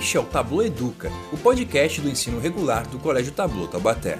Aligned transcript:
Este 0.00 0.16
é 0.16 0.20
o 0.20 0.24
Tablo 0.24 0.62
Educa, 0.62 1.12
o 1.30 1.36
podcast 1.36 2.00
do 2.00 2.08
ensino 2.08 2.40
regular 2.40 2.86
do 2.86 2.98
Colégio 2.98 3.32
Tablo 3.32 3.68
Taubaté. 3.68 4.18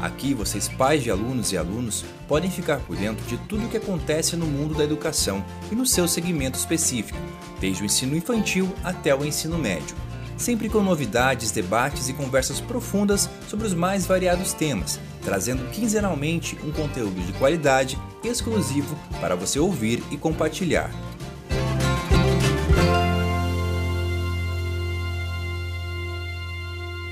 Aqui, 0.00 0.32
vocês, 0.32 0.68
pais 0.68 1.02
de 1.02 1.10
alunos 1.10 1.50
e 1.50 1.58
alunos, 1.58 2.04
podem 2.28 2.48
ficar 2.48 2.78
por 2.78 2.94
dentro 2.94 3.26
de 3.26 3.36
tudo 3.36 3.66
o 3.66 3.68
que 3.68 3.76
acontece 3.76 4.36
no 4.36 4.46
mundo 4.46 4.76
da 4.76 4.84
educação 4.84 5.44
e 5.70 5.74
no 5.74 5.84
seu 5.84 6.06
segmento 6.06 6.56
específico, 6.56 7.18
desde 7.60 7.82
o 7.82 7.86
ensino 7.86 8.16
infantil 8.16 8.72
até 8.84 9.12
o 9.16 9.24
ensino 9.24 9.58
médio. 9.58 9.96
Sempre 10.36 10.68
com 10.68 10.80
novidades, 10.80 11.50
debates 11.50 12.08
e 12.08 12.12
conversas 12.12 12.60
profundas 12.60 13.28
sobre 13.48 13.66
os 13.66 13.74
mais 13.74 14.06
variados 14.06 14.52
temas, 14.52 15.00
trazendo 15.24 15.68
quinzenalmente 15.72 16.56
um 16.64 16.70
conteúdo 16.70 17.20
de 17.20 17.32
qualidade 17.32 17.98
exclusivo 18.22 18.96
para 19.20 19.34
você 19.34 19.58
ouvir 19.58 20.04
e 20.08 20.16
compartilhar. 20.16 20.88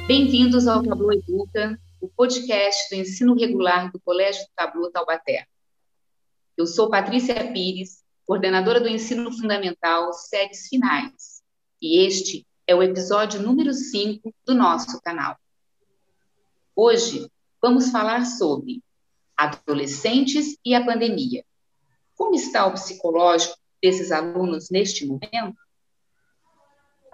Bem-vindos 0.06 0.68
ao 0.68 0.82
Tablo 0.82 1.10
Educa, 1.14 1.80
o 1.98 2.10
podcast 2.10 2.94
do 2.94 3.00
ensino 3.00 3.34
regular 3.34 3.90
do 3.90 3.98
Colégio 3.98 4.44
Tablo 4.54 4.90
Taubaté. 4.90 5.46
Eu 6.58 6.66
sou 6.66 6.90
Patrícia 6.90 7.50
Pires, 7.54 8.04
coordenadora 8.26 8.82
do 8.82 8.88
ensino 8.88 9.32
fundamental 9.32 10.12
séries 10.12 10.68
finais, 10.68 11.42
e 11.80 12.04
este 12.06 12.46
é 12.66 12.74
o 12.74 12.82
episódio 12.82 13.40
número 13.40 13.72
5 13.72 14.30
do 14.44 14.54
nosso 14.54 15.00
canal. 15.00 15.38
Hoje 16.76 17.26
vamos 17.62 17.90
falar 17.90 18.26
sobre 18.26 18.82
adolescentes 19.34 20.58
e 20.62 20.74
a 20.74 20.84
pandemia. 20.84 21.42
Como 22.14 22.34
está 22.34 22.66
o 22.66 22.74
psicológico 22.74 23.56
desses 23.82 24.12
alunos 24.12 24.68
neste 24.68 25.06
momento? 25.06 25.56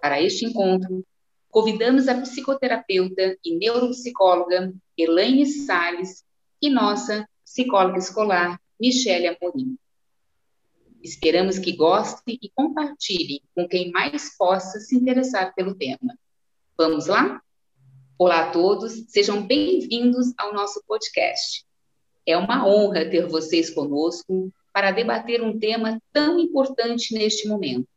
Para 0.02 0.20
este 0.20 0.44
encontro, 0.44 1.04
convidamos 1.50 2.06
a 2.06 2.20
psicoterapeuta 2.20 3.36
e 3.44 3.56
neuropsicóloga 3.56 4.72
Elaine 4.96 5.44
Salles 5.46 6.24
e 6.62 6.70
nossa 6.70 7.28
psicóloga 7.44 7.98
escolar 7.98 8.60
Michele 8.80 9.26
Amorim. 9.26 9.76
Esperamos 11.02 11.58
que 11.58 11.72
gostem 11.72 12.38
e 12.40 12.50
compartilhem 12.54 13.42
com 13.54 13.66
quem 13.66 13.90
mais 13.90 14.36
possa 14.36 14.78
se 14.78 14.94
interessar 14.94 15.52
pelo 15.54 15.74
tema. 15.74 16.16
Vamos 16.78 17.06
lá? 17.06 17.42
Olá 18.16 18.48
a 18.48 18.50
todos, 18.50 19.06
sejam 19.08 19.42
bem-vindos 19.42 20.32
ao 20.38 20.52
nosso 20.52 20.82
podcast. 20.86 21.64
É 22.26 22.36
uma 22.36 22.66
honra 22.66 23.08
ter 23.10 23.26
vocês 23.26 23.70
conosco 23.70 24.52
para 24.72 24.92
debater 24.92 25.42
um 25.42 25.58
tema 25.58 26.00
tão 26.12 26.38
importante 26.38 27.12
neste 27.12 27.48
momento, 27.48 27.88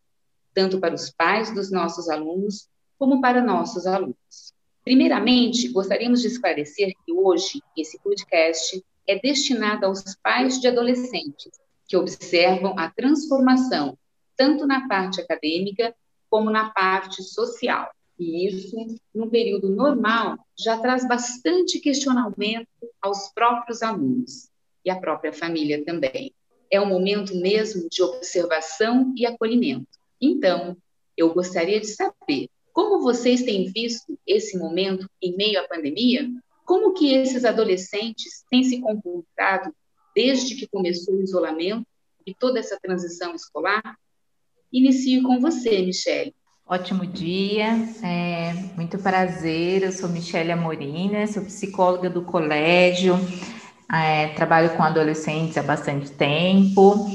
tanto 0.54 0.80
para 0.80 0.96
os 0.96 1.12
pais 1.12 1.54
dos 1.54 1.70
nossos 1.70 2.10
alunos 2.10 2.68
como 3.04 3.20
para 3.20 3.42
nossos 3.42 3.86
alunos. 3.86 4.54
Primeiramente, 4.82 5.68
gostaríamos 5.68 6.22
de 6.22 6.30
esclarecer 6.30 6.94
que 7.06 7.12
hoje 7.12 7.62
esse 7.76 8.00
podcast 8.00 8.82
é 9.06 9.20
destinado 9.20 9.86
aos 9.86 10.16
pais 10.24 10.62
de 10.62 10.70
adolescentes 10.70 11.52
que 11.86 11.98
observam 11.98 12.80
a 12.80 12.90
transformação 12.90 13.98
tanto 14.38 14.66
na 14.66 14.88
parte 14.88 15.20
acadêmica 15.20 15.94
como 16.30 16.50
na 16.50 16.70
parte 16.70 17.22
social. 17.24 17.92
E 18.18 18.48
isso, 18.48 18.78
no 19.14 19.30
período 19.30 19.68
normal, 19.68 20.38
já 20.58 20.78
traz 20.78 21.06
bastante 21.06 21.82
questionamento 21.82 22.70
aos 23.02 23.28
próprios 23.34 23.84
alunos 23.84 24.48
e 24.86 24.90
à 24.90 24.96
própria 24.96 25.34
família 25.34 25.84
também. 25.84 26.34
É 26.72 26.80
um 26.80 26.88
momento 26.88 27.36
mesmo 27.36 27.90
de 27.90 28.02
observação 28.02 29.14
e 29.18 29.26
acolhimento. 29.26 29.90
Então, 30.22 30.78
eu 31.18 31.34
gostaria 31.34 31.82
de 31.82 31.88
saber 31.88 32.48
como 32.74 33.02
vocês 33.02 33.44
têm 33.44 33.72
visto 33.72 34.18
esse 34.26 34.58
momento 34.58 35.08
em 35.22 35.38
meio 35.38 35.60
à 35.60 35.68
pandemia? 35.68 36.28
Como 36.66 36.94
que 36.94 37.14
esses 37.14 37.46
adolescentes 37.46 38.44
têm 38.50 38.64
se 38.64 38.82
comportado 38.82 39.74
desde 40.16 40.56
que 40.56 40.68
começou 40.68 41.14
o 41.14 41.22
isolamento 41.22 41.86
e 42.26 42.34
toda 42.34 42.60
essa 42.60 42.78
transição 42.82 43.36
escolar? 43.36 43.96
Inicio 44.72 45.22
com 45.22 45.40
você, 45.40 45.84
Michele. 45.84 46.34
Ótimo 46.66 47.06
dia, 47.06 47.68
é, 48.02 48.54
muito 48.76 48.98
prazer. 48.98 49.84
Eu 49.84 49.92
sou 49.92 50.10
Michele 50.10 50.52
Amorim, 50.52 51.12
né? 51.12 51.28
sou 51.28 51.44
psicóloga 51.44 52.10
do 52.10 52.24
colégio, 52.24 53.16
é, 53.94 54.30
trabalho 54.30 54.76
com 54.76 54.82
adolescentes 54.82 55.58
há 55.58 55.62
bastante 55.62 56.10
tempo 56.12 57.06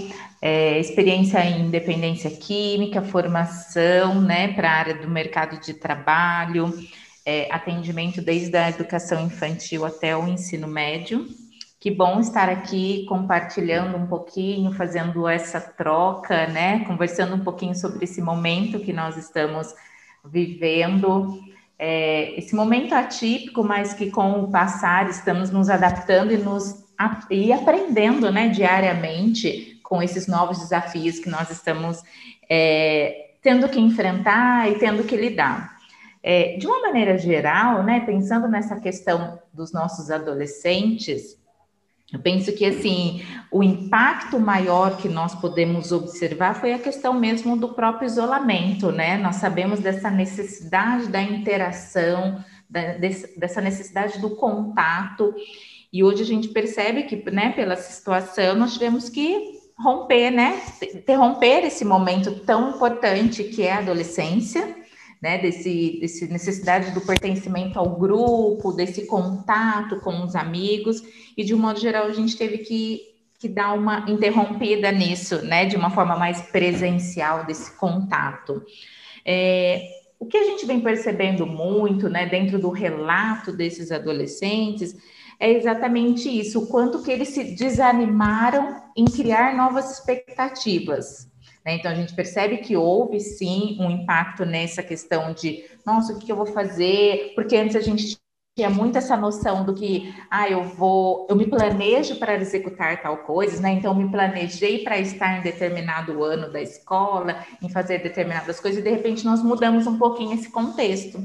é, 0.41 0.79
experiência 0.79 1.45
em 1.45 1.67
independência 1.67 2.31
química, 2.31 3.03
formação 3.03 4.21
né, 4.21 4.53
para 4.53 4.71
a 4.71 4.75
área 4.75 4.95
do 4.95 5.09
mercado 5.09 5.61
de 5.61 5.75
trabalho, 5.75 6.73
é, 7.27 7.49
atendimento 7.51 8.23
desde 8.23 8.57
a 8.57 8.71
educação 8.71 9.21
infantil 9.21 9.85
até 9.85 10.17
o 10.17 10.27
ensino 10.29 10.69
médio. 10.69 11.27
Que 11.81 11.91
bom 11.91 12.19
estar 12.19 12.49
aqui 12.49 13.05
compartilhando 13.09 13.97
um 13.97 14.07
pouquinho, 14.07 14.73
fazendo 14.73 15.29
essa 15.29 15.61
troca, 15.61 16.49
né? 16.49 16.85
Conversando 16.85 17.37
um 17.37 17.45
pouquinho 17.45 17.75
sobre 17.75 18.05
esse 18.05 18.21
momento 18.21 18.81
que 18.81 18.93
nós 18.93 19.17
estamos 19.17 19.73
vivendo. 20.25 21.39
É, 21.79 22.37
esse 22.37 22.57
momento 22.57 22.95
atípico, 22.95 23.63
mas 23.63 23.95
que 23.95 24.11
com 24.11 24.43
o 24.43 24.51
passar 24.51 25.09
estamos 25.09 25.51
nos 25.51 25.71
adaptando 25.71 26.33
e 26.33 26.37
nos 26.37 26.89
e 27.31 27.53
aprendendo, 27.53 28.33
né, 28.33 28.49
diariamente 28.49 29.78
com 29.89 30.03
esses 30.03 30.27
novos 30.27 30.59
desafios 30.59 31.19
que 31.19 31.31
nós 31.31 31.51
estamos 31.51 32.03
é, 32.49 33.31
tendo 33.43 33.67
que 33.71 33.81
enfrentar 33.81 34.71
e 34.71 34.79
tendo 34.79 35.03
que 35.03 35.17
lidar. 35.17 35.79
É, 36.23 36.59
de 36.59 36.67
uma 36.67 36.83
maneira 36.83 37.17
geral, 37.17 37.83
né, 37.83 38.01
pensando 38.01 38.47
nessa 38.47 38.79
questão 38.79 39.39
dos 39.51 39.73
nossos 39.73 40.11
adolescentes, 40.11 41.39
eu 42.13 42.19
penso 42.19 42.53
que 42.53 42.67
assim 42.67 43.23
o 43.51 43.63
impacto 43.63 44.39
maior 44.39 44.99
que 44.99 45.09
nós 45.09 45.35
podemos 45.35 45.91
observar 45.91 46.55
foi 46.55 46.75
a 46.75 46.79
questão 46.79 47.15
mesmo 47.15 47.57
do 47.57 47.71
próprio 47.71 48.07
isolamento, 48.07 48.93
né? 48.93 49.17
Nós 49.17 49.37
sabemos 49.37 49.81
dessa 49.81 50.11
necessidade 50.11 51.09
da 51.09 51.23
interação, 51.23 52.43
da, 52.69 52.95
dessa 53.37 53.61
necessidade 53.61 54.19
do 54.21 54.37
contato, 54.37 55.35
e 55.91 56.05
hoje 56.05 56.23
a 56.23 56.27
gente 56.27 56.49
percebe 56.49 57.05
que, 57.05 57.31
né, 57.31 57.53
pela 57.53 57.77
situação, 57.77 58.55
nós 58.55 58.75
tivemos 58.75 59.09
que 59.09 59.58
romper, 59.79 60.31
né? 60.31 60.61
Interromper 60.95 61.65
esse 61.65 61.85
momento 61.85 62.41
tão 62.41 62.71
importante 62.71 63.45
que 63.45 63.63
é 63.63 63.73
a 63.73 63.79
adolescência, 63.79 64.77
né? 65.23 65.39
Desse, 65.39 65.99
desse 66.01 66.27
necessidade 66.27 66.91
do 66.91 67.01
pertencimento 67.01 67.79
ao 67.79 67.97
grupo, 67.97 68.73
desse 68.73 69.07
contato 69.07 70.01
com 70.01 70.25
os 70.25 70.35
amigos, 70.35 71.03
e 71.37 71.45
de 71.45 71.55
um 71.55 71.59
modo 71.59 71.79
geral 71.79 72.07
a 72.07 72.13
gente 72.13 72.37
teve 72.37 72.59
que, 72.59 73.03
que 73.39 73.49
dar 73.49 73.73
uma 73.75 74.05
interrompida 74.09 74.91
nisso, 74.91 75.43
né? 75.43 75.65
De 75.65 75.77
uma 75.77 75.91
forma 75.91 76.17
mais 76.17 76.41
presencial 76.43 77.47
desse 77.47 77.77
contato. 77.77 78.63
É, 79.25 79.83
o 80.19 80.27
que 80.27 80.37
a 80.37 80.45
gente 80.45 80.67
vem 80.67 80.81
percebendo 80.81 81.47
muito, 81.47 82.09
né, 82.09 82.27
dentro 82.27 82.59
do 82.59 82.71
relato 82.71 83.53
desses 83.53 83.93
adolescentes, 83.93 84.97
é 85.41 85.53
exatamente 85.53 86.29
isso, 86.29 86.61
o 86.61 86.67
quanto 86.67 87.03
que 87.03 87.11
eles 87.11 87.29
se 87.29 87.45
desanimaram 87.55 88.83
em 88.97 89.05
criar 89.05 89.57
novas 89.57 89.93
expectativas. 89.93 91.29
Né? 91.65 91.77
Então 91.77 91.91
a 91.91 91.95
gente 91.95 92.15
percebe 92.15 92.59
que 92.59 92.77
houve 92.77 93.21
sim 93.21 93.77
um 93.81 93.91
impacto 93.91 94.45
nessa 94.45 94.83
questão 94.83 95.33
de, 95.33 95.65
nossa, 95.87 96.13
o 96.13 96.19
que 96.19 96.31
eu 96.31 96.37
vou 96.37 96.47
fazer? 96.47 97.33
Porque 97.35 97.57
antes 97.57 97.77
a 97.77 97.81
gente 97.81 98.19
tinha 98.59 98.69
muito 98.69 98.99
essa 98.99 99.17
noção 99.17 99.65
do 99.65 99.73
que, 99.73 100.13
ah, 100.29 100.51
eu 100.51 100.65
vou, 100.65 101.29
eu 101.31 101.37
me 101.37 101.47
planejo 101.47 102.17
para 102.17 102.35
executar 102.35 103.01
tal 103.01 103.19
coisa, 103.19 103.63
né? 103.63 103.71
Então, 103.71 103.95
me 103.95 104.11
planejei 104.11 104.83
para 104.83 104.99
estar 104.99 105.39
em 105.39 105.43
determinado 105.43 106.25
ano 106.25 106.51
da 106.51 106.61
escola, 106.61 107.45
em 107.63 107.69
fazer 107.69 108.03
determinadas 108.03 108.59
coisas, 108.59 108.81
e 108.81 108.83
de 108.83 108.91
repente 108.91 109.25
nós 109.25 109.45
mudamos 109.45 109.87
um 109.87 109.97
pouquinho 109.97 110.35
esse 110.35 110.51
contexto. 110.51 111.23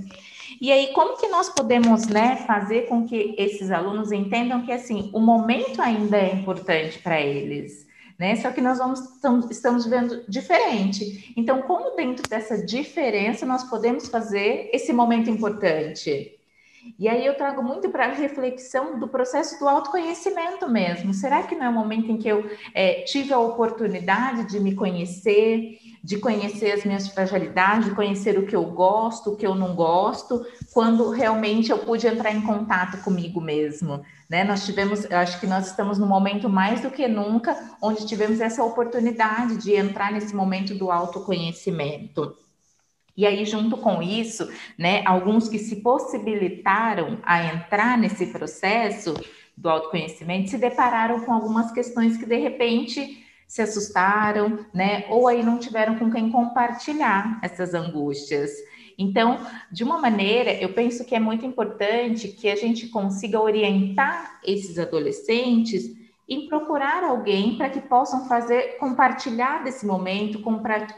E 0.62 0.72
aí, 0.72 0.94
como 0.94 1.18
que 1.18 1.28
nós 1.28 1.50
podemos, 1.50 2.08
né, 2.08 2.38
fazer 2.48 2.88
com 2.88 3.06
que 3.06 3.36
esses 3.38 3.72
alunos 3.72 4.12
entendam 4.12 4.66
que, 4.66 4.72
assim, 4.72 5.10
o 5.14 5.20
momento 5.20 5.82
ainda 5.82 6.18
é 6.18 6.34
importante 6.34 7.00
para 7.00 7.20
eles, 7.20 7.88
né? 8.18 8.36
Só 8.36 8.52
que 8.52 8.62
nós 8.62 8.78
vamos, 8.78 9.00
estamos 9.50 9.86
vendo 9.86 10.24
diferente. 10.28 11.34
Então, 11.36 11.62
como 11.64 11.96
dentro 11.96 12.28
dessa 12.30 12.64
diferença 12.66 13.46
nós 13.46 13.64
podemos 13.64 14.08
fazer 14.08 14.70
esse 14.74 14.94
momento 14.94 15.30
importante? 15.30 16.40
E 17.00 17.08
aí 17.08 17.26
eu 17.26 17.36
trago 17.36 17.64
muito 17.64 17.90
para 17.90 18.06
a 18.06 18.14
reflexão 18.14 19.00
do 19.00 19.08
processo 19.08 19.58
do 19.58 19.68
autoconhecimento 19.68 20.70
mesmo. 20.70 21.14
Será 21.14 21.44
que 21.44 21.56
não 21.56 21.66
é 21.66 21.70
o 21.70 21.74
momento 21.74 22.12
em 22.12 22.18
que 22.18 22.28
eu 22.28 22.50
é, 22.74 23.02
tive 23.04 23.34
a 23.34 23.40
oportunidade 23.40 24.50
de 24.50 24.60
me 24.60 24.76
conhecer, 24.76 25.80
de 26.04 26.18
conhecer 26.18 26.74
as 26.74 26.84
minhas 26.84 27.08
fragilidades, 27.08 27.86
de 27.86 27.96
conhecer 27.96 28.38
o 28.38 28.46
que 28.46 28.56
eu 28.56 28.66
gosto, 28.66 29.32
o 29.32 29.36
que 29.38 29.48
eu 29.48 29.56
não 29.56 29.74
gosto, 29.74 30.46
quando 30.74 31.10
realmente 31.12 31.72
eu 31.72 31.80
pude 31.80 32.06
entrar 32.06 32.34
em 32.34 32.42
contato 32.42 33.02
comigo 33.04 33.40
mesmo? 33.40 34.04
Né? 34.30 34.44
Nós 34.44 34.66
tivemos, 34.66 35.10
acho 35.10 35.40
que 35.40 35.48
nós 35.48 35.68
estamos 35.68 35.98
no 35.98 36.06
momento 36.06 36.50
mais 36.50 36.82
do 36.82 36.92
que 36.92 37.08
nunca, 37.08 37.58
onde 37.82 38.06
tivemos 38.06 38.42
essa 38.42 38.62
oportunidade 38.62 39.56
de 39.58 39.74
entrar 39.76 40.12
nesse 40.12 40.36
momento 40.36 40.76
do 40.76 40.92
autoconhecimento. 40.92 42.36
E 43.16 43.26
aí, 43.26 43.46
junto 43.46 43.78
com 43.78 44.02
isso, 44.02 44.52
né, 44.78 45.04
alguns 45.06 45.48
que 45.48 45.60
se 45.60 45.78
possibilitaram 45.78 47.20
a 47.24 47.46
entrar 47.46 47.98
nesse 47.98 48.26
processo 48.26 49.14
do 49.56 49.70
autoconhecimento 49.70 50.50
se 50.50 50.58
depararam 50.58 51.20
com 51.22 51.32
algumas 51.32 51.72
questões 51.72 52.18
que 52.18 52.26
de 52.26 52.38
repente 52.38 53.23
se 53.48 53.62
assustaram, 53.62 54.66
né, 54.74 55.06
ou 55.10 55.28
aí 55.28 55.44
não 55.44 55.60
tiveram 55.60 55.98
com 55.98 56.12
quem 56.12 56.32
compartilhar 56.32 57.40
essas 57.42 57.74
angústias. 57.74 58.52
Então, 58.98 59.40
de 59.72 59.84
uma 59.84 59.98
maneira, 59.98 60.54
eu 60.54 60.74
penso 60.74 61.06
que 61.06 61.16
é 61.16 61.20
muito 61.20 61.46
importante 61.46 62.28
que 62.28 62.50
a 62.50 62.56
gente 62.56 62.88
consiga 62.88 63.40
orientar 63.40 64.40
esses 64.44 64.78
adolescentes 64.78 65.92
em 66.28 66.48
procurar 66.48 67.04
alguém 67.04 67.58
para 67.58 67.70
que 67.70 67.82
possam 67.82 68.28
fazer, 68.28 68.78
compartilhar 68.78 69.64
desse 69.64 69.86
momento, 69.86 70.42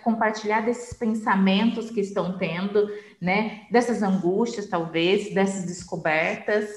compartilhar 0.04 0.62
desses 0.62 0.98
pensamentos 0.98 1.90
que 1.90 2.00
estão 2.00 2.38
tendo, 2.38 2.88
né? 3.20 3.62
Dessas 3.72 4.04
angústias, 4.04 4.68
talvez, 4.68 5.34
dessas 5.34 5.66
descobertas. 5.66 6.70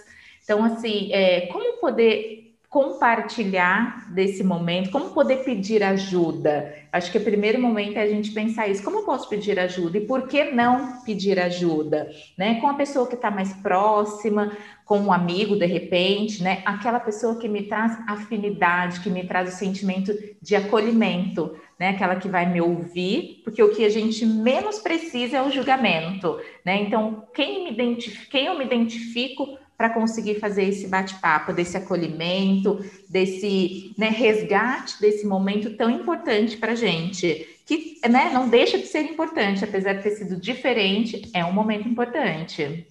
Então, 0.43 0.65
assim, 0.65 1.13
é, 1.13 1.47
como 1.49 1.79
poder 1.79 2.48
compartilhar 2.69 4.13
desse 4.13 4.45
momento, 4.45 4.91
como 4.91 5.11
poder 5.11 5.43
pedir 5.43 5.83
ajuda? 5.83 6.75
Acho 6.93 7.11
que 7.11 7.17
o 7.17 7.25
primeiro 7.25 7.61
momento 7.61 7.97
é 7.97 8.03
a 8.03 8.07
gente 8.07 8.31
pensar 8.31 8.69
isso, 8.69 8.83
como 8.83 8.99
eu 8.99 9.05
posso 9.05 9.29
pedir 9.29 9.59
ajuda 9.59 9.97
e 9.97 10.07
por 10.07 10.29
que 10.29 10.45
não 10.45 11.01
pedir 11.03 11.39
ajuda, 11.39 12.11
né? 12.37 12.61
Com 12.61 12.69
a 12.69 12.75
pessoa 12.75 13.07
que 13.07 13.15
está 13.15 13.31
mais 13.31 13.55
próxima, 13.55 14.53
com 14.85 14.99
um 14.99 15.13
amigo 15.13 15.57
de 15.57 15.65
repente, 15.65 16.43
né? 16.43 16.63
Aquela 16.67 17.01
pessoa 17.01 17.37
que 17.37 17.49
me 17.49 17.63
traz 17.63 17.99
afinidade, 18.07 19.01
que 19.01 19.09
me 19.09 19.25
traz 19.25 19.55
o 19.55 19.57
sentimento 19.57 20.13
de 20.41 20.55
acolhimento, 20.55 21.57
né? 21.81 21.91
Aquela 21.91 22.17
que 22.17 22.29
vai 22.29 22.51
me 22.53 22.61
ouvir, 22.61 23.41
porque 23.45 23.63
o 23.63 23.75
que 23.75 23.83
a 23.83 23.91
gente 23.91 24.27
menos 24.27 24.79
precisa 24.79 25.39
é 25.39 25.43
o 25.43 25.51
julgamento, 25.51 26.39
né? 26.67 26.83
Então, 26.83 27.25
quem 27.35 27.65
me 27.65 27.71
identifica, 27.71 28.31
quem 28.31 28.47
eu 28.47 28.59
me 28.59 28.65
identifico 28.65 29.59
para 29.79 29.91
conseguir 29.91 30.41
fazer 30.41 30.65
esse 30.65 30.89
bate-papo, 30.89 31.53
desse 31.53 31.77
acolhimento, 31.77 32.85
desse 33.09 33.95
né, 33.97 34.09
resgate 34.09 35.01
desse 35.01 35.25
momento 35.25 35.77
tão 35.77 35.89
importante 35.89 36.57
para 36.57 36.73
a 36.73 36.75
gente, 36.75 37.61
que 37.65 38.01
né, 38.09 38.29
não 38.31 38.49
deixa 38.49 38.77
de 38.77 38.87
ser 38.87 39.03
importante, 39.03 39.65
apesar 39.65 39.93
de 39.93 40.03
ter 40.03 40.17
sido 40.17 40.35
diferente, 40.35 41.31
é 41.33 41.45
um 41.45 41.53
momento 41.53 41.89
importante. 41.89 42.89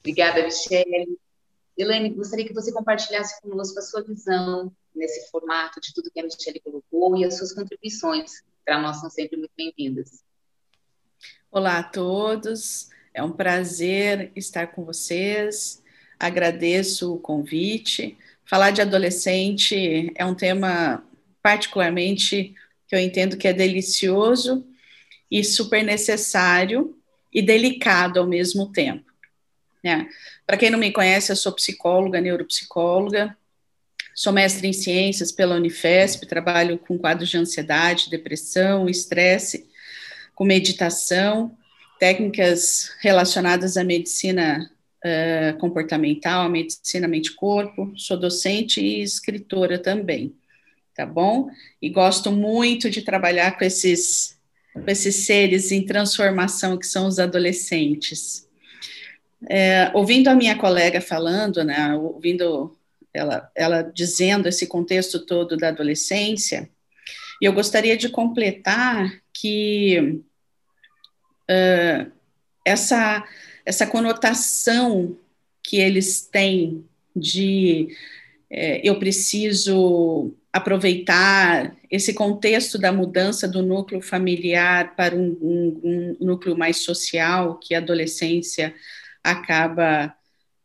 Obrigada, 0.00 0.44
Michele. 0.44 1.18
Elaine, 1.74 2.10
gostaria 2.10 2.46
que 2.46 2.52
você 2.52 2.70
compartilhasse 2.70 3.40
conosco 3.40 3.78
a 3.78 3.82
sua 3.82 4.02
visão 4.02 4.70
nesse 4.94 5.30
formato 5.30 5.80
de 5.80 5.94
tudo 5.94 6.10
que 6.10 6.20
a 6.20 6.22
Michele 6.22 6.60
colocou 6.60 7.16
e 7.16 7.24
as 7.24 7.38
suas 7.38 7.54
contribuições, 7.54 8.42
para 8.62 8.78
nós 8.78 9.00
são 9.00 9.08
sempre 9.08 9.38
muito 9.38 9.52
bem-vindas. 9.56 10.22
Olá 11.50 11.78
a 11.78 11.82
todos, 11.82 12.90
é 13.14 13.22
um 13.22 13.32
prazer 13.32 14.30
estar 14.36 14.66
com 14.66 14.84
vocês 14.84 15.82
agradeço 16.26 17.14
o 17.14 17.18
convite. 17.18 18.16
Falar 18.44 18.70
de 18.70 18.80
adolescente 18.80 20.12
é 20.14 20.24
um 20.24 20.34
tema 20.34 21.04
particularmente 21.42 22.54
que 22.88 22.94
eu 22.94 22.98
entendo 22.98 23.36
que 23.36 23.48
é 23.48 23.52
delicioso 23.52 24.66
e 25.30 25.42
super 25.44 25.82
necessário 25.82 26.96
e 27.32 27.42
delicado 27.42 28.18
ao 28.18 28.26
mesmo 28.26 28.72
tempo. 28.72 29.04
Né? 29.82 30.08
Para 30.46 30.56
quem 30.56 30.70
não 30.70 30.78
me 30.78 30.90
conhece, 30.90 31.30
eu 31.30 31.36
sou 31.36 31.52
psicóloga, 31.52 32.20
neuropsicóloga, 32.20 33.36
sou 34.14 34.32
mestre 34.32 34.68
em 34.68 34.72
ciências 34.72 35.32
pela 35.32 35.56
Unifesp, 35.56 36.26
trabalho 36.26 36.78
com 36.78 36.98
quadros 36.98 37.28
de 37.28 37.36
ansiedade, 37.36 38.08
depressão, 38.08 38.88
estresse, 38.88 39.68
com 40.34 40.44
meditação, 40.44 41.56
técnicas 41.98 42.92
relacionadas 43.00 43.76
à 43.76 43.84
medicina 43.84 44.70
uh, 45.04 45.58
comportamental, 45.58 46.48
medicina 46.48 47.06
mente-corpo, 47.06 47.92
sou 47.96 48.16
docente 48.16 48.80
e 48.80 49.02
escritora 49.02 49.78
também, 49.78 50.34
tá 50.94 51.04
bom? 51.04 51.48
E 51.80 51.90
gosto 51.90 52.32
muito 52.32 52.88
de 52.88 53.02
trabalhar 53.02 53.58
com 53.58 53.64
esses, 53.64 54.38
com 54.72 54.84
esses 54.86 55.26
seres 55.26 55.70
em 55.70 55.84
transformação 55.84 56.78
que 56.78 56.86
são 56.86 57.06
os 57.06 57.18
adolescentes. 57.18 58.48
É, 59.48 59.90
ouvindo 59.92 60.28
a 60.28 60.34
minha 60.34 60.56
colega 60.56 61.02
falando, 61.02 61.62
né, 61.62 61.94
ouvindo 61.94 62.74
ela, 63.12 63.50
ela 63.54 63.82
dizendo 63.82 64.48
esse 64.48 64.66
contexto 64.66 65.24
todo 65.26 65.56
da 65.56 65.68
adolescência, 65.68 66.68
e 67.42 67.44
eu 67.44 67.52
gostaria 67.52 67.96
de 67.96 68.08
completar 68.08 69.20
que 69.32 70.22
uh, 71.50 72.10
essa 72.64 73.22
essa 73.64 73.86
conotação 73.86 75.16
que 75.62 75.78
eles 75.78 76.20
têm 76.20 76.84
de 77.14 77.88
é, 78.50 78.80
eu 78.88 78.98
preciso 78.98 80.32
aproveitar 80.52 81.74
esse 81.90 82.14
contexto 82.14 82.78
da 82.78 82.92
mudança 82.92 83.48
do 83.48 83.62
núcleo 83.62 84.00
familiar 84.00 84.94
para 84.94 85.16
um, 85.16 85.36
um, 85.42 86.16
um 86.20 86.26
núcleo 86.26 86.56
mais 86.56 86.84
social 86.84 87.58
que 87.58 87.74
a 87.74 87.78
adolescência 87.78 88.72
acaba 89.22 90.14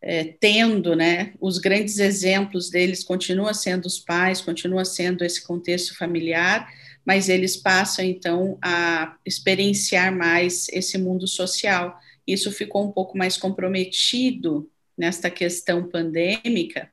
é, 0.02 0.24
tendo, 0.40 0.95
né? 0.95 1.34
Os 1.42 1.57
grandes 1.57 1.98
exemplos 1.98 2.69
deles 2.69 3.04
continuam 3.04 3.54
sendo 3.54 3.86
os 3.86 4.00
pais, 4.00 4.42
continua 4.42 4.86
sendo 4.86 5.24
esse 5.24 5.42
contexto 5.42 5.98
familiar, 5.98 6.69
mas 7.04 7.28
eles 7.28 7.57
passam 7.57 8.06
então 8.06 8.57
a 8.62 9.16
experienciar 9.25 10.16
mais 10.16 10.68
esse 10.69 10.98
mundo 10.98 11.28
social 11.28 12.00
isso 12.31 12.52
ficou 12.52 12.86
um 12.88 12.92
pouco 12.92 13.18
mais 13.18 13.38
comprometido 13.38 14.70
nesta 14.98 15.30
questão 15.30 15.88
pandêmica, 15.90 16.92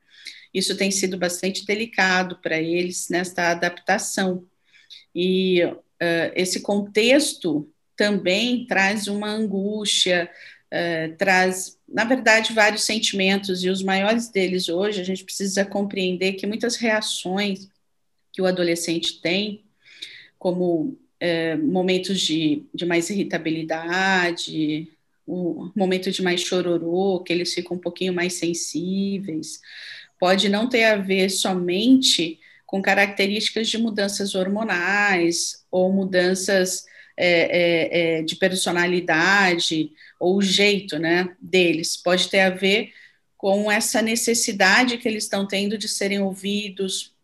isso 0.53 0.75
tem 0.75 0.89
sido 0.89 1.17
bastante 1.17 1.65
delicado 1.65 2.39
para 2.41 2.59
eles 2.59 3.09
nesta 3.09 3.51
adaptação. 3.51 4.45
E 5.13 5.63
uh, 5.63 6.31
esse 6.35 6.61
contexto 6.61 7.71
também 7.95 8.65
traz 8.65 9.07
uma 9.07 9.29
angústia, 9.29 10.29
uh, 10.73 11.15
traz, 11.17 11.77
na 11.87 12.05
verdade, 12.05 12.53
vários 12.53 12.83
sentimentos, 12.83 13.63
e 13.63 13.69
os 13.69 13.83
maiores 13.83 14.29
deles 14.29 14.69
hoje, 14.69 15.01
a 15.01 15.03
gente 15.03 15.23
precisa 15.23 15.65
compreender 15.65 16.33
que 16.33 16.47
muitas 16.47 16.75
reações 16.75 17.69
que 18.31 18.41
o 18.41 18.45
adolescente 18.45 19.19
tem, 19.19 19.63
como 20.39 20.97
uh, 21.21 21.57
momentos 21.63 22.19
de, 22.21 22.63
de 22.73 22.85
mais 22.85 23.09
irritabilidade, 23.09 24.87
o 25.27 25.69
momento 25.75 26.09
de 26.09 26.23
mais 26.23 26.41
chororô, 26.41 27.21
que 27.21 27.33
eles 27.33 27.53
ficam 27.53 27.75
um 27.75 27.79
pouquinho 27.79 28.13
mais 28.13 28.33
sensíveis, 28.33 29.59
pode 30.19 30.49
não 30.49 30.69
ter 30.69 30.85
a 30.85 30.95
ver 30.95 31.29
somente 31.29 32.39
com 32.65 32.81
características 32.81 33.67
de 33.67 33.77
mudanças 33.77 34.35
hormonais 34.35 35.65
ou 35.69 35.91
mudanças 35.91 36.85
é, 37.15 37.27
é, 37.27 38.19
é, 38.19 38.21
de 38.21 38.35
personalidade 38.35 39.91
ou 40.19 40.41
jeito 40.41 40.97
né, 40.99 41.35
deles, 41.41 41.97
pode 41.97 42.29
ter 42.29 42.41
a 42.41 42.49
ver 42.49 42.93
com 43.37 43.71
essa 43.71 44.01
necessidade 44.01 44.97
que 44.97 45.07
eles 45.07 45.23
estão 45.23 45.47
tendo 45.47 45.77
de 45.77 45.87
serem 45.87 46.19
ouvidos, 46.19 47.15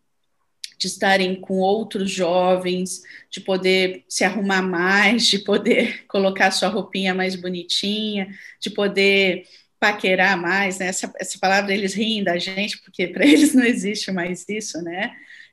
de 0.84 0.88
estarem 0.88 1.34
com 1.34 1.54
outros 1.60 2.10
jovens, 2.10 3.02
de 3.30 3.40
poder 3.40 4.04
se 4.06 4.22
arrumar 4.22 4.60
mais, 4.60 5.26
de 5.26 5.38
poder 5.38 6.04
colocar 6.06 6.50
sua 6.50 6.68
roupinha 6.68 7.14
mais 7.14 7.34
bonitinha, 7.34 8.28
de 8.60 8.68
poder 8.68 9.46
paquerar 9.80 10.38
mais, 10.38 10.78
né? 10.78 10.88
Essa, 10.88 11.10
essa 11.18 11.38
palavra 11.38 11.72
eles 11.72 11.94
riem 11.94 12.22
da 12.22 12.36
gente, 12.36 12.78
porque 12.82 13.08
para 13.08 13.24
eles 13.24 13.54
não 13.54 13.64
existe 13.64 14.12
mais 14.12 14.46
isso, 14.46 14.82
né? 14.82 15.10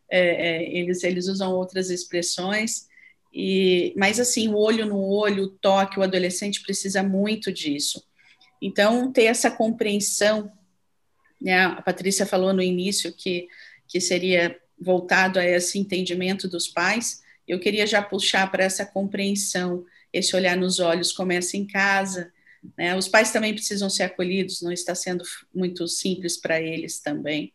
É, 0.09 0.19
é, 0.19 0.77
eles, 0.77 1.01
eles 1.05 1.27
usam 1.27 1.53
outras 1.53 1.89
expressões, 1.89 2.88
e, 3.33 3.93
mas 3.95 4.19
assim, 4.19 4.50
o 4.50 4.57
olho 4.57 4.85
no 4.85 5.00
olho, 5.00 5.43
o 5.45 5.50
toque, 5.50 5.97
o 5.97 6.03
adolescente 6.03 6.61
precisa 6.61 7.01
muito 7.01 7.53
disso. 7.53 8.03
Então, 8.61 9.09
ter 9.13 9.23
essa 9.23 9.50
compreensão, 9.50 10.51
né? 11.39 11.63
A 11.63 11.81
Patrícia 11.81 12.25
falou 12.25 12.51
no 12.51 12.61
início 12.61 13.13
que, 13.13 13.47
que 13.88 14.01
seria 14.01 14.59
voltado 14.81 15.39
a 15.39 15.45
esse 15.45 15.77
entendimento 15.77 16.47
dos 16.47 16.67
pais, 16.67 17.21
eu 17.47 17.59
queria 17.59 17.85
já 17.85 18.01
puxar 18.01 18.50
para 18.50 18.63
essa 18.63 18.85
compreensão, 18.85 19.85
esse 20.11 20.35
olhar 20.35 20.57
nos 20.57 20.79
olhos 20.79 21.11
começa 21.11 21.55
em 21.55 21.65
casa, 21.65 22.31
né? 22.77 22.95
Os 22.95 23.07
pais 23.07 23.31
também 23.31 23.53
precisam 23.53 23.89
ser 23.89 24.03
acolhidos, 24.03 24.61
não 24.61 24.71
está 24.71 24.93
sendo 24.93 25.23
muito 25.53 25.88
simples 25.88 26.38
para 26.38 26.61
eles 26.61 27.00
também. 27.00 27.53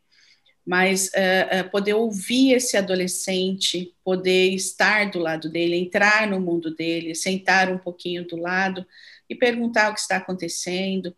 Mas 0.64 1.09
uh, 1.09 1.66
uh, 1.66 1.71
poder 1.71 1.95
ouvir 1.95 2.52
esse 2.54 2.76
adolescente, 2.76 3.95
poder 4.02 4.50
estar 4.50 5.11
do 5.11 5.21
lado 5.21 5.49
dele, 5.49 5.76
entrar 5.76 6.28
no 6.28 6.40
mundo 6.40 6.75
dele, 6.75 7.14
sentar 7.14 7.71
um 7.71 7.78
pouquinho 7.78 8.26
do 8.26 8.37
lado 8.37 8.85
e 9.30 9.35
perguntar 9.35 9.90
o 9.90 9.95
que 9.95 10.00
está 10.00 10.16
acontecendo, 10.16 11.16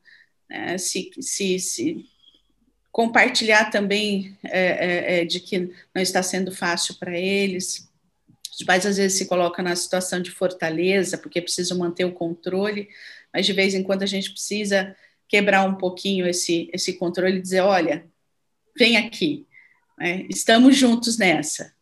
né? 0.51 0.77
se, 0.77 1.11
se, 1.21 1.59
se 1.59 2.07
compartilhar 2.91 3.71
também 3.71 4.37
é, 4.45 4.61
é, 4.61 5.21
é, 5.21 5.25
de 5.25 5.41
que 5.41 5.59
não 5.95 6.03
está 6.03 6.23
sendo 6.23 6.53
fácil 6.53 6.95
para 6.97 7.17
eles, 7.19 7.89
Os 8.59 8.65
pais 8.65 8.85
às 8.87 8.97
vezes 8.97 9.19
se 9.19 9.27
colocam 9.27 9.65
na 9.65 9.77
situação 9.77 10.21
de 10.21 10.31
fortaleza, 10.31 11.17
porque 11.19 11.41
precisam 11.41 11.79
manter 11.79 12.05
o 12.05 12.13
controle, 12.13 12.89
mas 13.33 13.47
de 13.47 13.53
vez 13.53 13.75
em 13.75 13.83
quando 13.83 14.03
a 14.03 14.07
gente 14.07 14.31
precisa 14.31 14.97
quebrar 15.29 15.65
um 15.69 15.75
pouquinho 15.75 16.27
esse, 16.27 16.69
esse 16.73 16.95
controle 16.95 17.39
e 17.39 17.43
dizer: 17.43 17.61
olha, 17.61 18.05
vem 18.77 18.97
aqui, 18.97 19.47
né? 19.99 20.27
estamos 20.29 20.77
juntos 20.77 21.19
nessa. 21.19 21.77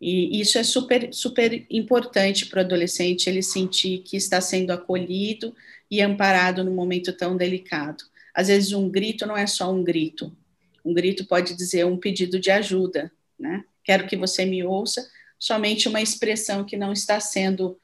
E 0.00 0.40
isso 0.40 0.58
é 0.58 0.62
super, 0.62 1.12
super 1.12 1.66
importante 1.68 2.46
para 2.46 2.58
o 2.58 2.64
adolescente, 2.64 3.28
ele 3.28 3.42
sentir 3.42 3.98
que 3.98 4.16
está 4.16 4.40
sendo 4.40 4.70
acolhido 4.70 5.54
e 5.90 6.00
amparado 6.02 6.62
num 6.64 6.74
momento 6.74 7.12
tão 7.12 7.36
delicado. 7.36 8.04
Às 8.34 8.48
vezes, 8.48 8.72
um 8.72 8.88
grito 8.88 9.26
não 9.26 9.36
é 9.36 9.46
só 9.46 9.72
um 9.72 9.82
grito, 9.82 10.36
um 10.84 10.92
grito 10.92 11.26
pode 11.26 11.54
dizer 11.54 11.84
um 11.84 11.96
pedido 11.96 12.38
de 12.38 12.50
ajuda, 12.50 13.10
né? 13.38 13.64
Quero 13.84 14.06
que 14.06 14.16
você 14.16 14.44
me 14.44 14.62
ouça, 14.62 15.08
somente 15.38 15.88
uma 15.88 16.00
expressão 16.00 16.64
que 16.64 16.76
não 16.76 16.92
está 16.92 17.20
sendo 17.20 17.78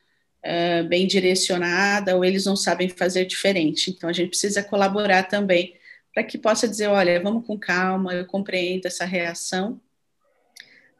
uh, 0.44 0.88
bem 0.88 1.06
direcionada 1.06 2.16
ou 2.16 2.24
eles 2.24 2.44
não 2.44 2.56
sabem 2.56 2.88
fazer 2.88 3.24
diferente. 3.24 3.90
Então, 3.90 4.08
a 4.08 4.12
gente 4.12 4.30
precisa 4.30 4.62
colaborar 4.62 5.24
também 5.24 5.74
para 6.12 6.22
que 6.22 6.38
possa 6.38 6.68
dizer: 6.68 6.88
olha, 6.88 7.20
vamos 7.22 7.46
com 7.46 7.58
calma, 7.58 8.14
eu 8.14 8.26
compreendo 8.26 8.86
essa 8.86 9.04
reação. 9.04 9.80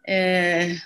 É, 0.07 0.77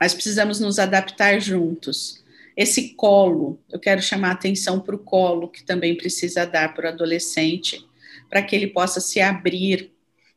mas 0.00 0.14
precisamos 0.14 0.60
nos 0.60 0.78
adaptar 0.78 1.40
juntos. 1.40 2.23
Esse 2.56 2.90
colo, 2.94 3.60
eu 3.70 3.80
quero 3.80 4.00
chamar 4.00 4.30
atenção 4.30 4.78
para 4.78 4.94
o 4.94 4.98
colo 4.98 5.48
que 5.48 5.64
também 5.64 5.96
precisa 5.96 6.46
dar 6.46 6.72
para 6.72 6.86
o 6.86 6.88
adolescente, 6.92 7.84
para 8.30 8.42
que 8.42 8.54
ele 8.54 8.68
possa 8.68 9.00
se 9.00 9.20
abrir. 9.20 9.90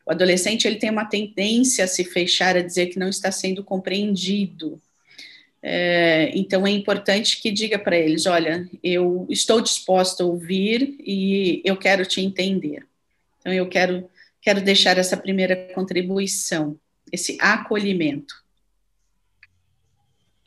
O 0.06 0.12
adolescente 0.12 0.68
ele 0.68 0.78
tem 0.78 0.90
uma 0.90 1.06
tendência 1.06 1.86
a 1.86 1.88
se 1.88 2.04
fechar, 2.04 2.58
a 2.58 2.62
dizer 2.62 2.88
que 2.88 2.98
não 2.98 3.10
está 3.10 3.32
sendo 3.32 3.64
compreendido. 3.64 4.82
É, 5.62 6.32
então 6.34 6.66
é 6.66 6.72
importante 6.72 7.40
que 7.42 7.52
diga 7.52 7.78
para 7.78 7.98
eles: 7.98 8.26
olha, 8.26 8.68
eu 8.84 9.28
estou 9.30 9.62
disposto 9.62 10.24
a 10.24 10.26
ouvir 10.26 10.96
e 11.00 11.62
eu 11.64 11.78
quero 11.78 12.06
te 12.06 12.22
entender. 12.22 12.86
Então 13.40 13.54
eu 13.54 13.68
quero 13.68 14.10
quero 14.42 14.62
deixar 14.62 14.98
essa 14.98 15.18
primeira 15.18 15.56
contribuição, 15.74 16.80
esse 17.12 17.38
acolhimento 17.40 18.47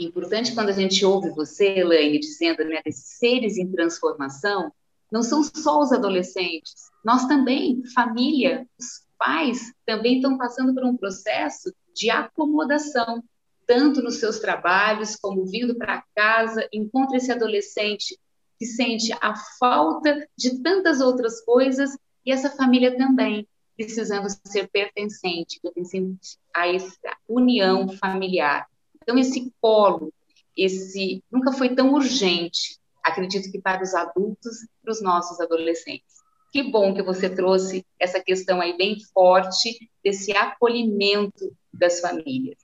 importante 0.04 0.54
quando 0.54 0.70
a 0.70 0.72
gente 0.72 1.04
ouve 1.04 1.30
você, 1.30 1.78
Elaine, 1.78 2.18
dizendo 2.18 2.64
né, 2.64 2.80
desses 2.84 3.18
seres 3.18 3.56
em 3.56 3.70
transformação, 3.70 4.72
não 5.10 5.22
são 5.22 5.42
só 5.42 5.80
os 5.80 5.92
adolescentes, 5.92 6.90
nós 7.04 7.26
também, 7.26 7.82
família, 7.94 8.66
os 8.78 9.04
pais 9.18 9.72
também 9.84 10.16
estão 10.16 10.38
passando 10.38 10.74
por 10.74 10.84
um 10.84 10.96
processo 10.96 11.72
de 11.94 12.10
acomodação, 12.10 13.22
tanto 13.66 14.02
nos 14.02 14.16
seus 14.16 14.38
trabalhos 14.38 15.16
como 15.16 15.44
vindo 15.46 15.76
para 15.76 16.04
casa, 16.14 16.68
encontra 16.72 17.16
esse 17.16 17.30
adolescente 17.30 18.18
que 18.58 18.66
sente 18.66 19.12
a 19.20 19.34
falta 19.58 20.28
de 20.36 20.62
tantas 20.62 21.00
outras 21.00 21.40
coisas 21.44 21.96
e 22.24 22.32
essa 22.32 22.50
família 22.50 22.96
também 22.96 23.46
precisando 23.76 24.26
ser 24.44 24.68
pertencente, 24.68 25.58
pertencente 25.62 26.38
a 26.54 26.68
essa 26.68 27.16
união 27.26 27.88
familiar. 27.88 28.69
Então, 29.10 29.18
esse 29.18 29.52
polo, 29.60 30.14
esse 30.56 31.20
nunca 31.28 31.50
foi 31.50 31.74
tão 31.74 31.92
urgente, 31.94 32.78
acredito 33.02 33.50
que 33.50 33.60
para 33.60 33.82
os 33.82 33.92
adultos 33.92 34.62
e 34.62 34.68
para 34.80 34.92
os 34.92 35.02
nossos 35.02 35.40
adolescentes. 35.40 36.20
Que 36.52 36.70
bom 36.70 36.94
que 36.94 37.02
você 37.02 37.28
trouxe 37.28 37.84
essa 37.98 38.20
questão 38.20 38.60
aí 38.60 38.76
bem 38.76 38.98
forte 39.12 39.90
desse 40.04 40.30
acolhimento 40.30 41.52
das 41.74 41.98
famílias. 41.98 42.56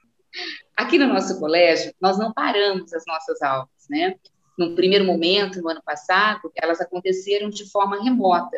Aqui 0.76 0.98
no 0.98 1.08
nosso 1.08 1.40
colégio, 1.40 1.92
nós 2.00 2.16
não 2.16 2.32
paramos 2.32 2.94
as 2.94 3.02
nossas 3.08 3.42
aulas, 3.42 3.68
né? 3.90 4.14
No 4.56 4.76
primeiro 4.76 5.04
momento, 5.04 5.60
no 5.60 5.68
ano 5.68 5.82
passado, 5.84 6.52
elas 6.54 6.80
aconteceram 6.80 7.50
de 7.50 7.68
forma 7.72 8.00
remota. 8.00 8.56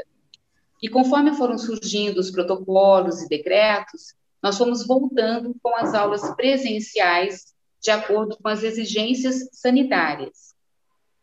E 0.83 0.91
conforme 0.91 1.35
foram 1.35 1.57
surgindo 1.57 2.19
os 2.19 2.31
protocolos 2.31 3.23
e 3.23 3.29
decretos, 3.31 4.15
nós 4.43 4.59
fomos 4.59 4.87
voltando 4.87 5.57
com 5.63 5.75
as 5.75 5.95
aulas 5.95 6.35
presenciais 6.37 7.57
de 7.81 7.91
acordo 7.91 8.37
com 8.37 8.49
as 8.49 8.63
exigências 8.63 9.49
sanitárias. 9.53 10.55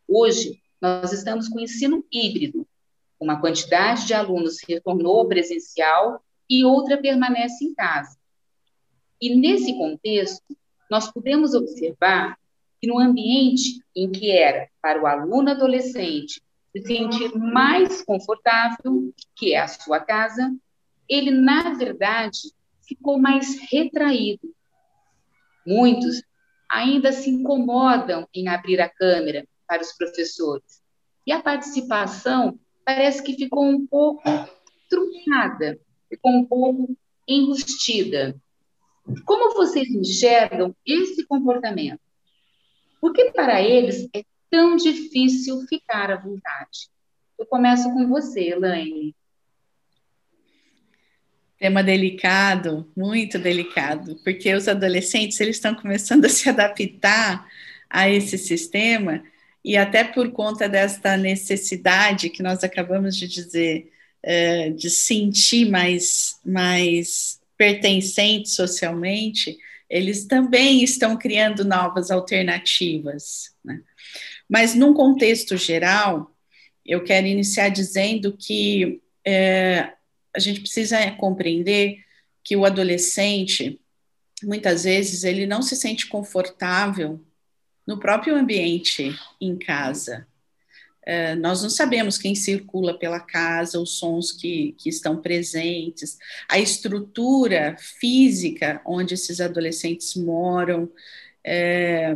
Hoje, 0.08 0.62
nós 0.82 1.12
estamos 1.12 1.48
com 1.50 1.60
ensino 1.60 2.06
híbrido. 2.12 2.68
Uma 3.20 3.40
quantidade 3.40 4.06
de 4.06 4.14
alunos 4.14 4.58
retornou 4.68 5.28
presencial 5.28 6.24
e 6.50 6.64
outra 6.64 6.98
permanece 6.98 7.66
em 7.66 7.74
casa. 7.74 8.18
E 9.22 9.36
nesse 9.36 9.74
contexto, 9.74 10.44
nós 10.90 11.12
podemos 11.12 11.54
observar 11.54 12.38
que 12.80 12.88
no 12.88 13.00
ambiente 13.00 13.82
em 13.96 14.12
que 14.12 14.32
era 14.32 14.70
para 14.82 15.02
o 15.02 15.08
aluno 15.08 15.50
adolescente 15.50 16.42
se 16.72 16.82
sentir 16.86 17.36
mais 17.36 18.02
confortável, 18.04 19.14
que 19.36 19.54
é 19.54 19.62
a 19.62 19.68
sua 19.68 20.00
casa, 20.00 20.54
ele, 21.08 21.32
na 21.32 21.74
verdade, 21.74 22.52
ficou 22.82 23.18
mais 23.18 23.58
retraído. 23.72 24.54
Muitos 25.66 26.22
ainda 26.76 27.14
se 27.14 27.30
incomodam 27.30 28.28
em 28.34 28.50
abrir 28.50 28.82
a 28.82 28.90
câmera 28.90 29.48
para 29.66 29.82
os 29.82 29.94
professores. 29.94 30.84
E 31.26 31.32
a 31.32 31.42
participação 31.42 32.60
parece 32.84 33.24
que 33.24 33.34
ficou 33.34 33.64
um 33.64 33.88
pouco 33.88 34.22
truncada, 34.90 35.80
ficou 36.10 36.34
um 36.34 36.46
pouco 36.46 36.96
enrustida. 37.26 38.36
Como 39.26 39.56
vocês 39.56 39.90
enxergam 39.90 40.76
esse 40.86 41.26
comportamento? 41.26 42.02
Por 43.00 43.14
que 43.14 43.32
para 43.32 43.62
eles 43.62 44.10
é 44.14 44.24
tão 44.50 44.76
difícil 44.76 45.62
ficar 45.70 46.12
à 46.12 46.18
vontade? 46.18 46.90
Eu 47.40 47.46
começo 47.46 47.92
com 47.94 48.08
você, 48.10 48.50
Elaine. 48.50 49.16
Tema 51.66 51.82
delicado, 51.82 52.88
muito 52.96 53.40
delicado, 53.40 54.22
porque 54.24 54.54
os 54.54 54.68
adolescentes 54.68 55.40
eles 55.40 55.56
estão 55.56 55.74
começando 55.74 56.26
a 56.26 56.30
se 56.30 56.48
adaptar 56.48 57.50
a 57.90 58.08
esse 58.08 58.38
sistema 58.38 59.24
e 59.64 59.76
até 59.76 60.04
por 60.04 60.30
conta 60.30 60.70
desta 60.70 61.18
necessidade 61.18 62.30
que 62.30 62.44
nós 62.44 62.64
acabamos 62.64 63.18
de 63.18 63.28
dizer 63.28 63.92
é, 64.22 64.70
de 64.70 64.92
sentir 64.92 65.68
mais 65.68 66.40
mais 66.46 67.40
pertencente 67.58 68.50
socialmente, 68.52 69.58
eles 69.90 70.28
também 70.28 70.84
estão 70.84 71.18
criando 71.18 71.66
novas 71.66 72.12
alternativas. 72.12 73.56
Né? 73.64 73.82
Mas 74.48 74.76
num 74.76 74.94
contexto 74.94 75.58
geral, 75.58 76.32
eu 76.86 77.04
quero 77.04 77.26
iniciar 77.26 77.70
dizendo 77.70 78.38
que 78.38 79.02
é, 79.26 79.96
a 80.36 80.40
gente 80.40 80.62
precisa 80.62 81.12
compreender 81.12 82.04
que 82.44 82.56
o 82.56 82.66
adolescente, 82.66 83.80
muitas 84.44 84.84
vezes, 84.84 85.24
ele 85.24 85.46
não 85.46 85.62
se 85.62 85.76
sente 85.76 86.08
confortável 86.08 87.20
no 87.88 88.00
próprio 88.00 88.36
ambiente 88.36 89.16
em 89.40 89.58
casa. 89.58 90.28
É, 91.06 91.36
nós 91.36 91.62
não 91.62 91.70
sabemos 91.70 92.18
quem 92.18 92.34
circula 92.34 92.98
pela 92.98 93.20
casa, 93.20 93.80
os 93.80 93.98
sons 93.98 94.32
que, 94.32 94.76
que 94.80 94.90
estão 94.90 95.22
presentes, 95.22 96.18
a 96.50 96.58
estrutura 96.58 97.78
física 97.80 98.82
onde 98.86 99.14
esses 99.14 99.40
adolescentes 99.40 100.16
moram. 100.16 100.92
É, 101.44 102.16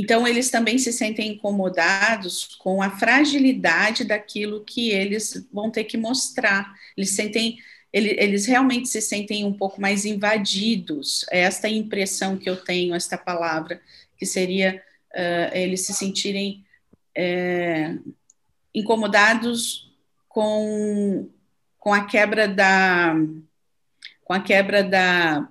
então, 0.00 0.28
eles 0.28 0.48
também 0.48 0.78
se 0.78 0.92
sentem 0.92 1.32
incomodados 1.32 2.54
com 2.56 2.80
a 2.80 2.88
fragilidade 2.88 4.04
daquilo 4.04 4.62
que 4.64 4.90
eles 4.90 5.44
vão 5.52 5.72
ter 5.72 5.82
que 5.82 5.96
mostrar. 5.96 6.72
Eles 6.96 7.10
sentem, 7.10 7.58
eles, 7.92 8.46
realmente 8.46 8.88
se 8.88 9.00
sentem 9.00 9.44
um 9.44 9.52
pouco 9.52 9.80
mais 9.80 10.04
invadidos. 10.04 11.26
É 11.32 11.40
esta 11.40 11.68
impressão 11.68 12.38
que 12.38 12.48
eu 12.48 12.56
tenho, 12.56 12.94
esta 12.94 13.18
palavra, 13.18 13.82
que 14.16 14.24
seria 14.24 14.80
uh, 15.16 15.52
eles 15.52 15.84
se 15.84 15.92
sentirem 15.92 16.64
é, 17.12 17.96
incomodados 18.72 19.92
com, 20.28 21.28
com 21.76 21.92
a 21.92 22.04
quebra 22.04 22.46
da 22.46 23.16
com 24.22 24.32
a 24.32 24.40
quebra 24.40 24.84
da 24.84 25.48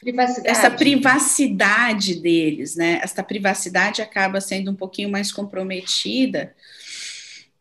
Privacidade. 0.00 0.48
essa 0.48 0.70
privacidade 0.70 2.14
deles, 2.14 2.74
né? 2.74 3.00
Essa 3.02 3.22
privacidade 3.22 4.00
acaba 4.00 4.40
sendo 4.40 4.70
um 4.70 4.74
pouquinho 4.74 5.10
mais 5.10 5.30
comprometida, 5.30 6.54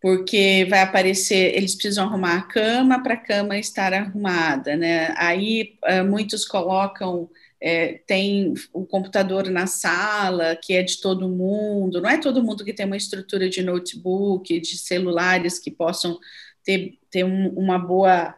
porque 0.02 0.66
vai 0.70 0.80
aparecer, 0.80 1.56
eles 1.56 1.76
precisam 1.76 2.06
arrumar 2.06 2.38
a 2.38 2.42
cama 2.44 3.04
para 3.04 3.16
a 3.16 3.18
cama 3.18 3.58
estar 3.58 3.94
arrumada, 3.94 4.78
né? 4.78 5.14
Aí 5.18 5.78
uh, 5.84 6.06
muitos 6.06 6.46
colocam 6.46 7.30
é, 7.62 8.00
tem 8.08 8.54
o 8.72 8.86
computador 8.86 9.50
na 9.50 9.68
sala, 9.68 10.56
que 10.56 10.74
é 10.74 10.82
de 10.82 11.02
todo 11.02 11.28
mundo, 11.28 12.02
não 12.02 12.10
é 12.10 12.18
todo 12.18 12.44
mundo 12.44 12.64
que 12.64 12.74
tem 12.74 12.86
uma 12.86 12.96
estrutura 12.96 13.50
de 13.50 13.62
notebook, 13.62 14.60
de 14.60 14.78
celulares 14.78 15.60
que 15.60 15.70
possam 15.70 16.18
ter, 16.64 16.98
ter 17.12 17.26
um, 17.26 17.50
uma 17.50 17.78
boa 17.78 18.34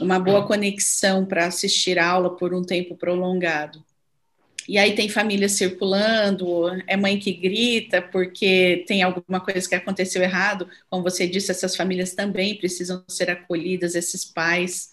uma 0.00 0.18
boa 0.18 0.46
conexão 0.46 1.24
para 1.24 1.46
assistir 1.46 1.98
aula 1.98 2.36
por 2.36 2.54
um 2.54 2.62
tempo 2.62 2.96
prolongado. 2.96 3.84
e 4.68 4.78
aí 4.78 4.94
tem 4.94 5.08
família 5.08 5.48
circulando, 5.48 6.68
é 6.86 6.96
mãe 6.96 7.18
que 7.18 7.32
grita 7.32 8.00
porque 8.02 8.84
tem 8.86 9.02
alguma 9.02 9.40
coisa 9.40 9.68
que 9.68 9.74
aconteceu 9.74 10.22
errado. 10.22 10.68
Como 10.88 11.02
você 11.02 11.26
disse, 11.26 11.50
essas 11.50 11.74
famílias 11.74 12.14
também 12.14 12.56
precisam 12.56 13.02
ser 13.08 13.30
acolhidas, 13.30 13.94
esses 13.94 14.24
pais, 14.24 14.90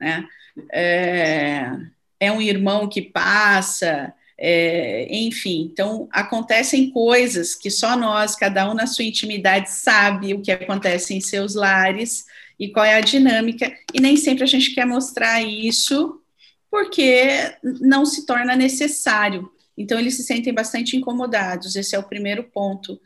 né? 0.00 0.26
É, 0.72 1.70
é 2.18 2.32
um 2.32 2.40
irmão 2.40 2.88
que 2.88 3.02
passa, 3.02 4.12
é, 4.38 5.06
enfim, 5.10 5.68
então 5.70 6.08
acontecem 6.10 6.90
coisas 6.90 7.54
que 7.54 7.70
só 7.70 7.96
nós, 7.96 8.34
cada 8.34 8.70
um 8.70 8.74
na 8.74 8.86
sua 8.86 9.04
intimidade, 9.04 9.70
sabe 9.70 10.32
o 10.32 10.40
que 10.40 10.50
acontece 10.50 11.14
em 11.14 11.20
seus 11.20 11.54
lares 11.54 12.24
e 12.60 12.68
qual 12.68 12.84
é 12.84 12.94
a 12.94 13.00
dinâmica, 13.00 13.74
e 13.94 14.00
nem 14.00 14.18
sempre 14.18 14.44
a 14.44 14.46
gente 14.46 14.74
quer 14.74 14.84
mostrar 14.84 15.42
isso 15.42 16.20
porque 16.70 17.56
não 17.80 18.04
se 18.04 18.26
torna 18.26 18.54
necessário. 18.54 19.50
Então, 19.76 19.98
eles 19.98 20.14
se 20.14 20.22
sentem 20.22 20.52
bastante 20.52 20.94
incomodados. 20.94 21.74
Esse 21.74 21.96
é 21.96 21.98
o 21.98 22.06
primeiro 22.06 22.44
ponto 22.44 23.00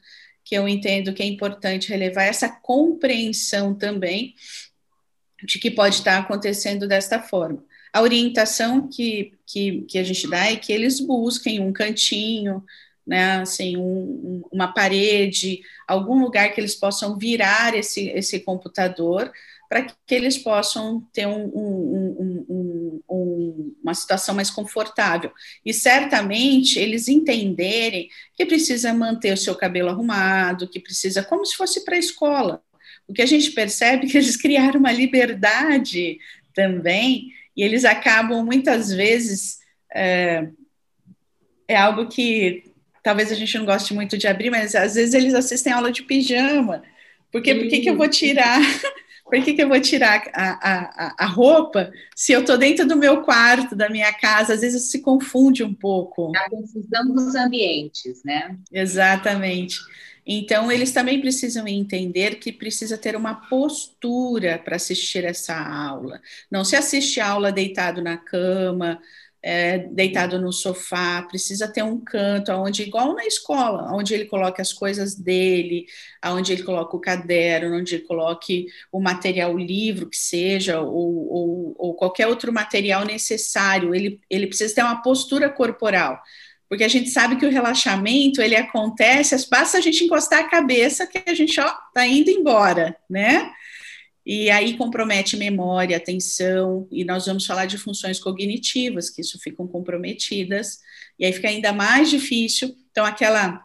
que 0.45 0.57
eu 0.57 0.69
entendo 0.69 1.15
que 1.15 1.23
é 1.23 1.27
importante 1.27 1.89
relevar, 1.89 2.25
essa 2.25 2.49
compreensão 2.49 3.75
também 3.75 4.35
de 5.43 5.59
que 5.59 5.71
pode 5.71 5.95
estar 5.97 6.19
acontecendo 6.19 6.87
desta 6.89 7.23
forma. 7.23 7.65
A 7.93 8.03
orientação 8.03 8.89
que, 8.89 9.35
que, 9.47 9.83
que 9.83 9.99
a 9.99 10.03
gente 10.03 10.29
dá 10.29 10.47
é 10.47 10.57
que 10.57 10.73
eles 10.73 10.99
busquem 10.99 11.61
um 11.61 11.73
cantinho, 11.73 12.63
né, 13.07 13.37
assim, 13.41 13.77
um, 13.77 14.43
uma 14.51 14.73
parede, 14.73 15.61
algum 15.87 16.21
lugar 16.21 16.53
que 16.53 16.61
eles 16.61 16.75
possam 16.75 17.19
virar 17.19 17.75
esse, 17.75 18.09
esse 18.09 18.41
computador 18.41 19.31
para 19.69 19.83
que 19.83 20.15
eles 20.15 20.39
possam 20.39 21.01
ter 21.13 21.27
um, 21.27 21.47
um, 21.47 23.03
um, 23.09 23.75
uma 23.83 23.95
situação 23.95 24.35
mais 24.35 24.51
confortável. 24.51 25.33
E 25.65 25.73
certamente 25.73 26.79
eles 26.79 27.09
entenderem 27.09 28.09
que 28.35 28.47
precisa 28.47 28.95
manter 28.95 29.33
o 29.33 29.39
seu 29.39 29.55
cabelo 29.55 29.89
arrumado, 29.89 30.69
que 30.69 30.79
precisa, 30.79 31.23
como 31.25 31.45
se 31.45 31.57
fosse 31.57 31.85
para 31.85 31.97
a 31.97 31.99
escola. 31.99 32.63
O 33.09 33.13
que 33.13 33.23
a 33.23 33.27
gente 33.27 33.51
percebe 33.51 34.07
é 34.07 34.11
que 34.11 34.17
eles 34.17 34.37
criaram 34.41 34.79
uma 34.79 34.93
liberdade 34.93 36.19
também, 36.55 37.33
e 37.57 37.63
eles 37.63 37.85
acabam 37.85 38.45
muitas 38.45 38.93
vezes. 38.93 39.59
É, 39.93 40.49
é 41.67 41.77
algo 41.77 42.09
que 42.09 42.74
talvez 43.05 43.31
a 43.31 43.35
gente 43.37 43.57
não 43.57 43.67
goste 43.67 43.95
muito 43.95 44.19
de 44.19 44.27
abrir, 44.27 44.51
mas 44.51 44.75
às 44.75 44.95
vezes 44.95 45.15
eles 45.15 45.35
assistem 45.35 45.73
aula 45.73 45.93
de 45.93 46.03
pijama. 46.03 46.83
Porque 47.31 47.55
por 47.55 47.69
que, 47.69 47.81
que 47.81 47.91
eu 47.91 47.97
vou 47.97 48.09
tirar 48.09 48.59
por 49.25 49.43
que, 49.43 49.55
que 49.55 49.63
eu 49.63 49.69
vou 49.69 49.81
tirar 49.81 50.23
a, 50.33 50.71
a, 50.71 51.15
a 51.25 51.27
roupa 51.27 51.93
se 52.15 52.33
eu 52.33 52.41
estou 52.41 52.57
dentro 52.57 52.87
do 52.87 52.97
meu 52.97 53.23
quarto, 53.23 53.77
da 53.77 53.89
minha 53.89 54.13
casa? 54.13 54.55
Às 54.55 54.63
vezes 54.63 54.91
se 54.91 55.01
confunde 55.01 55.63
um 55.63 55.75
pouco. 55.75 56.33
A 56.35 56.49
confusão 56.49 57.15
dos 57.15 57.35
ambientes, 57.35 58.23
né? 58.25 58.57
Exatamente. 58.73 59.79
Então, 60.27 60.73
eles 60.73 60.91
também 60.91 61.21
precisam 61.21 61.69
entender 61.69 62.37
que 62.37 62.51
precisa 62.51 62.97
ter 62.97 63.15
uma 63.15 63.35
postura 63.35 64.59
para 64.59 64.77
assistir 64.77 65.25
essa 65.25 65.55
aula. 65.55 66.21
Não 66.51 66.65
se 66.65 66.77
assiste 66.77 67.21
a 67.21 67.29
aula 67.29 67.53
deitado 67.53 68.01
na 68.01 68.17
cama, 68.17 69.01
é, 69.47 69.77
deitado 69.77 70.41
no 70.41 70.51
sofá, 70.51 71.21
precisa 71.21 71.69
ter 71.69 71.83
um 71.83 72.01
canto 72.01 72.51
onde, 72.53 72.83
igual 72.83 73.15
na 73.15 73.27
escola, 73.27 73.95
onde 73.95 74.15
ele 74.15 74.25
coloque 74.25 74.63
as 74.63 74.73
coisas 74.73 75.15
dele, 75.15 75.85
onde 76.25 76.55
ele 76.55 76.63
coloque 76.63 76.97
o 76.97 77.01
caderno, 77.01 77.77
onde 77.77 77.97
ele 77.97 78.05
coloque 78.05 78.69
o 78.91 78.99
material, 78.99 79.53
o 79.53 79.59
livro 79.59 80.09
que 80.09 80.17
seja, 80.17 80.81
ou, 80.81 81.29
ou, 81.31 81.75
ou 81.77 81.95
qualquer 81.95 82.27
outro 82.27 82.51
material 82.51 83.05
necessário. 83.05 83.95
Ele, 83.95 84.19
ele 84.31 84.47
precisa 84.47 84.75
ter 84.75 84.83
uma 84.83 85.03
postura 85.03 85.51
corporal 85.51 86.19
porque 86.67 86.83
a 86.83 86.89
gente 86.89 87.11
sabe 87.11 87.37
que 87.37 87.47
o 87.47 87.51
relaxamento 87.51 88.43
ele 88.43 88.57
acontece, 88.57 89.49
basta 89.49 89.79
a 89.79 89.81
gente 89.81 90.03
encostar 90.03 90.41
a 90.41 90.49
cabeça 90.49 91.07
que 91.07 91.23
a 91.25 91.35
gente 91.35 91.61
ó 91.61 91.71
tá 91.93 92.05
indo 92.05 92.31
embora, 92.31 92.97
né? 93.09 93.53
E 94.27 94.51
aí 94.51 94.77
compromete 94.77 95.37
memória, 95.37 95.97
atenção, 95.97 96.89
e 96.91 97.05
nós 97.05 97.27
vamos 97.27 97.45
falar 97.45 97.67
de 97.67 97.77
funções 97.77 98.19
cognitivas, 98.19 99.11
que 99.11 99.21
isso 99.21 99.39
ficam 99.39 99.67
comprometidas, 99.67 100.81
e 101.19 101.27
aí 101.27 101.33
fica 101.33 101.49
ainda 101.49 101.73
mais 101.73 102.09
difícil. 102.09 102.75
Então, 102.91 103.05
aquela, 103.05 103.63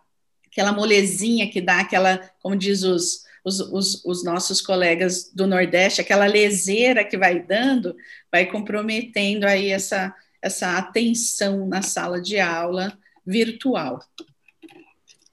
aquela 0.52 0.74
molezinha 0.74 1.50
que 1.50 1.62
dá 1.62 1.80
aquela, 1.80 2.18
como 2.42 2.58
diz 2.58 2.84
os, 2.84 3.24
os, 3.44 3.60
os, 3.60 4.06
os 4.06 4.24
nossos 4.24 4.60
colegas 4.60 5.32
do 5.34 5.48
Nordeste, 5.48 6.02
aquela 6.02 6.26
leseira 6.26 7.06
que 7.06 7.18
vai 7.18 7.42
dando, 7.42 7.96
vai 8.30 8.46
comprometendo 8.46 9.46
aí 9.46 9.70
essa, 9.70 10.14
essa 10.42 10.78
atenção 10.78 11.68
na 11.68 11.82
sala 11.82 12.22
de 12.22 12.38
aula 12.38 12.98
virtual. 13.26 14.00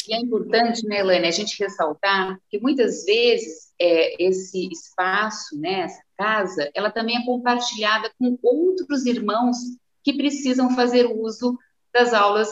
E 0.09 0.15
é 0.15 0.19
importante, 0.19 0.87
né, 0.87 1.01
Elaine, 1.01 1.27
a 1.27 1.33
gente 1.33 1.61
ressaltar 1.61 2.39
que 2.49 2.61
muitas 2.61 3.05
vezes 3.05 3.66
é, 3.81 4.23
esse 4.23 4.69
espaço, 4.69 5.59
né, 5.59 5.81
essa 5.81 6.03
casa, 6.17 6.71
ela 6.75 6.91
também 6.91 7.17
é 7.17 7.25
compartilhada 7.25 8.11
com 8.19 8.39
outros 8.43 9.05
irmãos 9.07 9.57
que 10.03 10.17
precisam 10.17 10.71
fazer 10.75 11.07
uso 11.07 11.59
das 11.93 12.15
aulas 12.15 12.49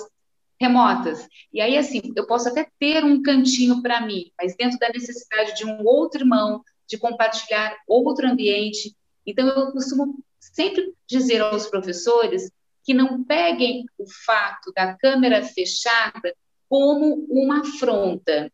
remotas. 0.61 1.29
E 1.53 1.61
aí, 1.61 1.77
assim, 1.77 2.01
eu 2.17 2.27
posso 2.27 2.49
até 2.49 2.69
ter 2.79 3.05
um 3.05 3.23
cantinho 3.23 3.83
para 3.83 4.01
mim, 4.01 4.31
mas 4.41 4.57
dentro 4.57 4.79
da 4.79 4.89
necessidade 4.89 5.57
de 5.57 5.65
um 5.65 5.85
outro 5.85 6.21
irmão, 6.21 6.63
de 6.87 6.99
compartilhar 6.99 7.77
outro 7.89 8.27
ambiente. 8.27 8.95
Então, 9.27 9.47
eu 9.49 9.73
costumo 9.73 10.23
sempre 10.39 10.93
dizer 11.07 11.41
aos 11.41 11.67
professores 11.67 12.51
que 12.85 12.93
não 12.93 13.25
peguem 13.25 13.87
o 13.99 14.05
fato 14.27 14.73
da 14.75 14.95
câmera 14.95 15.43
fechada 15.43 16.35
como 16.69 17.27
uma 17.31 17.61
afronta. 17.61 18.53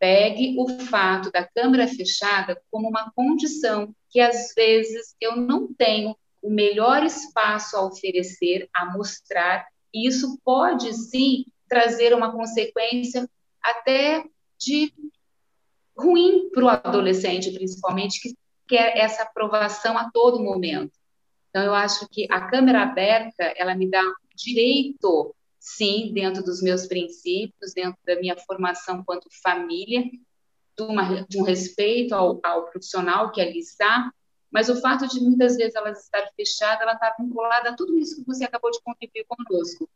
Pegue 0.00 0.56
o 0.58 0.66
fato 0.86 1.30
da 1.30 1.46
câmera 1.46 1.86
fechada 1.86 2.60
como 2.70 2.88
uma 2.88 3.12
condição 3.12 3.94
que 4.08 4.18
às 4.18 4.52
vezes 4.56 5.14
eu 5.20 5.36
não 5.36 5.72
tenho 5.72 6.16
o 6.42 6.50
melhor 6.50 7.04
espaço 7.04 7.76
a 7.76 7.84
oferecer, 7.84 8.68
a 8.74 8.86
mostrar, 8.86 9.66
e 9.92 10.08
isso 10.08 10.40
pode 10.42 10.92
sim 10.94 11.44
trazer 11.68 12.14
uma 12.14 12.32
consequência 12.32 13.28
até 13.62 14.24
de 14.58 14.92
ruim 15.96 16.48
para 16.50 16.64
o 16.64 16.68
adolescente, 16.68 17.52
principalmente, 17.52 18.20
que 18.20 18.34
quer 18.66 18.96
essa 18.96 19.22
aprovação 19.22 19.98
a 19.98 20.10
todo 20.10 20.42
momento. 20.42 20.92
Então, 21.50 21.62
eu 21.62 21.74
acho 21.74 22.08
que 22.08 22.26
a 22.30 22.48
câmera 22.48 22.82
aberta, 22.82 23.52
ela 23.56 23.74
me 23.74 23.90
dá 23.90 24.02
direito 24.34 25.34
sim, 25.60 26.10
dentro 26.14 26.42
dos 26.42 26.62
meus 26.62 26.86
princípios, 26.86 27.74
dentro 27.74 27.98
da 28.04 28.16
minha 28.16 28.36
formação 28.38 29.04
quanto 29.04 29.28
família, 29.42 30.02
de, 30.76 30.82
uma, 30.82 31.26
de 31.28 31.38
um 31.38 31.42
respeito 31.42 32.14
ao, 32.14 32.40
ao, 32.42 32.64
profissional 32.64 33.30
que 33.30 33.42
ali 33.42 33.58
está, 33.58 34.10
mas 34.50 34.70
o 34.70 34.80
fato 34.80 35.06
de 35.06 35.20
muitas 35.20 35.56
vezes 35.56 35.74
ela 35.74 35.90
estar 35.90 36.26
fechada, 36.34 36.82
ela 36.82 36.94
está 36.94 37.14
vinculada 37.20 37.68
a 37.68 37.76
tudo 37.76 37.96
isso 37.98 38.16
que 38.16 38.26
você 38.26 38.44
acabou 38.44 38.70
de 38.70 38.80
contribuir 38.82 39.26
conosco. 39.28 39.88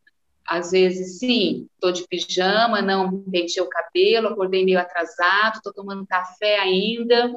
Às 0.46 0.72
vezes, 0.72 1.18
sim, 1.18 1.66
estou 1.74 1.90
de 1.90 2.07
pijama, 2.07 2.83
não 2.83 3.22
pentei 3.22 3.62
o 3.62 3.68
cabelo, 3.68 4.29
acordei 4.29 4.64
meio 4.64 4.79
atrasado, 4.79 5.57
estou 5.57 5.72
tomando 5.72 6.07
café 6.07 6.59
ainda, 6.59 7.33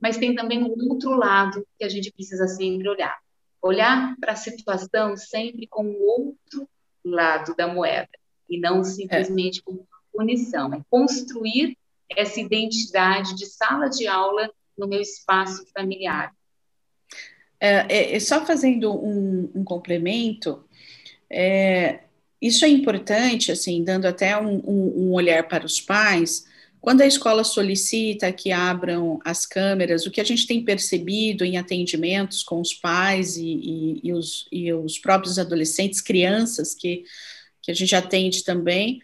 mas 0.00 0.16
tem 0.16 0.34
também 0.34 0.64
um 0.64 0.74
outro 0.90 1.10
lado 1.10 1.64
que 1.78 1.84
a 1.84 1.88
gente 1.88 2.10
precisa 2.10 2.48
sempre 2.48 2.88
olhar. 2.88 3.18
Olhar 3.60 4.16
para 4.18 4.32
a 4.32 4.36
situação 4.36 5.14
sempre 5.16 5.66
com 5.66 5.86
outro 5.92 6.66
lado 7.04 7.54
da 7.56 7.66
moeda, 7.66 8.08
e 8.48 8.58
não 8.58 8.82
simplesmente 8.84 9.60
é. 9.60 9.62
como 9.62 9.86
punição. 10.12 10.72
É 10.74 10.80
construir 10.90 11.76
essa 12.16 12.40
identidade 12.40 13.36
de 13.36 13.46
sala 13.46 13.88
de 13.88 14.06
aula 14.06 14.50
no 14.76 14.86
meu 14.86 15.00
espaço 15.00 15.66
familiar. 15.74 16.32
É, 17.60 17.86
é, 17.88 18.16
é 18.16 18.20
só 18.20 18.44
fazendo 18.46 18.92
um, 18.94 19.50
um 19.54 19.64
complemento, 19.64 20.64
é, 21.30 22.00
isso 22.40 22.64
é 22.64 22.68
importante, 22.68 23.50
assim, 23.50 23.82
dando 23.82 24.06
até 24.06 24.40
um, 24.40 24.62
um, 24.64 24.92
um, 24.96 25.12
olhar 25.12 25.46
para 25.48 25.66
os 25.66 25.80
pais. 25.80 26.46
Quando 26.80 27.00
a 27.00 27.06
escola 27.06 27.42
solicita 27.42 28.32
que 28.32 28.52
abram 28.52 29.18
as 29.24 29.44
câmeras, 29.44 30.06
o 30.06 30.10
que 30.10 30.20
a 30.20 30.24
gente 30.24 30.46
tem 30.46 30.64
percebido 30.64 31.44
em 31.44 31.56
atendimentos 31.56 32.42
com 32.42 32.60
os 32.60 32.72
pais 32.72 33.36
e, 33.36 33.44
e, 33.44 34.00
e, 34.04 34.12
os, 34.12 34.46
e 34.50 34.72
os, 34.72 34.98
próprios 34.98 35.38
adolescentes, 35.38 36.00
crianças 36.00 36.74
que, 36.74 37.04
que 37.60 37.70
a 37.70 37.74
gente 37.74 37.94
atende 37.96 38.44
também, 38.44 39.00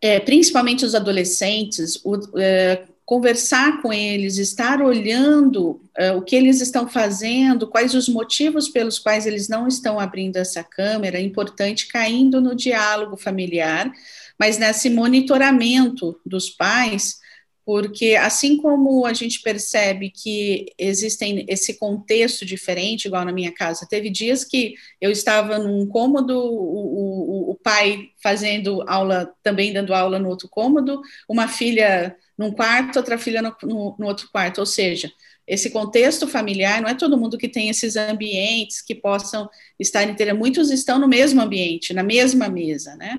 é, 0.00 0.20
principalmente 0.20 0.84
os 0.84 0.94
adolescentes, 0.94 2.00
o, 2.04 2.16
é, 2.38 2.84
conversar 3.04 3.80
com 3.82 3.92
eles, 3.92 4.36
estar 4.36 4.82
olhando 4.82 5.80
é, 5.96 6.12
o 6.12 6.22
que 6.22 6.34
eles 6.34 6.60
estão 6.60 6.88
fazendo, 6.88 7.68
quais 7.68 7.94
os 7.94 8.08
motivos 8.08 8.68
pelos 8.68 8.98
quais 8.98 9.26
eles 9.26 9.48
não 9.48 9.68
estão 9.68 9.98
abrindo 10.00 10.36
essa 10.36 10.62
câmera, 10.62 11.18
é 11.18 11.22
importante 11.22 11.86
caindo 11.86 12.40
no 12.40 12.54
diálogo 12.54 13.16
familiar 13.16 13.92
mas 14.38 14.58
nesse 14.58 14.90
monitoramento 14.90 16.20
dos 16.24 16.50
pais 16.50 17.18
porque 17.66 18.14
assim 18.14 18.56
como 18.56 19.04
a 19.04 19.12
gente 19.12 19.42
percebe 19.42 20.08
que 20.08 20.66
existem 20.78 21.44
esse 21.48 21.74
contexto 21.74 22.46
diferente, 22.46 23.06
igual 23.06 23.24
na 23.24 23.32
minha 23.32 23.52
casa, 23.52 23.88
teve 23.90 24.08
dias 24.08 24.44
que 24.44 24.74
eu 25.00 25.10
estava 25.10 25.58
num 25.58 25.84
cômodo, 25.84 26.38
o, 26.38 27.48
o, 27.48 27.50
o 27.50 27.54
pai 27.56 28.10
fazendo 28.22 28.84
aula, 28.88 29.34
também 29.42 29.72
dando 29.72 29.92
aula 29.92 30.20
no 30.20 30.28
outro 30.28 30.48
cômodo, 30.48 31.02
uma 31.28 31.48
filha 31.48 32.16
num 32.38 32.52
quarto, 32.52 32.98
outra 32.98 33.18
filha 33.18 33.42
no, 33.42 33.56
no, 33.64 33.96
no 33.98 34.06
outro 34.06 34.28
quarto, 34.30 34.58
ou 34.58 34.66
seja, 34.66 35.10
esse 35.44 35.70
contexto 35.70 36.28
familiar, 36.28 36.80
não 36.80 36.88
é 36.88 36.94
todo 36.94 37.18
mundo 37.18 37.36
que 37.36 37.48
tem 37.48 37.68
esses 37.68 37.96
ambientes 37.96 38.80
que 38.80 38.94
possam 38.94 39.50
estar 39.76 40.04
inteiros, 40.04 40.38
muitos 40.38 40.70
estão 40.70 41.00
no 41.00 41.08
mesmo 41.08 41.42
ambiente, 41.42 41.92
na 41.92 42.04
mesma 42.04 42.48
mesa, 42.48 42.94
né? 42.94 43.18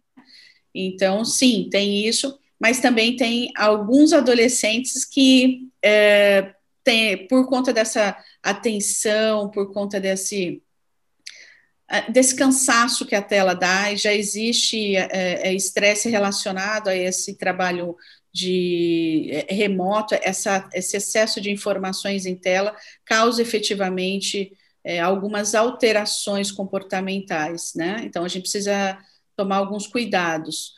Então, 0.85 1.25
sim, 1.25 1.67
tem 1.71 2.05
isso, 2.05 2.37
mas 2.59 2.79
também 2.79 3.15
tem 3.15 3.51
alguns 3.55 4.13
adolescentes 4.13 5.05
que, 5.05 5.67
é, 5.83 6.53
tem, 6.83 7.27
por 7.27 7.47
conta 7.47 7.73
dessa 7.73 8.17
atenção, 8.43 9.49
por 9.49 9.73
conta 9.73 9.99
desse, 9.99 10.61
desse 12.09 12.35
cansaço 12.35 13.05
que 13.05 13.15
a 13.15 13.21
tela 13.21 13.53
dá, 13.53 13.91
e 13.91 13.97
já 13.97 14.13
existe 14.13 14.95
é, 14.95 15.47
é, 15.47 15.53
estresse 15.53 16.09
relacionado 16.09 16.87
a 16.89 16.95
esse 16.95 17.37
trabalho 17.37 17.95
de 18.33 19.29
é, 19.31 19.53
remoto, 19.53 20.15
essa, 20.21 20.69
esse 20.73 20.97
excesso 20.97 21.41
de 21.41 21.49
informações 21.49 22.25
em 22.25 22.35
tela 22.35 22.75
causa 23.03 23.41
efetivamente 23.41 24.51
é, 24.83 24.99
algumas 24.99 25.55
alterações 25.55 26.51
comportamentais, 26.51 27.73
né? 27.75 28.03
Então 28.03 28.23
a 28.23 28.27
gente 28.27 28.43
precisa 28.43 28.97
tomar 29.37 29.57
alguns 29.57 29.87
cuidados. 29.87 30.73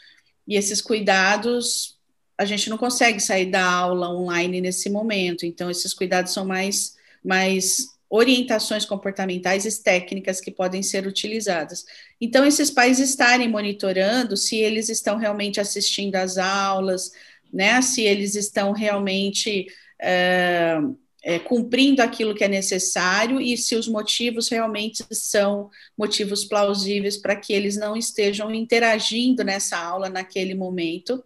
E 0.48 0.56
esses 0.56 0.82
cuidados, 0.82 1.98
a 2.38 2.44
gente 2.46 2.70
não 2.70 2.78
consegue 2.78 3.20
sair 3.20 3.46
da 3.48 3.64
aula 3.64 4.10
online 4.10 4.62
nesse 4.62 4.90
momento, 4.90 5.46
então 5.46 5.72
esses 5.72 5.94
cuidados 5.94 6.34
são 6.34 6.46
mais, 6.46 6.96
mais 7.24 7.88
orientações 8.10 8.86
comportamentais 8.86 9.66
e 9.66 9.84
técnicas 9.84 10.42
que 10.42 10.52
podem 10.52 10.84
ser 10.84 11.08
utilizadas. 11.08 11.86
Então, 12.20 12.46
esses 12.46 12.70
pais 12.70 13.00
estarem 13.00 13.48
monitorando 13.48 14.36
se 14.36 14.58
eles 14.58 14.90
estão 14.90 15.18
realmente 15.18 15.60
assistindo 15.60 16.16
às 16.16 16.38
aulas, 16.38 17.12
né, 17.54 17.82
se 17.82 18.02
eles 18.04 18.36
estão 18.36 18.72
realmente 18.72 19.68
é, 20.02 20.78
é, 21.24 21.38
cumprindo 21.38 22.02
aquilo 22.02 22.34
que 22.34 22.44
é 22.44 22.48
necessário 22.48 23.42
e 23.42 23.58
se 23.58 23.76
os 23.76 23.88
motivos 23.88 24.48
realmente 24.48 25.04
são 25.12 25.70
motivos 25.98 26.46
plausíveis 26.46 27.18
para 27.18 27.36
que 27.36 27.54
eles 27.54 27.76
não 27.76 27.96
estejam 27.96 28.54
interagindo 28.54 29.44
nessa 29.44 29.78
aula 29.78 30.10
naquele 30.10 30.56
momento. 30.56 31.24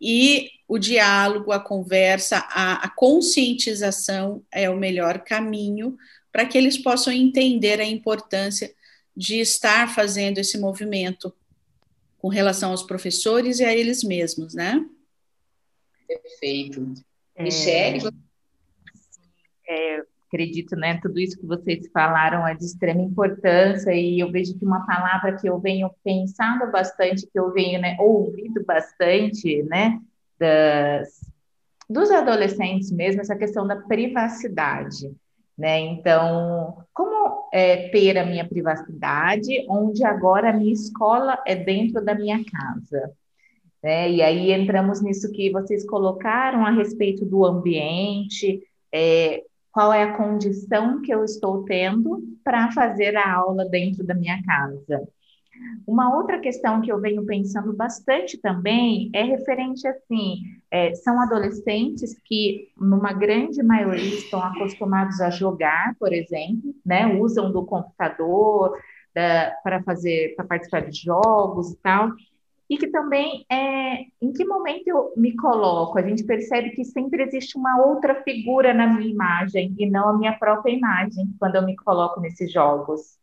E 0.00 0.50
o 0.66 0.78
diálogo, 0.78 1.52
a 1.52 1.60
conversa, 1.60 2.38
a, 2.50 2.84
a 2.84 2.88
conscientização 2.88 4.42
é 4.52 4.70
o 4.70 4.76
melhor 4.76 5.20
caminho 5.20 5.96
para 6.32 6.46
que 6.46 6.56
eles 6.56 6.78
possam 6.78 7.12
entender 7.12 7.80
a 7.80 7.84
importância 7.84 8.72
de 9.16 9.40
estar 9.40 9.92
fazendo 9.92 10.38
esse 10.38 10.56
movimento 10.56 11.34
com 12.18 12.28
relação 12.28 12.70
aos 12.70 12.82
professores 12.82 13.58
e 13.58 13.64
a 13.64 13.74
eles 13.74 14.02
mesmos, 14.02 14.54
né? 14.54 14.84
Perfeito. 16.06 16.94
É... 17.34 17.42
Michele, 17.42 18.00
é, 19.68 20.02
acredito, 20.28 20.76
né, 20.76 20.98
tudo 21.00 21.18
isso 21.18 21.38
que 21.38 21.46
vocês 21.46 21.88
falaram 21.92 22.46
é 22.46 22.54
de 22.54 22.64
extrema 22.64 23.00
importância 23.00 23.92
e 23.92 24.20
eu 24.20 24.30
vejo 24.30 24.56
que 24.58 24.64
uma 24.64 24.86
palavra 24.86 25.36
que 25.36 25.48
eu 25.48 25.58
venho 25.58 25.90
pensando 26.04 26.70
bastante, 26.70 27.26
que 27.26 27.38
eu 27.38 27.50
venho, 27.52 27.80
né, 27.80 27.96
bastante, 28.66 29.62
né, 29.64 29.98
das, 30.38 31.20
dos 31.88 32.10
adolescentes 32.10 32.92
mesmo, 32.92 33.22
essa 33.22 33.36
questão 33.36 33.66
da 33.66 33.76
privacidade, 33.76 35.10
né, 35.56 35.80
então, 35.80 36.84
como 36.92 37.48
é, 37.52 37.88
ter 37.88 38.18
a 38.18 38.26
minha 38.26 38.46
privacidade, 38.46 39.66
onde 39.68 40.04
agora 40.04 40.50
a 40.50 40.52
minha 40.52 40.72
escola 40.72 41.42
é 41.46 41.56
dentro 41.56 42.04
da 42.04 42.14
minha 42.14 42.44
casa, 42.44 43.10
né, 43.82 44.10
e 44.10 44.20
aí 44.20 44.52
entramos 44.52 45.00
nisso 45.00 45.32
que 45.32 45.50
vocês 45.50 45.86
colocaram 45.86 46.66
a 46.66 46.70
respeito 46.70 47.24
do 47.24 47.46
ambiente, 47.46 48.62
é, 48.92 49.42
qual 49.78 49.92
é 49.92 50.02
a 50.02 50.16
condição 50.16 51.00
que 51.02 51.14
eu 51.14 51.22
estou 51.22 51.64
tendo 51.64 52.20
para 52.42 52.72
fazer 52.72 53.16
a 53.16 53.32
aula 53.32 53.64
dentro 53.64 54.04
da 54.04 54.12
minha 54.12 54.42
casa. 54.42 55.08
Uma 55.86 56.16
outra 56.16 56.40
questão 56.40 56.80
que 56.80 56.90
eu 56.90 57.00
venho 57.00 57.24
pensando 57.24 57.72
bastante 57.72 58.36
também 58.38 59.08
é 59.14 59.22
referente 59.22 59.86
assim, 59.86 60.38
é, 60.68 60.92
são 60.96 61.20
adolescentes 61.20 62.20
que, 62.24 62.72
numa 62.76 63.12
grande 63.12 63.62
maioria, 63.62 64.16
estão 64.16 64.42
acostumados 64.42 65.20
a 65.20 65.30
jogar, 65.30 65.94
por 65.96 66.12
exemplo, 66.12 66.74
né, 66.84 67.06
usam 67.14 67.52
do 67.52 67.64
computador 67.64 68.76
para 69.62 69.80
fazer, 69.84 70.34
para 70.34 70.44
participar 70.44 70.90
de 70.90 71.00
jogos 71.00 71.70
e 71.70 71.76
tal, 71.76 72.10
e 72.68 72.76
que 72.76 72.88
também 72.88 73.46
é 73.50 74.04
em 74.20 74.32
que 74.32 74.44
momento 74.44 74.86
eu 74.86 75.12
me 75.16 75.34
coloco. 75.34 75.98
A 75.98 76.02
gente 76.02 76.24
percebe 76.24 76.70
que 76.70 76.84
sempre 76.84 77.22
existe 77.22 77.56
uma 77.56 77.86
outra 77.86 78.22
figura 78.22 78.74
na 78.74 78.86
minha 78.86 79.10
imagem 79.10 79.74
e 79.78 79.88
não 79.88 80.10
a 80.10 80.18
minha 80.18 80.38
própria 80.38 80.72
imagem 80.72 81.34
quando 81.38 81.56
eu 81.56 81.64
me 81.64 81.74
coloco 81.76 82.20
nesses 82.20 82.52
jogos. 82.52 83.18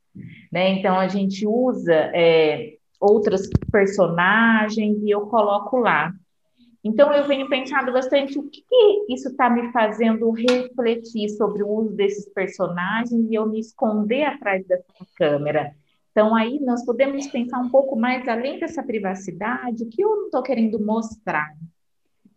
Né? 0.51 0.69
Então 0.69 0.97
a 0.97 1.07
gente 1.07 1.45
usa 1.45 1.93
é, 2.13 2.73
outros 2.99 3.47
personagens 3.71 4.97
e 5.03 5.11
eu 5.11 5.21
coloco 5.27 5.77
lá. 5.77 6.11
Então 6.83 7.11
eu 7.13 7.27
venho 7.27 7.49
pensando 7.49 7.91
bastante 7.91 8.37
o 8.37 8.43
que, 8.43 8.61
que 8.61 9.13
isso 9.13 9.29
está 9.29 9.49
me 9.49 9.71
fazendo 9.71 10.29
refletir 10.31 11.29
sobre 11.29 11.63
o 11.63 11.67
uso 11.67 11.95
desses 11.95 12.31
personagens 12.31 13.29
e 13.29 13.33
eu 13.33 13.47
me 13.47 13.59
esconder 13.59 14.23
atrás 14.23 14.65
dessa 14.67 14.85
câmera. 15.17 15.73
Então, 16.15 16.33
aí 16.33 16.61
nós 16.61 16.85
podemos 16.85 17.27
pensar 17.27 17.59
um 17.59 17.69
pouco 17.69 17.93
mais 17.93 18.25
além 18.25 18.57
dessa 18.57 18.81
privacidade, 18.81 19.83
o 19.83 19.89
que 19.89 20.01
eu 20.01 20.15
não 20.15 20.25
estou 20.27 20.41
querendo 20.41 20.79
mostrar, 20.79 21.53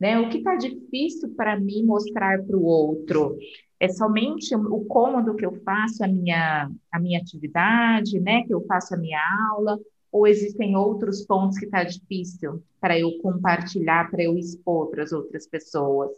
né? 0.00 0.18
O 0.18 0.28
que 0.28 0.38
está 0.38 0.56
difícil 0.56 1.32
para 1.36 1.56
mim 1.56 1.84
mostrar 1.84 2.42
para 2.42 2.56
o 2.56 2.64
outro? 2.64 3.38
É 3.78 3.86
somente 3.88 4.52
o 4.52 4.84
cômodo 4.86 5.36
que 5.36 5.46
eu 5.46 5.52
faço 5.62 6.02
a 6.02 6.08
minha, 6.08 6.68
a 6.90 6.98
minha 6.98 7.20
atividade, 7.20 8.18
né? 8.18 8.42
Que 8.42 8.52
eu 8.52 8.66
faço 8.66 8.94
a 8.94 8.96
minha 8.96 9.20
aula, 9.52 9.78
ou 10.10 10.26
existem 10.26 10.74
outros 10.76 11.24
pontos 11.24 11.56
que 11.56 11.66
está 11.66 11.84
difícil 11.84 12.60
para 12.80 12.98
eu 12.98 13.16
compartilhar, 13.22 14.10
para 14.10 14.24
eu 14.24 14.36
expor 14.36 14.90
para 14.90 15.04
as 15.04 15.12
outras 15.12 15.46
pessoas? 15.46 16.10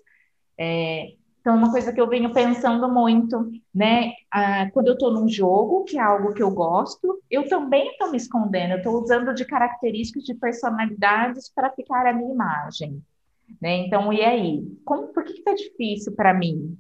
É, 0.57 1.13
então, 1.41 1.57
uma 1.57 1.71
coisa 1.71 1.93
que 1.93 2.01
eu 2.01 2.07
venho 2.07 2.33
pensando 2.35 2.87
muito, 2.93 3.51
né? 3.75 4.13
Ah, 4.31 4.71
quando 4.73 4.89
eu 4.89 4.93
estou 4.93 5.11
num 5.11 5.29
jogo, 5.29 5.85
que 5.85 5.99
é 5.99 6.03
algo 6.03 6.35
que 6.35 6.43
eu 6.43 6.51
gosto, 6.51 7.23
eu 7.31 7.49
também 7.49 7.89
estou 7.93 8.11
me 8.11 8.19
escondendo, 8.19 8.73
eu 8.73 8.77
estou 8.79 9.03
usando 9.03 9.35
de 9.35 9.47
características 9.47 10.25
de 10.25 10.35
personalidades 10.35 11.51
para 11.55 11.71
ficar 11.71 12.07
a 12.07 12.13
minha 12.13 12.33
imagem. 12.33 13.03
Né? 13.61 13.87
Então, 13.87 14.13
e 14.13 14.23
aí? 14.23 14.63
Como, 14.85 15.09
por 15.09 15.25
que 15.25 15.33
está 15.33 15.55
difícil 15.55 16.15
para 16.15 16.35
mim? 16.35 16.77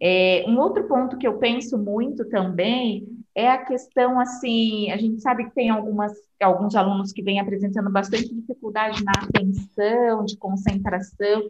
É, 0.00 0.44
um 0.46 0.58
outro 0.58 0.84
ponto 0.88 1.18
que 1.18 1.26
eu 1.26 1.38
penso 1.38 1.78
muito 1.78 2.24
também 2.28 3.06
é 3.34 3.50
a 3.50 3.64
questão, 3.64 4.18
assim, 4.20 4.90
a 4.92 4.96
gente 4.96 5.20
sabe 5.20 5.44
que 5.44 5.54
tem 5.54 5.68
algumas, 5.68 6.12
alguns 6.40 6.74
alunos 6.74 7.12
que 7.12 7.22
vêm 7.22 7.40
apresentando 7.40 7.90
bastante 7.90 8.32
dificuldade 8.32 9.02
na 9.04 9.12
atenção, 9.12 10.24
de 10.24 10.36
concentração, 10.36 11.42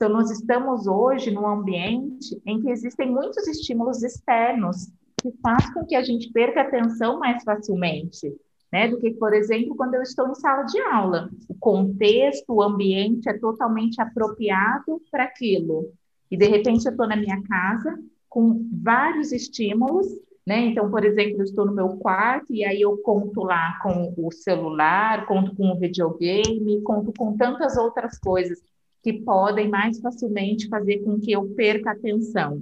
então, 0.00 0.08
nós 0.08 0.30
estamos 0.30 0.86
hoje 0.86 1.30
num 1.30 1.46
ambiente 1.46 2.40
em 2.46 2.58
que 2.58 2.70
existem 2.70 3.10
muitos 3.10 3.46
estímulos 3.46 4.02
externos 4.02 4.90
que 5.20 5.30
faz 5.42 5.70
com 5.74 5.84
que 5.84 5.94
a 5.94 6.02
gente 6.02 6.32
perca 6.32 6.62
atenção 6.62 7.18
mais 7.18 7.44
facilmente, 7.44 8.34
né? 8.72 8.88
Do 8.88 8.98
que, 8.98 9.10
por 9.10 9.34
exemplo, 9.34 9.76
quando 9.76 9.96
eu 9.96 10.00
estou 10.00 10.26
em 10.26 10.34
sala 10.34 10.62
de 10.62 10.80
aula. 10.80 11.28
O 11.46 11.54
contexto, 11.54 12.54
o 12.54 12.62
ambiente 12.62 13.28
é 13.28 13.36
totalmente 13.36 14.00
apropriado 14.00 15.02
para 15.10 15.24
aquilo. 15.24 15.92
E, 16.30 16.36
de 16.38 16.46
repente, 16.46 16.86
eu 16.86 16.92
estou 16.92 17.06
na 17.06 17.16
minha 17.16 17.42
casa 17.42 17.98
com 18.26 18.66
vários 18.82 19.32
estímulos 19.32 20.06
né? 20.46 20.60
Então, 20.60 20.90
por 20.90 21.04
exemplo, 21.04 21.42
eu 21.42 21.44
estou 21.44 21.66
no 21.66 21.74
meu 21.74 21.90
quarto 21.98 22.52
e 22.52 22.64
aí 22.64 22.80
eu 22.80 22.96
conto 23.02 23.42
lá 23.44 23.78
com 23.82 24.14
o 24.16 24.32
celular, 24.32 25.26
conto 25.26 25.54
com 25.54 25.68
o 25.68 25.78
videogame, 25.78 26.80
conto 26.82 27.12
com 27.16 27.36
tantas 27.36 27.76
outras 27.76 28.18
coisas 28.18 28.58
que 29.02 29.14
podem 29.14 29.68
mais 29.68 30.00
facilmente 30.00 30.68
fazer 30.68 30.98
com 30.98 31.18
que 31.18 31.32
eu 31.32 31.48
perca 31.54 31.90
a 31.90 31.92
atenção. 31.92 32.60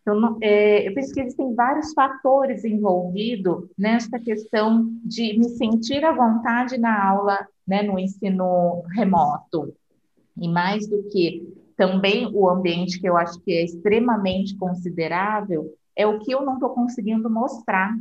Então, 0.00 0.36
é, 0.42 0.86
eu 0.86 0.92
penso 0.92 1.14
que 1.14 1.20
existem 1.20 1.54
vários 1.54 1.94
fatores 1.94 2.62
envolvidos 2.62 3.70
nesta 3.76 4.18
questão 4.18 4.86
de 5.02 5.38
me 5.38 5.48
sentir 5.48 6.04
à 6.04 6.12
vontade 6.12 6.76
na 6.76 7.08
aula, 7.08 7.48
né, 7.66 7.82
no 7.82 7.98
ensino 7.98 8.82
remoto. 8.94 9.74
E 10.36 10.46
mais 10.46 10.86
do 10.86 11.04
que 11.04 11.48
também 11.74 12.28
o 12.34 12.48
ambiente 12.48 13.00
que 13.00 13.08
eu 13.08 13.16
acho 13.16 13.40
que 13.40 13.52
é 13.52 13.64
extremamente 13.64 14.56
considerável 14.56 15.72
é 15.96 16.06
o 16.06 16.18
que 16.18 16.32
eu 16.32 16.44
não 16.44 16.54
estou 16.54 16.70
conseguindo 16.70 17.30
mostrar. 17.30 17.94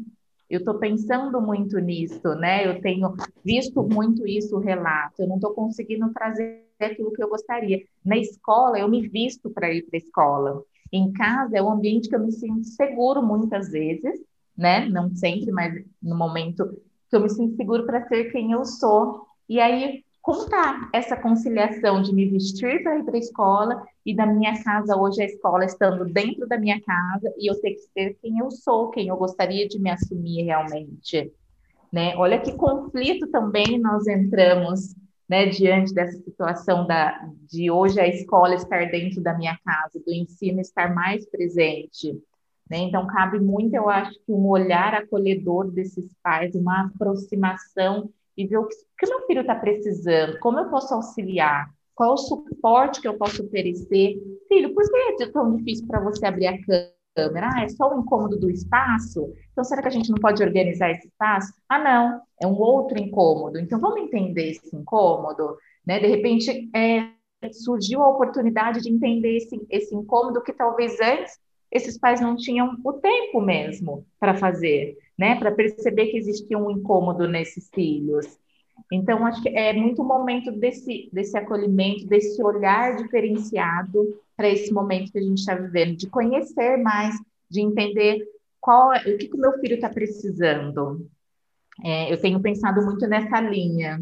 Eu 0.49 0.59
estou 0.59 0.75
pensando 0.75 1.41
muito 1.41 1.79
nisso, 1.79 2.35
né? 2.35 2.67
Eu 2.67 2.81
tenho 2.81 3.15
visto 3.45 3.81
muito 3.81 4.27
isso 4.27 4.57
relato. 4.59 5.21
Eu 5.21 5.27
não 5.27 5.35
estou 5.35 5.51
conseguindo 5.51 6.11
trazer 6.11 6.63
aquilo 6.85 7.11
que 7.11 7.23
eu 7.23 7.29
gostaria. 7.29 7.83
Na 8.03 8.17
escola, 8.17 8.79
eu 8.79 8.87
me 8.87 9.07
visto 9.07 9.49
para 9.49 9.73
ir 9.73 9.83
para 9.83 9.97
a 9.97 10.01
escola. 10.01 10.63
Em 10.91 11.11
casa, 11.11 11.57
é 11.57 11.61
um 11.61 11.71
ambiente 11.71 12.09
que 12.09 12.15
eu 12.15 12.19
me 12.19 12.31
sinto 12.31 12.65
seguro 12.65 13.21
muitas 13.21 13.69
vezes, 13.71 14.21
né? 14.55 14.87
Não 14.87 15.13
sempre, 15.15 15.51
mas 15.51 15.83
no 16.01 16.15
momento 16.15 16.77
que 17.09 17.15
eu 17.15 17.21
me 17.21 17.29
sinto 17.29 17.55
seguro 17.55 17.85
para 17.85 18.07
ser 18.07 18.31
quem 18.31 18.51
eu 18.51 18.63
sou. 18.65 19.25
E 19.49 19.59
aí, 19.59 20.03
contar 20.23 20.89
essa 20.93 21.17
conciliação 21.17 22.01
de 22.01 22.13
me 22.13 22.25
vestir 22.27 22.81
para 22.81 22.97
ir 22.97 23.03
para 23.03 23.15
a 23.15 23.19
escola 23.19 23.83
e 24.05 24.15
da 24.15 24.25
minha 24.25 24.63
casa 24.63 24.95
hoje 24.95 25.21
a 25.21 25.25
escola 25.25 25.65
estando 25.65 26.05
dentro 26.05 26.47
da 26.47 26.57
minha 26.57 26.79
casa 26.81 27.33
e 27.37 27.51
eu 27.51 27.59
ter 27.59 27.71
que 27.71 27.81
ser 27.93 28.17
quem 28.21 28.39
eu 28.39 28.49
sou, 28.49 28.89
quem 28.89 29.09
eu 29.09 29.17
gostaria 29.17 29.67
de 29.67 29.77
me 29.77 29.89
assumir 29.89 30.43
realmente, 30.43 31.31
né? 31.91 32.15
Olha 32.15 32.39
que 32.39 32.53
conflito 32.53 33.27
também 33.27 33.77
nós 33.77 34.07
entramos, 34.07 34.95
né, 35.29 35.47
diante 35.47 35.93
dessa 35.93 36.17
situação 36.19 36.85
da 36.85 37.29
de 37.49 37.71
hoje 37.71 37.99
a 37.99 38.07
escola 38.07 38.55
estar 38.55 38.89
dentro 38.89 39.21
da 39.21 39.37
minha 39.37 39.57
casa, 39.63 40.01
do 40.05 40.13
ensino 40.13 40.59
estar 40.59 40.93
mais 40.93 41.25
presente. 41.29 42.13
Né? 42.69 42.77
Então, 42.79 43.07
cabe 43.07 43.39
muito, 43.39 43.73
eu 43.73 43.89
acho, 43.89 44.13
que 44.25 44.31
um 44.31 44.47
olhar 44.47 44.93
acolhedor 44.93 45.71
desses 45.71 46.13
pais, 46.21 46.55
uma 46.55 46.87
aproximação 46.87 48.09
e 48.35 48.47
ver 48.47 48.57
o 48.57 48.67
que, 48.67 48.75
que 48.97 49.07
meu 49.07 49.25
filho 49.27 49.41
está 49.41 49.55
precisando, 49.55 50.39
como 50.39 50.59
eu 50.59 50.69
posso 50.69 50.93
auxiliar, 50.93 51.69
qual 51.93 52.13
o 52.13 52.17
suporte 52.17 52.99
que 52.99 53.07
eu 53.07 53.17
posso 53.17 53.45
oferecer. 53.45 54.15
Filho, 54.47 54.73
por 54.73 54.83
que 55.17 55.23
é 55.23 55.31
tão 55.31 55.55
difícil 55.55 55.85
para 55.87 55.99
você 55.99 56.25
abrir 56.25 56.47
a 56.47 56.59
câmera? 56.59 57.02
Ah, 57.15 57.63
é 57.63 57.69
só 57.69 57.93
o 57.93 57.99
incômodo 57.99 58.39
do 58.39 58.49
espaço? 58.49 59.33
Então, 59.51 59.63
será 59.63 59.81
que 59.81 59.87
a 59.87 59.91
gente 59.91 60.09
não 60.09 60.17
pode 60.17 60.41
organizar 60.41 60.91
esse 60.91 61.07
espaço? 61.07 61.53
Ah, 61.69 61.77
não, 61.77 62.21
é 62.41 62.47
um 62.47 62.59
outro 62.59 62.97
incômodo. 62.99 63.59
Então, 63.59 63.79
vamos 63.79 64.01
entender 64.01 64.51
esse 64.51 64.75
incômodo? 64.75 65.57
Né? 65.85 65.99
De 65.99 66.07
repente, 66.07 66.69
é, 66.75 67.09
surgiu 67.51 68.01
a 68.01 68.09
oportunidade 68.09 68.81
de 68.81 68.89
entender 68.89 69.37
esse, 69.37 69.65
esse 69.69 69.95
incômodo 69.95 70.41
que 70.41 70.53
talvez 70.53 70.99
antes 70.99 71.37
esses 71.71 71.97
pais 71.97 72.21
não 72.21 72.35
tinham 72.35 72.77
o 72.83 72.93
tempo 72.93 73.41
mesmo 73.41 74.05
para 74.19 74.35
fazer 74.35 74.97
né, 75.17 75.35
para 75.35 75.51
perceber 75.51 76.07
que 76.07 76.17
existia 76.17 76.57
um 76.57 76.71
incômodo 76.71 77.27
nesses 77.27 77.69
filhos. 77.73 78.25
Então, 78.91 79.25
acho 79.25 79.41
que 79.41 79.49
é 79.49 79.73
muito 79.73 80.03
momento 80.03 80.51
desse, 80.51 81.09
desse 81.11 81.37
acolhimento, 81.37 82.05
desse 82.05 82.41
olhar 82.43 82.95
diferenciado 82.97 84.19
para 84.35 84.49
esse 84.49 84.71
momento 84.71 85.11
que 85.11 85.17
a 85.17 85.21
gente 85.21 85.39
está 85.39 85.55
vivendo, 85.55 85.95
de 85.95 86.09
conhecer 86.09 86.77
mais, 86.77 87.15
de 87.49 87.61
entender 87.61 88.27
qual 88.59 88.93
é, 88.93 88.99
o 89.01 89.17
que, 89.17 89.27
que 89.27 89.35
o 89.35 89.39
meu 89.39 89.53
filho 89.59 89.75
está 89.75 89.89
precisando. 89.89 91.09
É, 91.83 92.11
eu 92.11 92.19
tenho 92.19 92.39
pensado 92.41 92.83
muito 92.83 93.07
nessa 93.07 93.39
linha. 93.41 93.99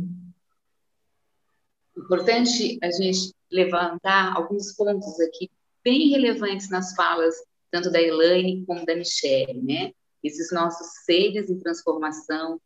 Importante 1.97 2.77
a 2.81 2.91
gente 2.91 3.33
levantar 3.51 4.35
alguns 4.35 4.73
pontos 4.73 5.19
aqui 5.19 5.49
bem 5.83 6.09
relevantes 6.09 6.69
nas 6.69 6.93
falas, 6.95 7.35
tanto 7.69 7.91
da 7.91 8.01
Elaine 8.01 8.65
como 8.65 8.85
da 8.85 8.95
Michelle, 8.95 9.61
né? 9.61 9.91
esses 10.23 10.51
nossos 10.51 10.87
seres 11.03 11.49
em 11.49 11.59
transformação, 11.59 12.59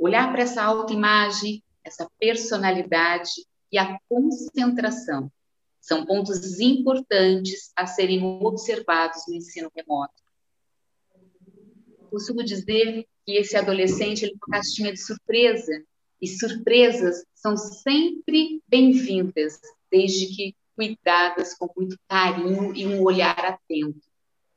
olhar 0.00 0.32
para 0.32 0.42
essa 0.42 0.62
autoimagem, 0.62 1.62
essa 1.84 2.10
personalidade 2.18 3.46
e 3.70 3.78
a 3.78 3.98
concentração. 4.08 5.30
São 5.80 6.04
pontos 6.04 6.58
importantes 6.58 7.70
a 7.76 7.86
serem 7.86 8.22
observados 8.42 9.22
no 9.28 9.34
ensino 9.34 9.70
remoto. 9.74 10.14
Costumo 12.10 12.42
dizer 12.42 13.06
que 13.24 13.36
esse 13.36 13.56
adolescente 13.56 14.24
ele 14.24 14.32
é 14.32 14.34
uma 14.34 14.58
caixinha 14.58 14.92
de 14.92 14.98
surpresa, 14.98 15.84
e 16.20 16.26
surpresas 16.28 17.24
são 17.34 17.56
sempre 17.56 18.62
bem-vindas, 18.68 19.58
desde 19.90 20.26
que 20.34 20.54
cuidadas 20.76 21.54
com 21.54 21.70
muito 21.76 21.98
carinho 22.08 22.74
e 22.74 22.86
um 22.86 23.02
olhar 23.02 23.38
atento. 23.38 24.00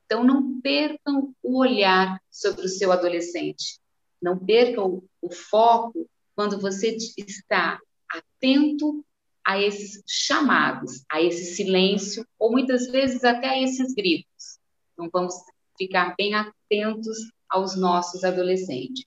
Então, 0.05 0.23
não 0.23 0.59
percam 0.61 1.33
o 1.41 1.57
olhar 1.57 2.21
sobre 2.29 2.65
o 2.65 2.69
seu 2.69 2.91
adolescente. 2.91 3.79
Não 4.23 4.39
percam 4.39 5.03
o 5.21 5.29
foco 5.29 6.09
quando 6.33 6.57
você 6.57 6.95
está 7.17 7.77
atento 8.09 9.05
a 9.45 9.61
esses 9.61 10.01
chamados, 10.07 11.03
a 11.11 11.21
esse 11.21 11.55
silêncio, 11.55 12.25
ou 12.39 12.49
muitas 12.49 12.87
vezes 12.87 13.25
até 13.25 13.49
a 13.49 13.61
esses 13.61 13.93
gritos. 13.93 14.59
Então, 14.93 15.09
vamos 15.11 15.35
ficar 15.77 16.15
bem 16.15 16.33
atentos 16.33 17.17
aos 17.49 17.75
nossos 17.75 18.23
adolescentes. 18.23 19.03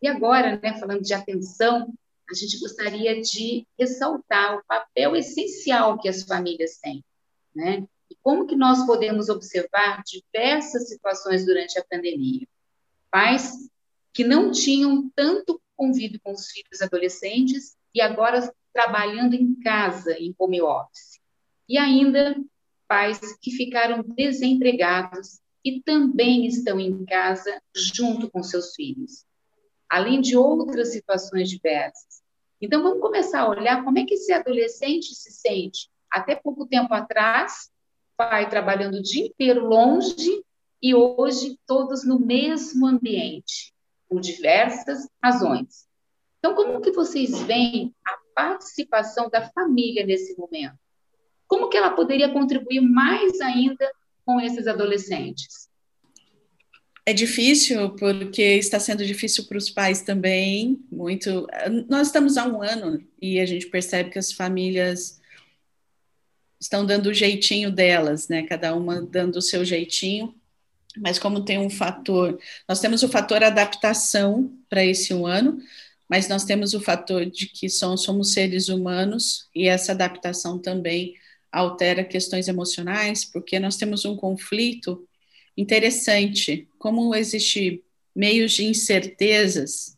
E 0.00 0.06
agora, 0.06 0.60
né, 0.62 0.78
falando 0.78 1.02
de 1.02 1.12
atenção, 1.12 1.92
a 2.30 2.34
gente 2.34 2.60
gostaria 2.60 3.20
de 3.20 3.66
ressaltar 3.76 4.56
o 4.56 4.64
papel 4.68 5.16
essencial 5.16 5.98
que 5.98 6.08
as 6.08 6.22
famílias 6.22 6.78
têm, 6.78 7.02
né? 7.52 7.84
E 8.08 8.16
como 8.22 8.46
que 8.46 8.54
nós 8.54 8.86
podemos 8.86 9.28
observar 9.28 10.04
diversas 10.04 10.88
situações 10.88 11.44
durante 11.44 11.76
a 11.76 11.84
pandemia? 11.84 12.46
Pais 13.10 13.68
que 14.18 14.24
não 14.24 14.50
tinham 14.50 15.08
tanto 15.14 15.62
convívio 15.76 16.18
com 16.24 16.32
os 16.32 16.48
filhos 16.48 16.82
adolescentes 16.82 17.76
e 17.94 18.00
agora 18.00 18.52
trabalhando 18.72 19.34
em 19.34 19.54
casa, 19.60 20.12
em 20.18 20.34
home 20.36 20.60
office. 20.60 21.20
E 21.68 21.78
ainda 21.78 22.36
pais 22.88 23.20
que 23.40 23.52
ficaram 23.52 24.02
desempregados 24.02 25.38
e 25.64 25.80
também 25.82 26.46
estão 26.48 26.80
em 26.80 27.04
casa 27.04 27.62
junto 27.72 28.28
com 28.28 28.42
seus 28.42 28.74
filhos, 28.74 29.24
além 29.88 30.20
de 30.20 30.36
outras 30.36 30.88
situações 30.90 31.48
diversas. 31.48 32.20
Então, 32.60 32.82
vamos 32.82 33.00
começar 33.00 33.42
a 33.42 33.48
olhar 33.48 33.84
como 33.84 34.00
é 34.00 34.04
que 34.04 34.14
esse 34.14 34.32
adolescente 34.32 35.14
se 35.14 35.30
sente. 35.30 35.88
Até 36.10 36.34
pouco 36.34 36.66
tempo 36.66 36.92
atrás, 36.92 37.70
pai 38.16 38.50
trabalhando 38.50 38.96
o 38.96 39.02
dia 39.02 39.26
inteiro 39.26 39.64
longe 39.64 40.42
e 40.82 40.92
hoje 40.92 41.56
todos 41.64 42.04
no 42.04 42.18
mesmo 42.18 42.84
ambiente, 42.84 43.72
por 44.08 44.20
diversas 44.20 45.08
razões. 45.22 45.86
Então, 46.38 46.54
como 46.54 46.80
que 46.80 46.92
vocês 46.92 47.42
veem 47.42 47.94
a 48.06 48.18
participação 48.34 49.28
da 49.28 49.50
família 49.50 50.06
nesse 50.06 50.36
momento? 50.36 50.78
Como 51.46 51.68
que 51.68 51.76
ela 51.76 51.90
poderia 51.90 52.28
contribuir 52.28 52.80
mais 52.80 53.40
ainda 53.40 53.90
com 54.24 54.40
esses 54.40 54.66
adolescentes? 54.66 55.68
É 57.04 57.12
difícil, 57.14 57.96
porque 57.96 58.42
está 58.42 58.78
sendo 58.78 59.04
difícil 59.04 59.46
para 59.46 59.56
os 59.56 59.70
pais 59.70 60.02
também, 60.02 60.78
muito. 60.92 61.46
Nós 61.88 62.08
estamos 62.08 62.36
há 62.36 62.46
um 62.46 62.62
ano 62.62 63.02
e 63.20 63.40
a 63.40 63.46
gente 63.46 63.66
percebe 63.66 64.10
que 64.10 64.18
as 64.18 64.30
famílias 64.30 65.18
estão 66.60 66.84
dando 66.84 67.06
o 67.06 67.14
jeitinho 67.14 67.70
delas, 67.70 68.28
né? 68.28 68.42
Cada 68.42 68.74
uma 68.74 69.00
dando 69.00 69.36
o 69.36 69.42
seu 69.42 69.64
jeitinho. 69.64 70.37
Mas 71.00 71.18
como 71.18 71.44
tem 71.44 71.58
um 71.58 71.70
fator, 71.70 72.38
nós 72.68 72.80
temos 72.80 73.02
o 73.02 73.08
fator 73.08 73.42
adaptação 73.42 74.52
para 74.68 74.84
esse 74.84 75.12
um 75.14 75.26
ano, 75.26 75.58
mas 76.08 76.28
nós 76.28 76.44
temos 76.44 76.74
o 76.74 76.80
fator 76.80 77.26
de 77.26 77.46
que 77.46 77.68
somos, 77.68 78.02
somos 78.02 78.32
seres 78.32 78.68
humanos 78.68 79.48
e 79.54 79.68
essa 79.68 79.92
adaptação 79.92 80.58
também 80.58 81.14
altera 81.52 82.04
questões 82.04 82.48
emocionais, 82.48 83.24
porque 83.24 83.58
nós 83.58 83.76
temos 83.76 84.04
um 84.04 84.16
conflito 84.16 85.06
interessante, 85.56 86.68
como 86.78 87.14
existe 87.14 87.82
meios 88.14 88.52
de 88.52 88.64
incertezas. 88.64 89.96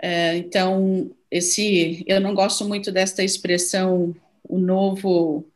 É, 0.00 0.36
então, 0.36 1.10
esse, 1.30 2.04
eu 2.06 2.20
não 2.20 2.34
gosto 2.34 2.64
muito 2.64 2.92
desta 2.92 3.22
expressão 3.22 4.14
o 4.48 4.58
novo 4.58 5.50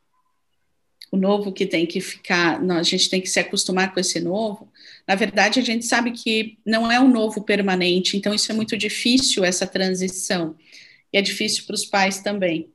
o 1.10 1.16
novo 1.16 1.52
que 1.52 1.66
tem 1.66 1.86
que 1.86 2.00
ficar, 2.00 2.62
não, 2.62 2.76
a 2.76 2.82
gente 2.82 3.10
tem 3.10 3.20
que 3.20 3.28
se 3.28 3.40
acostumar 3.40 3.92
com 3.92 3.98
esse 3.98 4.20
novo. 4.20 4.68
Na 5.06 5.16
verdade, 5.16 5.58
a 5.58 5.62
gente 5.62 5.84
sabe 5.84 6.12
que 6.12 6.56
não 6.64 6.90
é 6.90 7.00
um 7.00 7.08
novo 7.08 7.42
permanente, 7.42 8.16
então 8.16 8.32
isso 8.32 8.50
é 8.52 8.54
muito 8.54 8.76
difícil 8.76 9.44
essa 9.44 9.66
transição. 9.66 10.54
E 11.12 11.18
é 11.18 11.22
difícil 11.22 11.64
para 11.66 11.74
os 11.74 11.84
pais 11.84 12.20
também. 12.20 12.68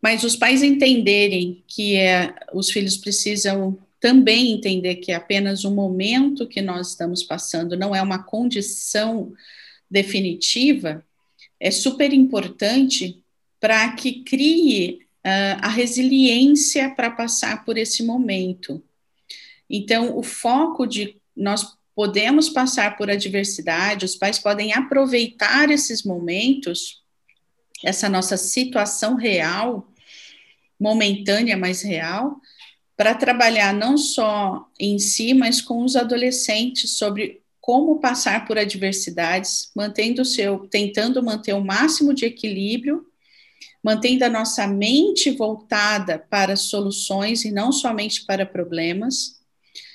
Mas 0.00 0.22
os 0.22 0.36
pais 0.36 0.62
entenderem 0.62 1.64
que 1.66 1.96
é, 1.96 2.32
os 2.52 2.70
filhos 2.70 2.96
precisam 2.96 3.76
também 3.98 4.52
entender 4.52 4.96
que 4.96 5.10
é 5.10 5.16
apenas 5.16 5.64
um 5.64 5.74
momento 5.74 6.46
que 6.46 6.62
nós 6.62 6.90
estamos 6.90 7.24
passando, 7.24 7.76
não 7.76 7.94
é 7.94 8.00
uma 8.00 8.22
condição 8.22 9.32
definitiva, 9.90 11.04
é 11.58 11.70
super 11.72 12.12
importante 12.12 13.20
para 13.58 13.90
que 13.92 14.22
crie 14.22 15.05
uh, 15.26 15.58
a 15.60 15.68
resiliência 15.68 16.88
para 16.94 17.10
passar 17.10 17.64
por 17.64 17.76
esse 17.76 18.04
momento. 18.04 18.80
Então, 19.68 20.16
o 20.16 20.22
foco 20.22 20.86
de 20.86 21.20
nós 21.36 21.76
podemos 21.94 22.48
passar 22.48 22.96
por 22.96 23.10
adversidade, 23.10 24.04
os 24.04 24.14
pais 24.14 24.38
podem 24.38 24.72
aproveitar 24.72 25.70
esses 25.70 26.04
momentos, 26.04 27.02
essa 27.82 28.08
nossa 28.08 28.36
situação 28.36 29.16
real, 29.16 29.90
momentânea, 30.78 31.56
mas 31.56 31.82
real, 31.82 32.36
para 32.96 33.14
trabalhar 33.14 33.74
não 33.74 33.98
só 33.98 34.68
em 34.78 34.98
si, 34.98 35.34
mas 35.34 35.60
com 35.60 35.84
os 35.84 35.96
adolescentes 35.96 36.96
sobre 36.96 37.42
como 37.60 37.98
passar 37.98 38.46
por 38.46 38.56
adversidades, 38.56 39.72
mantendo 39.74 40.24
seu, 40.24 40.68
tentando 40.68 41.22
manter 41.22 41.52
o 41.54 41.64
máximo 41.64 42.14
de 42.14 42.24
equilíbrio 42.24 43.04
mantendo 43.86 44.24
a 44.24 44.28
nossa 44.28 44.66
mente 44.66 45.30
voltada 45.30 46.18
para 46.18 46.56
soluções 46.56 47.44
e 47.44 47.52
não 47.52 47.70
somente 47.70 48.24
para 48.24 48.44
problemas, 48.44 49.40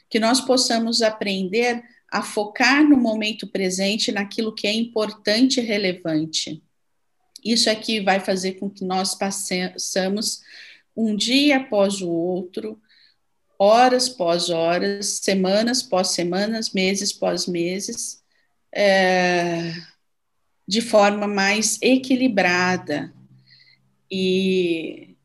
que 0.10 0.18
nós 0.18 0.40
possamos 0.40 1.02
aprender 1.02 1.84
a 2.10 2.22
focar 2.22 2.88
no 2.88 2.96
momento 2.96 3.46
presente, 3.46 4.10
naquilo 4.10 4.56
que 4.56 4.66
é 4.66 4.74
importante 4.74 5.60
e 5.60 5.64
relevante. 5.64 6.64
Isso 7.44 7.70
é 7.70 7.76
que 7.76 8.00
vai 8.00 8.22
fazer 8.22 8.54
com 8.54 8.70
que 8.70 8.86
nós 8.86 9.14
passemos 9.14 10.40
um 10.96 11.14
dia 11.14 11.58
após 11.58 12.02
o 12.02 12.10
outro, 12.10 12.82
horas 13.60 14.08
pós 14.08 14.50
horas, 14.50 15.20
semanas 15.22 15.84
pós 15.84 16.12
semanas, 16.12 16.72
meses 16.72 17.12
pós 17.12 17.46
meses, 17.46 18.24
é, 18.74 19.74
de 20.66 20.80
forma 20.80 21.28
mais 21.28 21.78
equilibrada. 21.82 23.14
E 24.12 25.16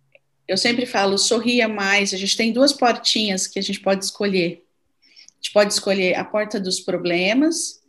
eu 0.47 0.57
sempre 0.57 0.87
falo, 0.87 1.19
sorria 1.19 1.67
mais. 1.67 2.15
A 2.15 2.17
gente 2.17 2.37
tem 2.37 2.53
duas 2.53 2.73
portinhas 2.73 3.49
que 3.49 3.59
a 3.59 3.63
gente 3.63 3.81
pode 3.81 4.05
escolher. 4.05 4.65
A 5.03 5.37
gente 5.43 5.53
pode 5.53 5.73
escolher 5.73 6.15
a 6.15 6.25
porta 6.25 6.61
dos 6.61 6.79
problemas 6.79 7.83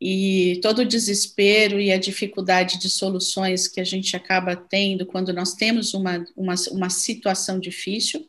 e 0.00 0.58
todo 0.62 0.80
o 0.80 0.84
desespero 0.84 1.80
e 1.80 1.92
a 1.92 1.98
dificuldade 1.98 2.78
de 2.78 2.88
soluções 2.88 3.68
que 3.68 3.80
a 3.80 3.84
gente 3.84 4.16
acaba 4.16 4.56
tendo 4.56 5.06
quando 5.06 5.32
nós 5.32 5.54
temos 5.54 5.94
uma, 5.94 6.24
uma, 6.36 6.54
uma 6.70 6.90
situação 6.90 7.60
difícil. 7.60 8.26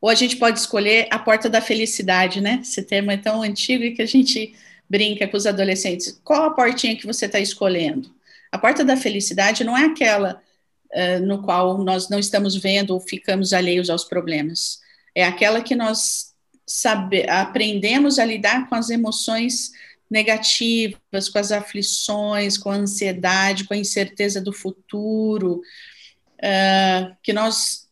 Ou 0.00 0.08
a 0.10 0.14
gente 0.16 0.36
pode 0.36 0.58
escolher 0.58 1.06
a 1.10 1.18
porta 1.18 1.48
da 1.48 1.60
felicidade, 1.60 2.40
né? 2.40 2.58
Esse 2.60 2.82
termo 2.82 3.12
é 3.12 3.16
tão 3.16 3.40
antigo 3.40 3.84
e 3.84 3.94
que 3.94 4.02
a 4.02 4.06
gente 4.06 4.52
brinca 4.90 5.28
com 5.28 5.36
os 5.36 5.46
adolescentes. 5.46 6.20
Qual 6.24 6.42
a 6.42 6.50
portinha 6.50 6.96
que 6.96 7.06
você 7.06 7.26
está 7.26 7.38
escolhendo? 7.38 8.12
A 8.50 8.58
porta 8.58 8.84
da 8.84 8.96
felicidade 8.96 9.62
não 9.62 9.78
é 9.78 9.86
aquela 9.86 10.42
uh, 10.94 11.24
no 11.24 11.42
qual 11.42 11.82
nós 11.82 12.08
não 12.08 12.18
estamos 12.18 12.56
vendo 12.56 12.90
ou 12.90 13.00
ficamos 13.00 13.52
alheios 13.52 13.90
aos 13.90 14.04
problemas. 14.04 14.80
É 15.14 15.24
aquela 15.24 15.60
que 15.60 15.74
nós 15.74 16.32
sabe, 16.66 17.28
aprendemos 17.28 18.18
a 18.18 18.24
lidar 18.24 18.68
com 18.68 18.74
as 18.74 18.88
emoções 18.90 19.72
negativas, 20.10 21.28
com 21.28 21.38
as 21.38 21.50
aflições, 21.50 22.58
com 22.58 22.70
a 22.70 22.76
ansiedade, 22.76 23.64
com 23.64 23.74
a 23.74 23.78
incerteza 23.78 24.40
do 24.40 24.52
futuro, 24.52 25.62
uh, 26.38 27.16
que 27.22 27.32
nós 27.32 27.88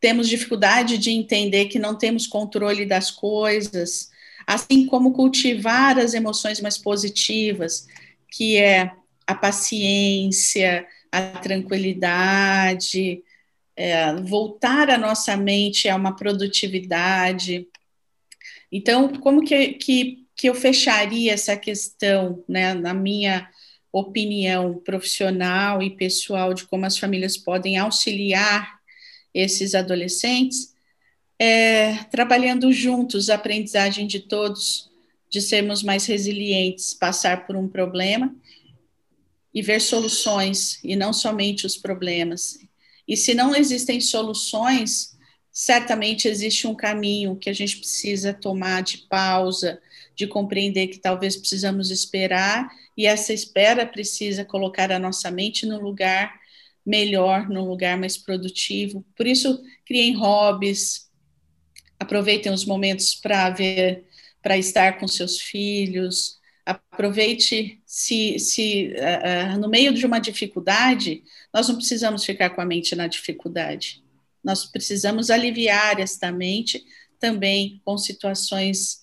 temos 0.00 0.28
dificuldade 0.28 0.98
de 0.98 1.10
entender 1.10 1.66
que 1.66 1.78
não 1.78 1.96
temos 1.96 2.26
controle 2.26 2.86
das 2.86 3.10
coisas, 3.10 4.10
assim 4.46 4.86
como 4.86 5.12
cultivar 5.12 5.98
as 5.98 6.14
emoções 6.14 6.60
mais 6.60 6.78
positivas, 6.78 7.86
que 8.30 8.56
é 8.56 8.92
a 9.26 9.34
paciência, 9.34 10.86
a 11.10 11.20
tranquilidade, 11.38 13.22
é, 13.76 14.14
voltar 14.16 14.90
a 14.90 14.98
nossa 14.98 15.36
mente 15.36 15.88
a 15.88 15.96
uma 15.96 16.14
produtividade. 16.14 17.66
Então, 18.70 19.08
como 19.08 19.44
que, 19.44 19.74
que 19.74 20.28
que 20.38 20.48
eu 20.48 20.54
fecharia 20.54 21.32
essa 21.32 21.56
questão, 21.56 22.44
né, 22.48 22.72
na 22.72 22.94
minha 22.94 23.50
opinião 23.92 24.74
profissional 24.84 25.82
e 25.82 25.90
pessoal 25.90 26.54
de 26.54 26.64
como 26.64 26.86
as 26.86 26.96
famílias 26.96 27.36
podem 27.36 27.76
auxiliar 27.76 28.78
esses 29.34 29.74
adolescentes, 29.74 30.72
é, 31.40 32.04
trabalhando 32.04 32.72
juntos 32.72 33.28
a 33.28 33.34
aprendizagem 33.34 34.06
de 34.06 34.20
todos, 34.20 34.88
de 35.28 35.40
sermos 35.40 35.82
mais 35.82 36.06
resilientes, 36.06 36.94
passar 36.94 37.44
por 37.44 37.56
um 37.56 37.66
problema 37.66 38.32
e 39.54 39.62
ver 39.62 39.80
soluções 39.80 40.78
e 40.84 40.94
não 40.94 41.12
somente 41.12 41.66
os 41.66 41.76
problemas. 41.76 42.58
E 43.06 43.16
se 43.16 43.34
não 43.34 43.54
existem 43.54 44.00
soluções, 44.00 45.16
certamente 45.50 46.28
existe 46.28 46.66
um 46.66 46.74
caminho 46.74 47.36
que 47.36 47.48
a 47.50 47.52
gente 47.52 47.78
precisa 47.78 48.32
tomar 48.32 48.82
de 48.82 48.98
pausa, 49.08 49.80
de 50.14 50.26
compreender 50.26 50.88
que 50.88 50.98
talvez 50.98 51.36
precisamos 51.36 51.90
esperar 51.90 52.68
e 52.96 53.06
essa 53.06 53.32
espera 53.32 53.86
precisa 53.86 54.44
colocar 54.44 54.90
a 54.90 54.98
nossa 54.98 55.30
mente 55.30 55.64
no 55.64 55.80
lugar 55.80 56.34
melhor, 56.84 57.48
no 57.48 57.64
lugar 57.64 57.96
mais 57.96 58.16
produtivo. 58.16 59.04
Por 59.14 59.26
isso, 59.26 59.62
criem 59.86 60.16
hobbies, 60.16 61.08
aproveitem 62.00 62.52
os 62.52 62.64
momentos 62.64 63.14
para 63.14 63.50
ver, 63.50 64.04
para 64.42 64.56
estar 64.56 64.98
com 64.98 65.06
seus 65.06 65.40
filhos. 65.40 66.37
Aproveite 66.68 67.80
se, 67.86 68.38
se 68.38 68.92
uh, 68.94 69.54
uh, 69.54 69.58
no 69.58 69.68
meio 69.70 69.92
de 69.94 70.04
uma 70.04 70.18
dificuldade, 70.18 71.22
nós 71.52 71.66
não 71.68 71.76
precisamos 71.76 72.24
ficar 72.24 72.50
com 72.50 72.60
a 72.60 72.66
mente 72.66 72.94
na 72.94 73.06
dificuldade. 73.06 74.02
Nós 74.44 74.66
precisamos 74.66 75.30
aliviar 75.30 75.98
esta 75.98 76.30
mente 76.30 76.84
também 77.18 77.80
com 77.84 77.96
situações 77.96 79.02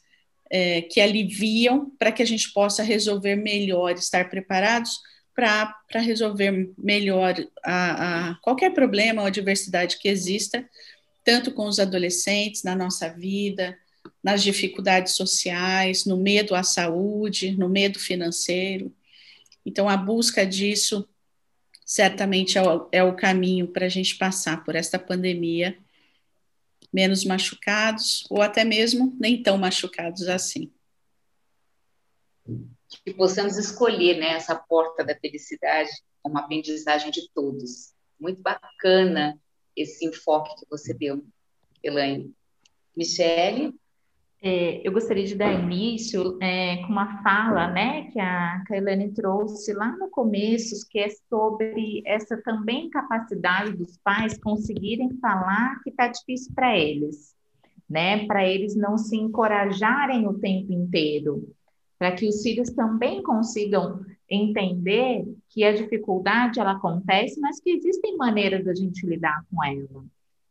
é, 0.49 0.83
que 0.83 1.01
aliviam 1.01 1.89
para 1.97 2.11
que 2.11 2.21
a 2.21 2.25
gente 2.25 2.53
possa 2.53 2.83
resolver 2.83 3.35
melhor, 3.35 3.95
estar 3.95 4.29
preparados 4.29 4.99
para 5.33 5.99
resolver 5.99 6.71
melhor 6.77 7.35
a, 7.63 8.29
a 8.29 8.35
qualquer 8.35 8.73
problema 8.73 9.21
ou 9.21 9.27
adversidade 9.27 9.97
que 9.97 10.07
exista, 10.07 10.67
tanto 11.25 11.51
com 11.51 11.65
os 11.67 11.79
adolescentes 11.79 12.63
na 12.63 12.75
nossa 12.75 13.09
vida, 13.09 13.77
nas 14.25 14.41
dificuldades 14.41 15.13
sociais, 15.13 16.03
no 16.03 16.17
medo 16.17 16.55
à 16.55 16.63
saúde, 16.63 17.55
no 17.55 17.69
medo 17.69 17.99
financeiro. 17.99 18.91
Então, 19.63 19.87
a 19.87 19.95
busca 19.95 20.43
disso 20.43 21.07
certamente 21.85 22.57
é 22.57 22.63
o, 22.63 22.89
é 22.91 23.03
o 23.03 23.15
caminho 23.15 23.67
para 23.67 23.85
a 23.85 23.89
gente 23.89 24.17
passar 24.17 24.63
por 24.63 24.75
esta 24.75 24.97
pandemia 24.97 25.77
menos 26.91 27.23
machucados, 27.23 28.25
ou 28.27 28.41
até 28.41 28.63
mesmo 28.63 29.15
nem 29.19 29.43
tão 29.43 29.59
machucados 29.59 30.27
assim. 30.27 30.73
Que 33.05 33.13
possamos 33.13 33.59
escolher 33.59 34.17
né, 34.17 34.29
essa 34.29 34.55
porta 34.55 35.03
da 35.03 35.15
felicidade 35.15 35.91
como 36.23 36.39
aprendizagem 36.39 37.11
de 37.11 37.29
todos. 37.31 37.93
Muito 38.19 38.41
bacana 38.41 39.39
esse 39.75 40.03
enfoque 40.03 40.55
que 40.55 40.65
você 40.67 40.95
deu, 40.95 41.23
Elaine. 41.83 42.33
Michele? 42.97 43.71
É, 44.41 44.87
eu 44.87 44.91
gostaria 44.91 45.25
de 45.25 45.35
dar 45.35 45.51
início 45.53 46.37
é, 46.41 46.77
com 46.77 46.91
uma 46.91 47.21
fala 47.23 47.67
né, 47.71 48.11
que 48.11 48.19
a 48.19 48.63
Kailane 48.67 49.11
trouxe 49.11 49.73
lá 49.73 49.95
no 49.97 50.09
começo, 50.09 50.87
que 50.89 50.99
é 50.99 51.09
sobre 51.29 52.03
essa 52.05 52.37
também 52.43 52.89
capacidade 52.89 53.71
dos 53.73 53.97
pais 53.97 54.37
conseguirem 54.37 55.17
falar 55.19 55.81
que 55.83 55.89
está 55.89 56.07
difícil 56.07 56.53
para 56.53 56.77
eles, 56.77 57.33
né, 57.89 58.25
para 58.27 58.47
eles 58.47 58.75
não 58.75 58.97
se 58.97 59.15
encorajarem 59.15 60.27
o 60.27 60.37
tempo 60.37 60.71
inteiro, 60.71 61.51
para 61.97 62.11
que 62.11 62.27
os 62.27 62.43
filhos 62.43 62.69
também 62.71 63.23
consigam 63.23 64.05
entender 64.29 65.25
que 65.49 65.63
a 65.63 65.73
dificuldade 65.73 66.59
ela 66.59 66.73
acontece, 66.73 67.39
mas 67.39 67.59
que 67.59 67.71
existem 67.71 68.17
maneiras 68.17 68.65
da 68.65 68.75
gente 68.75 69.07
lidar 69.07 69.43
com 69.49 69.63
ela 69.63 70.05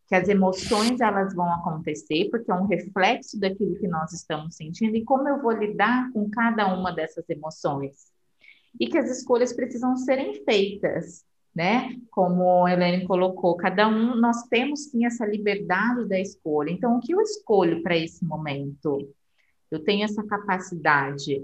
que 0.06 0.14
as 0.14 0.28
emoções 0.28 1.00
elas 1.00 1.34
vão 1.34 1.50
acontecer, 1.52 2.28
porque 2.30 2.50
é 2.50 2.54
um 2.54 2.66
reflexo 2.66 3.38
daquilo 3.40 3.76
que 3.76 3.88
nós 3.88 4.12
estamos 4.12 4.56
sentindo, 4.56 4.96
e 4.96 5.04
como 5.04 5.28
eu 5.28 5.40
vou 5.40 5.52
lidar 5.52 6.10
com 6.12 6.28
cada 6.28 6.74
uma 6.74 6.92
dessas 6.92 7.28
emoções. 7.28 8.12
E 8.78 8.86
que 8.86 8.98
as 8.98 9.10
escolhas 9.10 9.52
precisam 9.52 9.96
serem 9.96 10.44
feitas, 10.44 11.24
né? 11.54 11.96
Como 12.10 12.66
a 12.66 12.72
Helene 12.72 13.06
colocou, 13.06 13.56
cada 13.56 13.88
um, 13.88 14.16
nós 14.16 14.42
temos 14.48 14.90
sim 14.90 15.06
essa 15.06 15.24
liberdade 15.24 16.08
da 16.08 16.18
escolha. 16.18 16.70
Então, 16.70 16.96
o 16.96 17.00
que 17.00 17.14
eu 17.14 17.20
escolho 17.20 17.82
para 17.82 17.96
esse 17.96 18.24
momento? 18.24 19.08
Eu 19.70 19.78
tenho 19.82 20.04
essa 20.04 20.22
capacidade. 20.24 21.40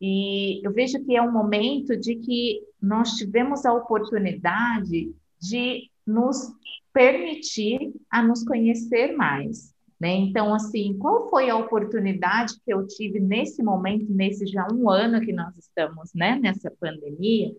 E 0.00 0.64
eu 0.66 0.72
vejo 0.72 1.04
que 1.04 1.16
é 1.16 1.22
um 1.22 1.32
momento 1.32 1.96
de 1.96 2.16
que 2.16 2.60
nós 2.80 3.12
tivemos 3.12 3.66
a 3.66 3.72
oportunidade 3.72 5.14
de 5.40 5.90
nos 6.06 6.52
permitir 6.92 7.92
a 8.10 8.22
nos 8.22 8.44
conhecer 8.44 9.16
mais. 9.16 9.72
Né? 10.00 10.14
Então, 10.16 10.52
assim, 10.52 10.96
qual 10.98 11.30
foi 11.30 11.48
a 11.48 11.56
oportunidade 11.56 12.54
que 12.64 12.72
eu 12.72 12.86
tive 12.86 13.20
nesse 13.20 13.62
momento, 13.62 14.12
nesse 14.12 14.46
já 14.46 14.66
um 14.72 14.90
ano 14.90 15.20
que 15.20 15.32
nós 15.32 15.56
estamos 15.56 16.12
né, 16.12 16.38
nessa 16.42 16.70
pandemia, 16.70 17.54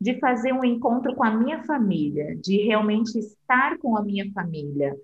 de 0.00 0.18
fazer 0.18 0.52
um 0.52 0.64
encontro 0.64 1.14
com 1.14 1.24
a 1.24 1.30
minha 1.30 1.62
família, 1.62 2.36
de 2.36 2.58
realmente 2.58 3.16
estar 3.18 3.78
com 3.78 3.96
a 3.96 4.02
minha 4.02 4.30
família, 4.32 4.94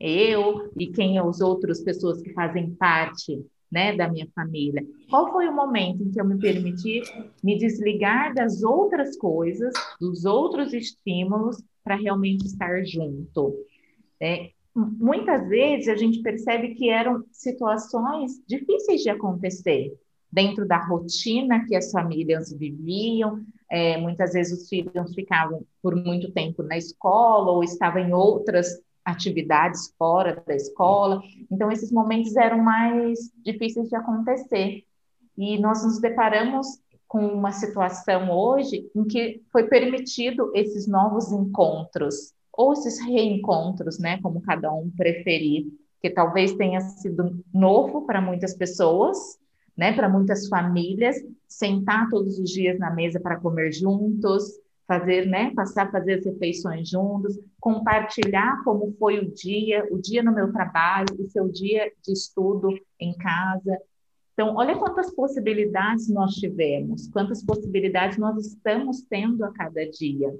eu 0.00 0.70
e 0.76 0.86
quem 0.86 1.20
os 1.20 1.40
outros 1.40 1.80
pessoas 1.80 2.22
que 2.22 2.32
fazem 2.32 2.70
parte 2.70 3.44
né, 3.70 3.94
da 3.94 4.08
minha 4.08 4.26
família. 4.34 4.84
Qual 5.10 5.30
foi 5.30 5.48
o 5.48 5.54
momento 5.54 6.02
em 6.02 6.10
que 6.10 6.20
eu 6.20 6.24
me 6.24 6.38
permiti 6.38 7.02
me 7.44 7.58
desligar 7.58 8.34
das 8.34 8.62
outras 8.62 9.16
coisas, 9.16 9.74
dos 10.00 10.24
outros 10.24 10.72
estímulos 10.72 11.62
para 11.88 11.96
realmente 11.96 12.44
estar 12.44 12.84
junto. 12.84 13.64
É, 14.20 14.50
muitas 14.74 15.48
vezes 15.48 15.88
a 15.88 15.96
gente 15.96 16.20
percebe 16.20 16.74
que 16.74 16.90
eram 16.90 17.24
situações 17.32 18.32
difíceis 18.46 19.00
de 19.00 19.08
acontecer 19.08 19.98
dentro 20.30 20.68
da 20.68 20.76
rotina 20.76 21.64
que 21.66 21.74
as 21.74 21.90
famílias 21.90 22.52
viviam, 22.52 23.42
é, 23.70 23.96
muitas 23.96 24.34
vezes 24.34 24.60
os 24.60 24.68
filhos 24.68 25.14
ficavam 25.14 25.64
por 25.82 25.96
muito 25.96 26.30
tempo 26.30 26.62
na 26.62 26.76
escola 26.76 27.52
ou 27.52 27.64
estavam 27.64 28.02
em 28.02 28.12
outras 28.12 28.78
atividades 29.02 29.94
fora 29.98 30.42
da 30.46 30.54
escola. 30.54 31.22
Então, 31.50 31.72
esses 31.72 31.90
momentos 31.90 32.36
eram 32.36 32.58
mais 32.58 33.32
difíceis 33.42 33.88
de 33.88 33.96
acontecer. 33.96 34.84
E 35.38 35.58
nós 35.58 35.82
nos 35.82 35.98
deparamos 35.98 36.66
com 37.08 37.26
uma 37.26 37.52
situação 37.52 38.30
hoje 38.30 38.88
em 38.94 39.04
que 39.04 39.42
foi 39.50 39.64
permitido 39.64 40.52
esses 40.54 40.86
novos 40.86 41.32
encontros, 41.32 42.34
ou 42.52 42.74
esses 42.74 43.00
reencontros, 43.00 43.98
né, 43.98 44.20
como 44.20 44.42
cada 44.42 44.70
um 44.72 44.90
preferir, 44.90 45.66
que 46.02 46.10
talvez 46.10 46.52
tenha 46.52 46.80
sido 46.80 47.42
novo 47.52 48.04
para 48.04 48.20
muitas 48.20 48.54
pessoas, 48.54 49.38
né, 49.76 49.92
para 49.92 50.08
muitas 50.08 50.48
famílias, 50.48 51.16
sentar 51.46 52.08
todos 52.10 52.38
os 52.38 52.50
dias 52.50 52.78
na 52.78 52.90
mesa 52.90 53.18
para 53.18 53.38
comer 53.38 53.72
juntos, 53.72 54.44
fazer, 54.86 55.26
né, 55.26 55.52
passar 55.54 55.86
a 55.86 55.92
fazer 55.92 56.14
as 56.14 56.24
refeições 56.24 56.88
juntos, 56.88 57.38
compartilhar 57.60 58.62
como 58.64 58.94
foi 58.98 59.18
o 59.18 59.30
dia, 59.32 59.86
o 59.90 59.98
dia 59.98 60.22
no 60.22 60.34
meu 60.34 60.52
trabalho, 60.52 61.14
o 61.18 61.28
seu 61.28 61.48
dia 61.48 61.92
de 62.04 62.12
estudo 62.12 62.70
em 62.98 63.14
casa. 63.16 63.78
Então, 64.38 64.54
olha 64.54 64.78
quantas 64.78 65.12
possibilidades 65.12 66.08
nós 66.08 66.34
tivemos, 66.34 67.08
quantas 67.08 67.44
possibilidades 67.44 68.18
nós 68.18 68.46
estamos 68.46 69.00
tendo 69.02 69.44
a 69.44 69.50
cada 69.50 69.84
dia. 69.90 70.32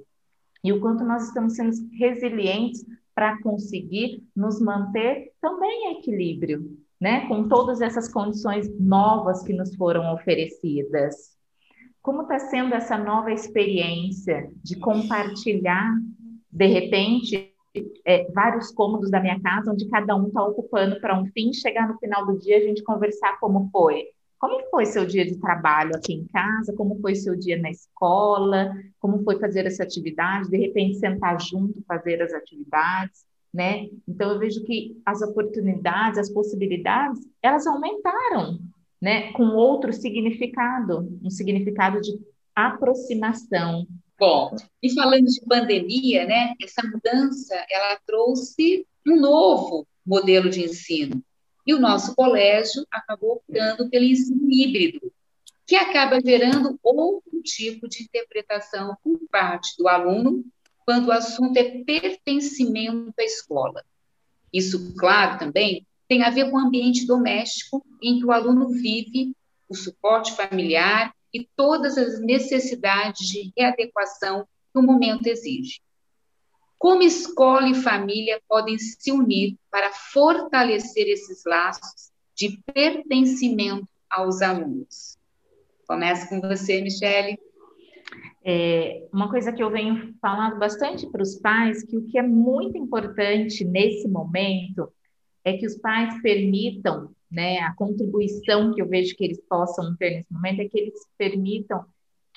E 0.62 0.72
o 0.72 0.78
quanto 0.78 1.02
nós 1.02 1.26
estamos 1.26 1.56
sendo 1.56 1.72
resilientes 1.94 2.86
para 3.12 3.42
conseguir 3.42 4.22
nos 4.36 4.60
manter 4.60 5.32
também 5.40 5.88
em 5.88 5.98
equilíbrio, 5.98 6.78
né? 7.00 7.26
Com 7.26 7.48
todas 7.48 7.80
essas 7.80 8.08
condições 8.08 8.72
novas 8.78 9.42
que 9.42 9.52
nos 9.52 9.74
foram 9.74 10.14
oferecidas. 10.14 11.36
Como 12.00 12.22
está 12.22 12.38
sendo 12.38 12.74
essa 12.74 12.96
nova 12.96 13.32
experiência 13.32 14.48
de 14.62 14.76
compartilhar, 14.78 15.92
de 16.52 16.66
repente, 16.66 17.52
é, 18.04 18.30
vários 18.32 18.70
cômodos 18.70 19.10
da 19.10 19.20
minha 19.20 19.40
casa, 19.40 19.72
onde 19.72 19.88
cada 19.88 20.14
um 20.16 20.28
está 20.28 20.42
ocupando 20.42 21.00
para 21.00 21.18
um 21.18 21.26
fim, 21.26 21.52
chegar 21.52 21.88
no 21.88 21.98
final 21.98 22.26
do 22.26 22.38
dia 22.38 22.56
a 22.56 22.60
gente 22.60 22.82
conversar 22.82 23.38
como 23.38 23.68
foi. 23.70 24.06
Como 24.38 24.70
foi 24.70 24.86
seu 24.86 25.04
dia 25.04 25.24
de 25.24 25.36
trabalho 25.40 25.96
aqui 25.96 26.12
em 26.14 26.26
casa? 26.28 26.72
Como 26.76 27.00
foi 27.00 27.14
seu 27.16 27.36
dia 27.36 27.60
na 27.60 27.70
escola? 27.70 28.72
Como 29.00 29.22
foi 29.24 29.38
fazer 29.38 29.66
essa 29.66 29.82
atividade? 29.82 30.48
De 30.48 30.56
repente 30.56 30.98
sentar 30.98 31.40
junto, 31.40 31.82
fazer 31.88 32.22
as 32.22 32.32
atividades, 32.32 33.24
né? 33.52 33.88
Então 34.06 34.32
eu 34.32 34.38
vejo 34.38 34.64
que 34.64 35.00
as 35.04 35.22
oportunidades, 35.22 36.18
as 36.18 36.30
possibilidades, 36.30 37.20
elas 37.42 37.66
aumentaram 37.66 38.60
né, 39.00 39.32
com 39.32 39.44
outro 39.54 39.92
significado, 39.92 41.18
um 41.22 41.30
significado 41.30 42.00
de 42.00 42.18
aproximação. 42.54 43.86
Bom, 44.18 44.56
e 44.82 44.92
falando 44.92 45.26
de 45.26 45.40
pandemia, 45.42 46.26
né, 46.26 46.54
essa 46.60 46.82
mudança 46.82 47.54
ela 47.70 48.00
trouxe 48.04 48.84
um 49.06 49.20
novo 49.20 49.86
modelo 50.04 50.50
de 50.50 50.64
ensino. 50.64 51.22
E 51.64 51.72
o 51.72 51.78
nosso 51.78 52.16
colégio 52.16 52.84
acabou 52.90 53.34
optando 53.34 53.88
pelo 53.88 54.04
ensino 54.04 54.50
híbrido, 54.50 55.12
que 55.64 55.76
acaba 55.76 56.20
gerando 56.20 56.78
outro 56.82 57.42
tipo 57.42 57.88
de 57.88 58.02
interpretação 58.02 58.96
por 59.04 59.20
parte 59.30 59.76
do 59.76 59.86
aluno 59.86 60.44
quando 60.84 61.08
o 61.08 61.12
assunto 61.12 61.56
é 61.56 61.84
pertencimento 61.84 63.12
à 63.18 63.22
escola. 63.22 63.84
Isso, 64.52 64.94
claro, 64.96 65.38
também 65.38 65.86
tem 66.08 66.24
a 66.24 66.30
ver 66.30 66.50
com 66.50 66.56
o 66.56 66.60
ambiente 66.60 67.06
doméstico 67.06 67.84
em 68.02 68.18
que 68.18 68.24
o 68.24 68.32
aluno 68.32 68.70
vive, 68.70 69.36
o 69.68 69.74
suporte 69.74 70.32
familiar 70.32 71.14
e 71.32 71.48
todas 71.56 71.98
as 71.98 72.20
necessidades 72.20 73.26
de 73.26 73.52
readequação 73.56 74.46
que 74.72 74.78
o 74.78 74.82
momento 74.82 75.26
exige. 75.26 75.80
Como 76.78 77.02
escola 77.02 77.68
e 77.68 77.74
família 77.74 78.40
podem 78.48 78.78
se 78.78 79.10
unir 79.10 79.56
para 79.70 79.90
fortalecer 79.90 81.08
esses 81.08 81.42
laços 81.44 82.12
de 82.36 82.62
pertencimento 82.72 83.88
aos 84.08 84.40
alunos? 84.40 85.18
Começa 85.86 86.28
com 86.28 86.40
você, 86.40 86.80
Michele. 86.80 87.38
É, 88.44 89.06
uma 89.12 89.28
coisa 89.28 89.52
que 89.52 89.62
eu 89.62 89.70
venho 89.70 90.14
falando 90.22 90.58
bastante 90.58 91.06
para 91.10 91.22
os 91.22 91.34
pais, 91.36 91.82
que 91.82 91.96
o 91.96 92.06
que 92.06 92.18
é 92.18 92.22
muito 92.22 92.78
importante 92.78 93.64
nesse 93.64 94.06
momento 94.08 94.92
é 95.44 95.56
que 95.56 95.66
os 95.66 95.76
pais 95.76 96.20
permitam, 96.22 97.10
né, 97.30 97.58
a 97.58 97.74
contribuição 97.74 98.74
que 98.74 98.80
eu 98.80 98.88
vejo 98.88 99.14
que 99.16 99.24
eles 99.24 99.40
possam 99.48 99.94
ter 99.96 100.10
nesse 100.10 100.32
momento 100.32 100.60
é 100.60 100.68
que 100.68 100.78
eles 100.78 100.94
permitam 101.16 101.84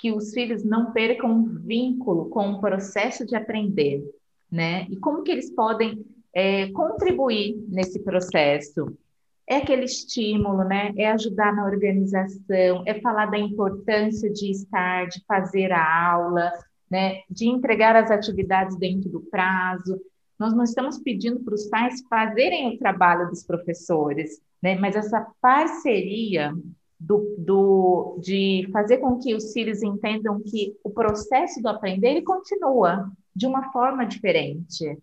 que 0.02 0.10
os 0.10 0.32
filhos 0.32 0.64
não 0.64 0.92
percam 0.92 1.44
vínculo 1.60 2.28
com 2.28 2.50
o 2.50 2.60
processo 2.60 3.24
de 3.24 3.36
aprender, 3.36 4.02
né? 4.50 4.84
E 4.90 4.96
como 4.96 5.22
que 5.22 5.30
eles 5.30 5.48
podem 5.54 6.04
é, 6.34 6.68
contribuir 6.72 7.56
nesse 7.68 8.00
processo? 8.00 8.98
É 9.48 9.58
aquele 9.58 9.84
estímulo, 9.84 10.64
né? 10.64 10.92
É 10.96 11.08
ajudar 11.12 11.54
na 11.54 11.64
organização, 11.64 12.82
é 12.84 13.00
falar 13.00 13.26
da 13.26 13.38
importância 13.38 14.28
de 14.28 14.50
estar, 14.50 15.06
de 15.06 15.22
fazer 15.24 15.70
a 15.70 16.12
aula, 16.12 16.50
né? 16.90 17.20
De 17.30 17.46
entregar 17.46 17.94
as 17.94 18.10
atividades 18.10 18.76
dentro 18.76 19.08
do 19.08 19.20
prazo, 19.20 20.00
nós 20.42 20.54
não 20.54 20.64
estamos 20.64 20.98
pedindo 20.98 21.38
para 21.38 21.54
os 21.54 21.66
pais 21.66 22.02
fazerem 22.10 22.74
o 22.74 22.78
trabalho 22.78 23.28
dos 23.28 23.44
professores, 23.44 24.40
né? 24.60 24.74
mas 24.74 24.96
essa 24.96 25.24
parceria 25.40 26.52
do, 26.98 27.36
do, 27.38 28.18
de 28.20 28.68
fazer 28.72 28.98
com 28.98 29.20
que 29.20 29.36
os 29.36 29.52
filhos 29.52 29.84
entendam 29.84 30.40
que 30.40 30.76
o 30.82 30.90
processo 30.90 31.62
do 31.62 31.68
aprender 31.68 32.08
ele 32.08 32.22
continua 32.22 33.08
de 33.34 33.46
uma 33.46 33.70
forma 33.70 34.04
diferente. 34.04 34.98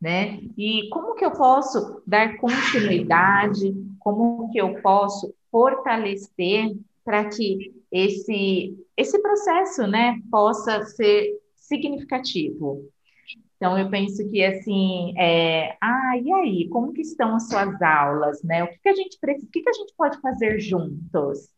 Né? 0.00 0.40
E 0.56 0.88
como 0.90 1.16
que 1.16 1.24
eu 1.24 1.32
posso 1.32 2.00
dar 2.06 2.36
continuidade, 2.36 3.74
como 3.98 4.48
que 4.52 4.58
eu 4.58 4.80
posso 4.80 5.34
fortalecer 5.50 6.76
para 7.04 7.24
que 7.30 7.74
esse, 7.90 8.78
esse 8.96 9.20
processo 9.20 9.88
né, 9.88 10.20
possa 10.30 10.84
ser 10.84 11.36
significativo. 11.56 12.88
Então, 13.56 13.78
eu 13.78 13.88
penso 13.88 14.28
que, 14.30 14.44
assim, 14.44 15.14
é, 15.18 15.76
ah, 15.80 16.18
e 16.18 16.32
aí, 16.32 16.68
como 16.68 16.92
que 16.92 17.00
estão 17.00 17.34
as 17.34 17.48
suas 17.48 17.80
aulas, 17.80 18.42
né? 18.42 18.62
O 18.64 18.68
que, 18.68 18.78
que 18.78 18.88
a 18.88 18.94
gente 18.94 19.18
precisa, 19.18 19.46
o 19.46 19.50
que, 19.50 19.62
que 19.62 19.70
a 19.70 19.72
gente 19.72 19.94
pode 19.96 20.20
fazer 20.20 20.58
juntos? 20.60 21.48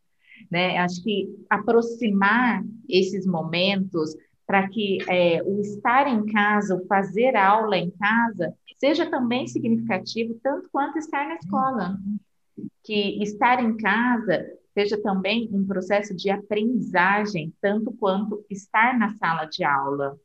Né? 0.49 0.77
Acho 0.77 1.03
que 1.03 1.27
aproximar 1.49 2.63
esses 2.87 3.25
momentos 3.25 4.15
para 4.45 4.69
que 4.69 4.99
é, 5.09 5.43
o 5.43 5.59
estar 5.59 6.07
em 6.07 6.25
casa, 6.27 6.75
o 6.75 6.85
fazer 6.87 7.35
aula 7.35 7.77
em 7.77 7.91
casa, 7.91 8.55
seja 8.77 9.09
também 9.09 9.45
significativo, 9.47 10.39
tanto 10.41 10.69
quanto 10.71 10.97
estar 10.97 11.27
na 11.27 11.35
escola. 11.35 11.97
Que 12.83 13.21
estar 13.21 13.61
em 13.61 13.75
casa 13.75 14.45
seja 14.73 14.97
também 15.01 15.49
um 15.51 15.65
processo 15.65 16.15
de 16.15 16.29
aprendizagem, 16.29 17.53
tanto 17.59 17.91
quanto 17.91 18.45
estar 18.49 18.97
na 18.97 19.09
sala 19.15 19.45
de 19.45 19.63
aula 19.63 20.17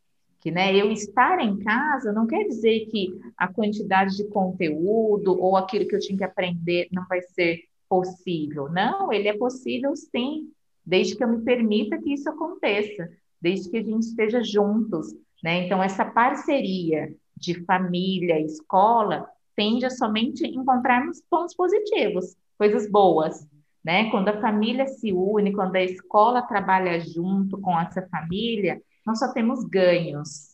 que 0.43 0.51
né, 0.51 0.74
eu 0.74 0.90
estar 0.90 1.38
em 1.38 1.57
casa 1.61 2.12
não 2.12 2.26
quer 2.26 2.43
dizer 2.43 2.86
que 2.86 3.16
a 3.36 3.47
quantidade 3.47 4.16
de 4.16 4.24
conteúdo 4.24 5.40
ou 5.40 5.57
aquilo 5.57 5.86
que 5.86 5.95
eu 5.95 6.01
tinha 6.01 6.18
que 6.18 6.24
aprender 6.24 6.88
não 6.90 7.07
vai 7.07 7.22
ser 7.22 7.61
possível. 7.88 8.68
Não, 8.68 9.12
ele 9.12 9.28
é 9.28 9.38
possível 9.38 9.95
sim, 9.95 10.51
desde 10.84 11.14
que 11.14 11.22
eu 11.22 11.28
me 11.28 11.45
permita 11.45 11.97
que 11.97 12.12
isso 12.12 12.28
aconteça, 12.28 13.09
desde 13.40 13.70
que 13.70 13.76
a 13.76 13.82
gente 13.84 14.03
esteja 14.03 14.43
juntos. 14.43 15.14
Né? 15.45 15.64
Então, 15.64 15.80
essa 15.80 16.05
parceria 16.05 17.14
de 17.36 17.64
família, 17.64 18.40
escola, 18.40 19.28
tende 19.55 19.86
a 19.86 19.90
somente 19.90 20.45
encontrarmos 20.45 21.22
pontos 21.30 21.55
positivos, 21.55 22.36
coisas 22.59 22.90
boas. 22.90 23.47
Né? 23.84 24.11
Quando 24.11 24.28
a 24.28 24.40
família 24.40 24.88
se 24.88 25.12
une, 25.12 25.53
quando 25.53 25.76
a 25.76 25.84
escola 25.84 26.43
trabalha 26.43 26.99
junto 26.99 27.61
com 27.61 27.78
essa 27.78 28.03
família, 28.09 28.82
nós 29.05 29.18
só 29.18 29.32
temos 29.32 29.64
ganhos. 29.64 30.53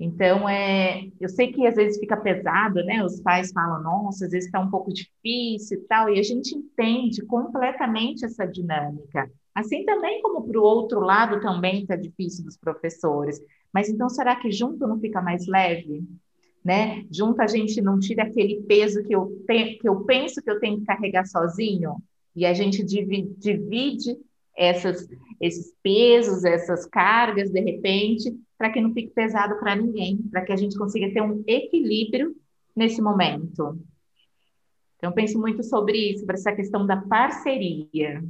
Então, 0.00 0.48
é, 0.48 1.08
eu 1.20 1.28
sei 1.28 1.52
que 1.52 1.66
às 1.66 1.74
vezes 1.74 1.98
fica 1.98 2.16
pesado, 2.16 2.84
né? 2.84 3.04
Os 3.04 3.20
pais 3.20 3.50
falam, 3.50 3.82
nossa, 3.82 4.26
às 4.26 4.30
vezes 4.30 4.46
está 4.46 4.60
um 4.60 4.70
pouco 4.70 4.92
difícil 4.92 5.78
e 5.78 5.80
tal, 5.88 6.08
e 6.08 6.20
a 6.20 6.22
gente 6.22 6.54
entende 6.54 7.24
completamente 7.26 8.24
essa 8.24 8.46
dinâmica. 8.46 9.28
Assim 9.52 9.84
também 9.84 10.22
como 10.22 10.46
para 10.46 10.60
o 10.60 10.62
outro 10.62 11.00
lado 11.00 11.40
também 11.40 11.82
está 11.82 11.96
difícil 11.96 12.44
dos 12.44 12.56
professores. 12.56 13.40
Mas 13.72 13.88
então, 13.88 14.08
será 14.08 14.36
que 14.36 14.52
junto 14.52 14.86
não 14.86 15.00
fica 15.00 15.20
mais 15.20 15.48
leve? 15.48 16.04
Né? 16.64 17.04
Junto 17.10 17.42
a 17.42 17.46
gente 17.48 17.80
não 17.80 17.98
tira 17.98 18.22
aquele 18.22 18.62
peso 18.62 19.02
que 19.02 19.14
eu, 19.14 19.26
te, 19.48 19.78
que 19.80 19.88
eu 19.88 20.04
penso 20.04 20.40
que 20.40 20.50
eu 20.50 20.60
tenho 20.60 20.78
que 20.78 20.86
carregar 20.86 21.26
sozinho, 21.26 21.96
e 22.36 22.46
a 22.46 22.54
gente 22.54 22.84
divide, 22.84 23.34
divide 23.36 24.16
essas, 24.58 25.08
esses 25.40 25.72
pesos, 25.80 26.44
essas 26.44 26.84
cargas, 26.84 27.48
de 27.48 27.60
repente, 27.60 28.36
para 28.58 28.70
que 28.72 28.80
não 28.80 28.92
fique 28.92 29.10
pesado 29.10 29.56
para 29.60 29.76
ninguém, 29.76 30.18
para 30.30 30.44
que 30.44 30.52
a 30.52 30.56
gente 30.56 30.76
consiga 30.76 31.12
ter 31.12 31.22
um 31.22 31.44
equilíbrio 31.46 32.34
nesse 32.74 33.00
momento. 33.00 33.80
Então, 34.96 35.12
penso 35.12 35.38
muito 35.38 35.62
sobre 35.62 36.10
isso, 36.10 36.20
sobre 36.20 36.34
essa 36.34 36.52
questão 36.52 36.84
da 36.84 36.96
parceria. 36.96 38.20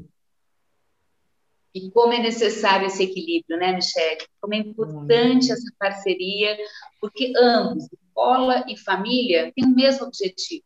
E 1.74 1.90
como 1.90 2.12
é 2.12 2.18
necessário 2.18 2.86
esse 2.86 3.04
equilíbrio, 3.04 3.58
né, 3.58 3.72
Michelle? 3.72 4.26
Como 4.38 4.52
é 4.52 4.58
importante 4.58 5.50
essa 5.50 5.72
parceria, 5.78 6.58
porque 7.00 7.32
ambos, 7.38 7.88
escola 7.90 8.66
e 8.68 8.76
família, 8.76 9.50
têm 9.56 9.64
o 9.64 9.74
mesmo 9.74 10.06
objetivo. 10.06 10.64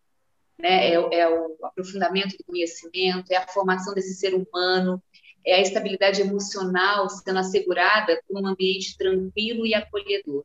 Né? 0.58 0.88
É, 0.90 0.94
é 0.94 1.28
o 1.28 1.56
aprofundamento 1.62 2.36
do 2.36 2.44
conhecimento, 2.44 3.30
é 3.30 3.36
a 3.36 3.46
formação 3.46 3.94
desse 3.94 4.14
ser 4.14 4.34
humano, 4.34 5.00
é 5.45 5.55
a 5.55 5.61
estabilidade 5.61 6.20
emocional 6.20 7.09
sendo 7.09 7.38
assegurada 7.38 8.20
por 8.28 8.40
um 8.40 8.47
ambiente 8.47 8.97
tranquilo 8.97 9.66
e 9.66 9.74
acolhedor. 9.74 10.45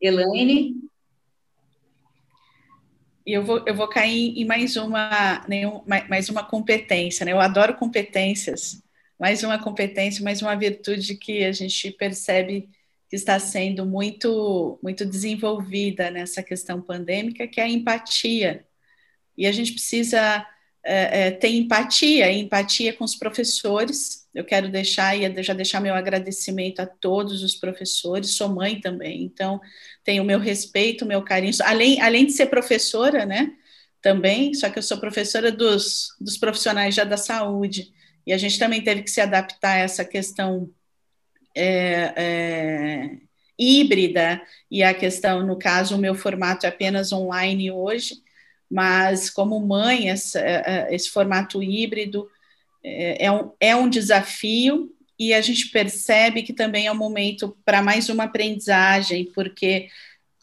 Elaine? 0.00 0.76
E 3.26 3.32
eu 3.32 3.42
vou, 3.42 3.62
eu 3.66 3.74
vou 3.74 3.88
cair 3.88 4.38
em 4.38 4.44
mais 4.44 4.76
uma, 4.76 5.44
mais 6.08 6.28
uma 6.28 6.44
competência, 6.44 7.24
né? 7.24 7.32
Eu 7.32 7.40
adoro 7.40 7.74
competências, 7.74 8.82
mais 9.18 9.42
uma 9.42 9.58
competência, 9.58 10.22
mais 10.22 10.42
uma 10.42 10.54
virtude 10.54 11.16
que 11.16 11.42
a 11.42 11.52
gente 11.52 11.90
percebe 11.92 12.68
que 13.08 13.16
está 13.16 13.38
sendo 13.38 13.86
muito, 13.86 14.78
muito 14.82 15.06
desenvolvida 15.06 16.10
nessa 16.10 16.42
questão 16.42 16.82
pandêmica, 16.82 17.46
que 17.46 17.60
é 17.60 17.64
a 17.64 17.68
empatia. 17.68 18.66
E 19.38 19.46
a 19.46 19.52
gente 19.52 19.72
precisa 19.72 20.46
é, 20.84 21.26
é, 21.26 21.30
ter 21.30 21.48
empatia, 21.48 22.30
empatia 22.30 22.92
com 22.92 23.04
os 23.04 23.16
professores. 23.16 24.26
Eu 24.34 24.44
quero 24.44 24.68
deixar 24.68 25.16
e 25.16 25.42
já 25.42 25.54
deixar 25.54 25.80
meu 25.80 25.94
agradecimento 25.94 26.80
a 26.80 26.86
todos 26.86 27.42
os 27.42 27.54
professores. 27.54 28.30
Sou 28.36 28.48
mãe 28.48 28.80
também, 28.80 29.22
então 29.22 29.60
tenho 30.04 30.22
o 30.22 30.26
meu 30.26 30.38
respeito, 30.38 31.04
o 31.04 31.08
meu 31.08 31.22
carinho. 31.22 31.54
Além, 31.64 32.00
além 32.00 32.26
de 32.26 32.32
ser 32.32 32.46
professora, 32.46 33.24
né? 33.24 33.52
Também, 34.02 34.52
só 34.52 34.68
que 34.68 34.78
eu 34.78 34.82
sou 34.82 34.98
professora 34.98 35.50
dos, 35.50 36.14
dos 36.20 36.36
profissionais 36.36 36.94
já 36.94 37.04
da 37.04 37.16
saúde. 37.16 37.92
E 38.26 38.32
a 38.32 38.38
gente 38.38 38.58
também 38.58 38.82
teve 38.82 39.02
que 39.02 39.10
se 39.10 39.20
adaptar 39.20 39.76
a 39.76 39.78
essa 39.78 40.04
questão 40.04 40.70
é, 41.54 42.12
é, 42.16 43.10
híbrida 43.58 44.42
e 44.70 44.82
a 44.82 44.92
questão, 44.92 45.46
no 45.46 45.58
caso, 45.58 45.96
o 45.96 45.98
meu 45.98 46.14
formato 46.14 46.66
é 46.66 46.68
apenas 46.68 47.12
online 47.12 47.70
hoje, 47.70 48.23
mas 48.74 49.30
como 49.30 49.64
mãe, 49.64 50.10
essa, 50.10 50.40
é, 50.40 50.62
é, 50.66 50.88
esse 50.92 51.08
formato 51.08 51.62
híbrido 51.62 52.28
é, 52.82 53.26
é 53.26 53.30
um, 53.30 53.52
é 53.60 53.76
um 53.76 53.88
desafio 53.88 54.92
e 55.16 55.32
a 55.32 55.40
gente 55.40 55.68
percebe 55.68 56.42
que 56.42 56.52
também 56.52 56.88
é 56.88 56.92
um 56.92 56.96
momento 56.96 57.56
para 57.64 57.80
mais 57.80 58.08
uma 58.08 58.24
aprendizagem, 58.24 59.30
porque 59.32 59.88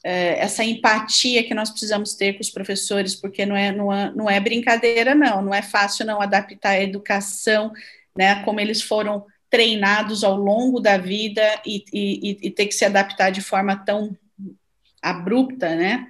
essa 0.04 0.64
empatia 0.64 1.44
que 1.44 1.54
nós 1.54 1.70
precisamos 1.70 2.16
ter 2.16 2.34
com 2.34 2.42
os 2.42 2.50
professores, 2.50 3.14
porque 3.14 3.46
não 3.46 3.56
é, 3.56 3.72
não 3.72 3.94
é, 3.94 4.12
não 4.16 4.28
é 4.28 4.40
brincadeira, 4.40 5.14
não, 5.14 5.44
não 5.44 5.54
é 5.54 5.62
fácil 5.62 6.08
não 6.08 6.20
adaptar 6.20 6.72
a 6.72 6.82
educação, 6.82 7.72
né, 8.18 8.44
como 8.44 8.60
eles 8.60 8.82
foram 8.82 9.26
treinados 9.48 10.24
ao 10.24 10.36
longo 10.36 10.80
da 10.80 10.98
vida 10.98 11.44
e, 11.66 11.84
e, 11.94 12.38
e 12.48 12.50
ter 12.50 12.66
que 12.66 12.74
se 12.74 12.86
adaptar 12.86 13.30
de 13.30 13.42
forma 13.42 13.76
tão 13.76 14.18
abrupta, 15.02 15.76
né, 15.76 16.08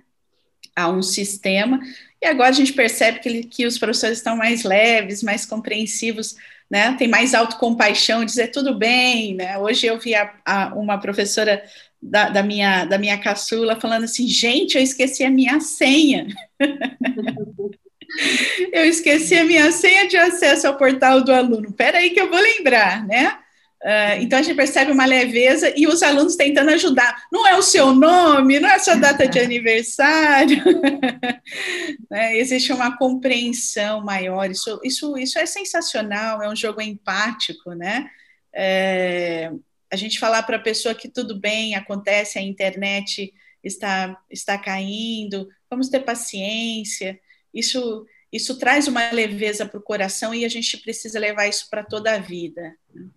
a 0.76 0.90
um 0.90 1.02
sistema, 1.02 1.80
e 2.22 2.28
agora 2.28 2.50
a 2.50 2.54
gente 2.54 2.74
percebe 2.74 3.20
que, 3.20 3.44
que 3.44 3.66
os 3.66 3.80
professores 3.80 4.20
estão 4.20 4.38
mais 4.38 4.64
leves, 4.64 5.24
mais 5.24 5.46
compreensivos, 5.46 6.36
né? 6.70 6.96
Tem 6.98 7.08
mais 7.08 7.34
autocompaixão, 7.34 8.24
dizer 8.24 8.50
tudo 8.50 8.78
bem, 8.78 9.36
né? 9.36 9.58
Hoje 9.58 9.88
eu 9.88 10.00
vi 10.00 10.14
a, 10.14 10.32
a, 10.46 10.68
uma 10.76 11.00
professora 11.00 11.64
da, 12.02 12.30
da, 12.30 12.44
minha, 12.44 12.86
da 12.86 12.98
minha 12.98 13.18
caçula 13.18 13.80
falando 13.80 14.04
assim, 14.04 14.28
gente, 14.28 14.78
eu 14.78 14.84
esqueci 14.84 15.24
a 15.24 15.32
minha 15.32 15.60
senha. 15.60 16.28
eu 18.72 18.86
esqueci 18.86 19.36
a 19.36 19.44
minha 19.44 19.72
senha 19.72 20.08
de 20.08 20.18
acesso 20.18 20.68
ao 20.68 20.78
portal 20.78 21.24
do 21.24 21.34
aluno. 21.34 21.70
Espera 21.70 21.98
aí 21.98 22.12
que 22.12 22.22
eu 22.22 22.30
vou 22.30 22.40
lembrar, 22.40 23.06
né? 23.06 23.36
Uh, 23.84 24.22
então 24.22 24.38
a 24.38 24.44
gente 24.44 24.56
percebe 24.56 24.92
uma 24.92 25.06
leveza 25.06 25.74
e 25.76 25.88
os 25.88 26.04
alunos 26.04 26.36
tentando 26.36 26.70
ajudar. 26.70 27.26
Não 27.32 27.48
é 27.48 27.58
o 27.58 27.64
seu 27.64 27.96
nome, 27.96 28.60
não 28.60 28.70
é 28.70 28.76
a 28.76 28.80
sua 28.80 28.94
data 28.96 29.28
de 29.28 29.40
aniversário. 29.42 30.64
né? 32.10 32.38
Existe 32.38 32.72
uma 32.72 32.96
compreensão 32.96 34.04
maior. 34.04 34.52
Isso, 34.52 34.80
isso, 34.84 35.18
isso 35.18 35.40
é 35.40 35.48
sensacional, 35.48 36.44
é 36.44 36.50
um 36.50 36.56
jogo 36.56 36.80
empático, 36.80 37.74
né? 37.74 38.08
É, 38.54 39.52
a 39.92 39.96
gente 39.96 40.20
falar 40.20 40.44
para 40.44 40.58
a 40.58 40.62
pessoa 40.62 40.94
que 40.94 41.10
tudo 41.10 41.40
bem, 41.40 41.74
acontece, 41.74 42.38
a 42.38 42.42
internet 42.42 43.34
está, 43.64 44.16
está 44.30 44.60
caindo, 44.60 45.50
vamos 45.68 45.90
ter 45.90 46.02
paciência. 46.02 47.20
Isso, 47.52 48.06
isso 48.32 48.60
traz 48.60 48.88
uma 48.88 49.10
leveza 49.12 49.66
para 49.66 49.80
o 49.80 49.84
coração 49.84 50.36
e 50.36 50.46
a 50.46 50.50
gente 50.50 50.78
precisa 50.78 51.20
levar 51.20 51.48
isso 51.48 51.68
para 51.68 51.84
toda 51.84 52.14
a 52.14 52.20
vida. 52.20 52.76
Né? 52.94 53.10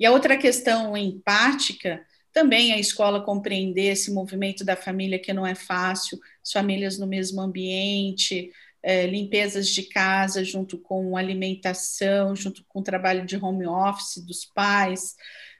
E 0.00 0.06
a 0.06 0.10
outra 0.10 0.36
questão 0.38 0.96
empática, 0.96 2.04
também 2.32 2.72
a 2.72 2.78
escola 2.78 3.22
compreender 3.22 3.92
esse 3.92 4.10
movimento 4.10 4.64
da 4.64 4.74
família 4.74 5.18
que 5.18 5.32
não 5.32 5.46
é 5.46 5.54
fácil, 5.54 6.18
as 6.42 6.50
famílias 6.50 6.98
no 6.98 7.06
mesmo 7.06 7.40
ambiente, 7.40 8.50
é, 8.82 9.06
limpezas 9.06 9.68
de 9.68 9.82
casa 9.82 10.42
junto 10.42 10.78
com 10.78 11.16
alimentação, 11.16 12.34
junto 12.34 12.64
com 12.66 12.80
o 12.80 12.82
trabalho 12.82 13.26
de 13.26 13.36
home 13.36 13.66
office 13.66 14.24
dos 14.24 14.44
pais, 14.46 15.16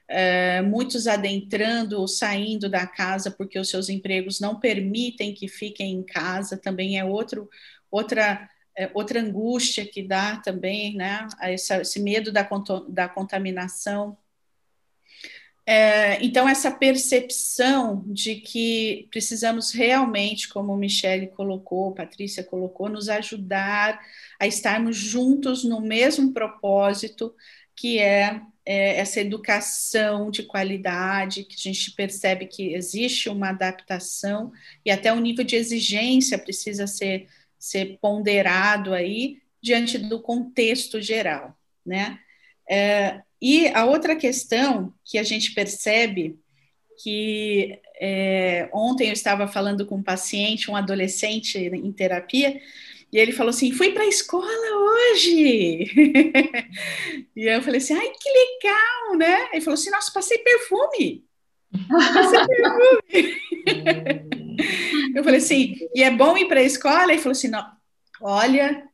é, 0.07 0.61
muitos 0.61 1.07
adentrando 1.07 1.99
ou 1.99 2.07
saindo 2.07 2.67
da 2.69 2.85
casa 2.87 3.31
porque 3.31 3.59
os 3.59 3.69
seus 3.69 3.89
empregos 3.89 4.39
não 4.39 4.59
permitem 4.59 5.33
que 5.33 5.47
fiquem 5.47 5.93
em 5.93 6.03
casa, 6.03 6.57
também 6.57 6.99
é 6.99 7.05
outro, 7.05 7.47
outra, 7.89 8.49
é, 8.77 8.89
outra 8.93 9.21
angústia 9.21 9.85
que 9.85 10.01
dá 10.01 10.37
também, 10.37 10.95
né? 10.95 11.27
Esse, 11.43 11.73
esse 11.75 11.99
medo 12.01 12.31
da, 12.31 12.47
da 12.89 13.07
contaminação. 13.07 14.17
É, 15.73 16.21
então, 16.21 16.49
essa 16.49 16.69
percepção 16.69 18.03
de 18.05 18.35
que 18.35 19.07
precisamos 19.09 19.71
realmente, 19.71 20.49
como 20.49 20.75
Michele 20.75 21.27
colocou, 21.27 21.93
Patrícia 21.93 22.43
colocou, 22.43 22.89
nos 22.89 23.07
ajudar 23.07 23.97
a 24.37 24.45
estarmos 24.45 24.97
juntos 24.97 25.63
no 25.63 25.79
mesmo 25.79 26.33
propósito, 26.33 27.33
que 27.73 27.99
é, 27.99 28.41
é 28.65 28.99
essa 28.99 29.21
educação 29.21 30.29
de 30.29 30.43
qualidade, 30.43 31.45
que 31.45 31.55
a 31.55 31.61
gente 31.71 31.91
percebe 31.91 32.47
que 32.47 32.73
existe 32.73 33.29
uma 33.29 33.51
adaptação 33.51 34.51
e 34.83 34.91
até 34.91 35.13
o 35.13 35.21
nível 35.21 35.45
de 35.45 35.55
exigência 35.55 36.37
precisa 36.37 36.85
ser, 36.85 37.29
ser 37.57 37.97
ponderado 38.01 38.93
aí 38.93 39.41
diante 39.63 39.97
do 39.97 40.21
contexto 40.21 40.99
geral, 40.99 41.57
né? 41.85 42.19
É, 42.71 43.21
e 43.41 43.67
a 43.67 43.83
outra 43.83 44.15
questão 44.15 44.93
que 45.03 45.17
a 45.17 45.23
gente 45.23 45.53
percebe 45.53 46.39
que 47.03 47.79
é, 47.99 48.69
ontem 48.71 49.07
eu 49.07 49.13
estava 49.13 49.47
falando 49.47 49.85
com 49.85 49.95
um 49.97 50.03
paciente, 50.03 50.71
um 50.71 50.75
adolescente 50.75 51.57
em 51.57 51.91
terapia, 51.91 52.61
e 53.11 53.17
ele 53.17 53.33
falou 53.33 53.49
assim: 53.49 53.73
fui 53.73 53.91
para 53.91 54.03
a 54.03 54.07
escola 54.07 54.45
hoje. 54.45 55.91
e 57.35 57.45
eu 57.45 57.61
falei 57.61 57.79
assim: 57.79 57.93
ai, 57.93 58.09
que 58.09 58.29
legal, 58.29 59.17
né? 59.17 59.49
Ele 59.51 59.61
falou 59.61 59.73
assim: 59.73 59.89
nossa, 59.89 60.11
passei 60.13 60.37
perfume. 60.37 61.25
Passei 61.89 62.39
perfume. 62.47 63.37
eu 65.15 65.23
falei 65.23 65.39
assim: 65.39 65.75
e 65.93 66.03
é 66.03 66.11
bom 66.11 66.37
ir 66.37 66.47
para 66.47 66.61
a 66.61 66.63
escola? 66.63 67.11
Ele 67.11 67.21
falou 67.21 67.33
assim: 67.33 67.49
não, 67.49 67.65
olha, 68.21 68.87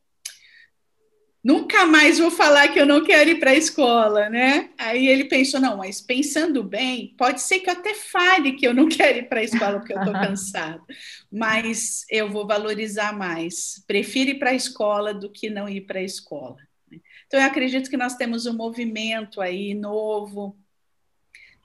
nunca 1.48 1.86
mais 1.86 2.20
vou 2.20 2.30
falar 2.30 2.68
que 2.68 2.78
eu 2.78 2.86
não 2.86 3.02
quero 3.06 3.30
ir 3.30 3.40
para 3.40 3.52
a 3.52 3.56
escola, 3.56 4.30
né? 4.30 4.70
Aí 4.78 5.08
ele 5.08 5.24
pensou, 5.24 5.62
não, 5.62 5.78
mas 5.78 6.02
pensando 6.02 6.62
bem, 6.62 7.16
pode 7.18 7.40
ser 7.40 7.62
que 7.62 7.70
eu 7.70 7.74
até 7.74 7.94
fale 7.94 8.52
que 8.52 8.68
eu 8.68 8.74
não 8.74 8.86
quero 8.90 9.20
ir 9.20 9.30
para 9.30 9.40
a 9.40 9.44
escola 9.44 9.80
porque 9.80 9.94
eu 9.94 10.00
estou 10.00 10.12
cansado, 10.12 10.86
mas 11.32 12.06
eu 12.10 12.30
vou 12.30 12.46
valorizar 12.46 13.14
mais. 13.14 13.82
Prefiro 13.88 14.32
ir 14.32 14.40
para 14.40 14.50
a 14.50 14.56
escola 14.56 15.14
do 15.14 15.32
que 15.32 15.50
não 15.50 15.70
ir 15.70 15.86
para 15.86 16.00
a 16.00 16.04
escola. 16.04 16.58
Então, 16.92 17.40
eu 17.40 17.46
acredito 17.46 17.90
que 17.90 17.96
nós 17.96 18.16
temos 18.16 18.46
um 18.46 18.54
movimento 18.54 19.40
aí 19.40 19.74
novo, 19.74 20.58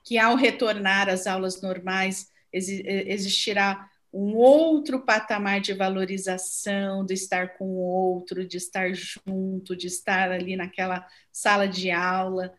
que 0.05 0.17
ao 0.17 0.37
retornar 0.37 1.09
às 1.09 1.27
aulas 1.27 1.61
normais, 1.61 2.31
existirá 2.53 3.89
um 4.13 4.35
outro 4.35 5.01
patamar 5.01 5.59
de 5.59 5.73
valorização, 5.73 7.03
de 7.03 7.15
estar 7.15 7.57
com 7.57 7.65
o 7.65 7.79
outro, 7.79 8.45
de 8.45 8.57
estar 8.57 8.93
junto, 8.93 9.75
de 9.75 9.87
estar 9.87 10.31
ali 10.31 10.55
naquela 10.55 11.05
sala 11.31 11.67
de 11.67 11.89
aula. 11.89 12.53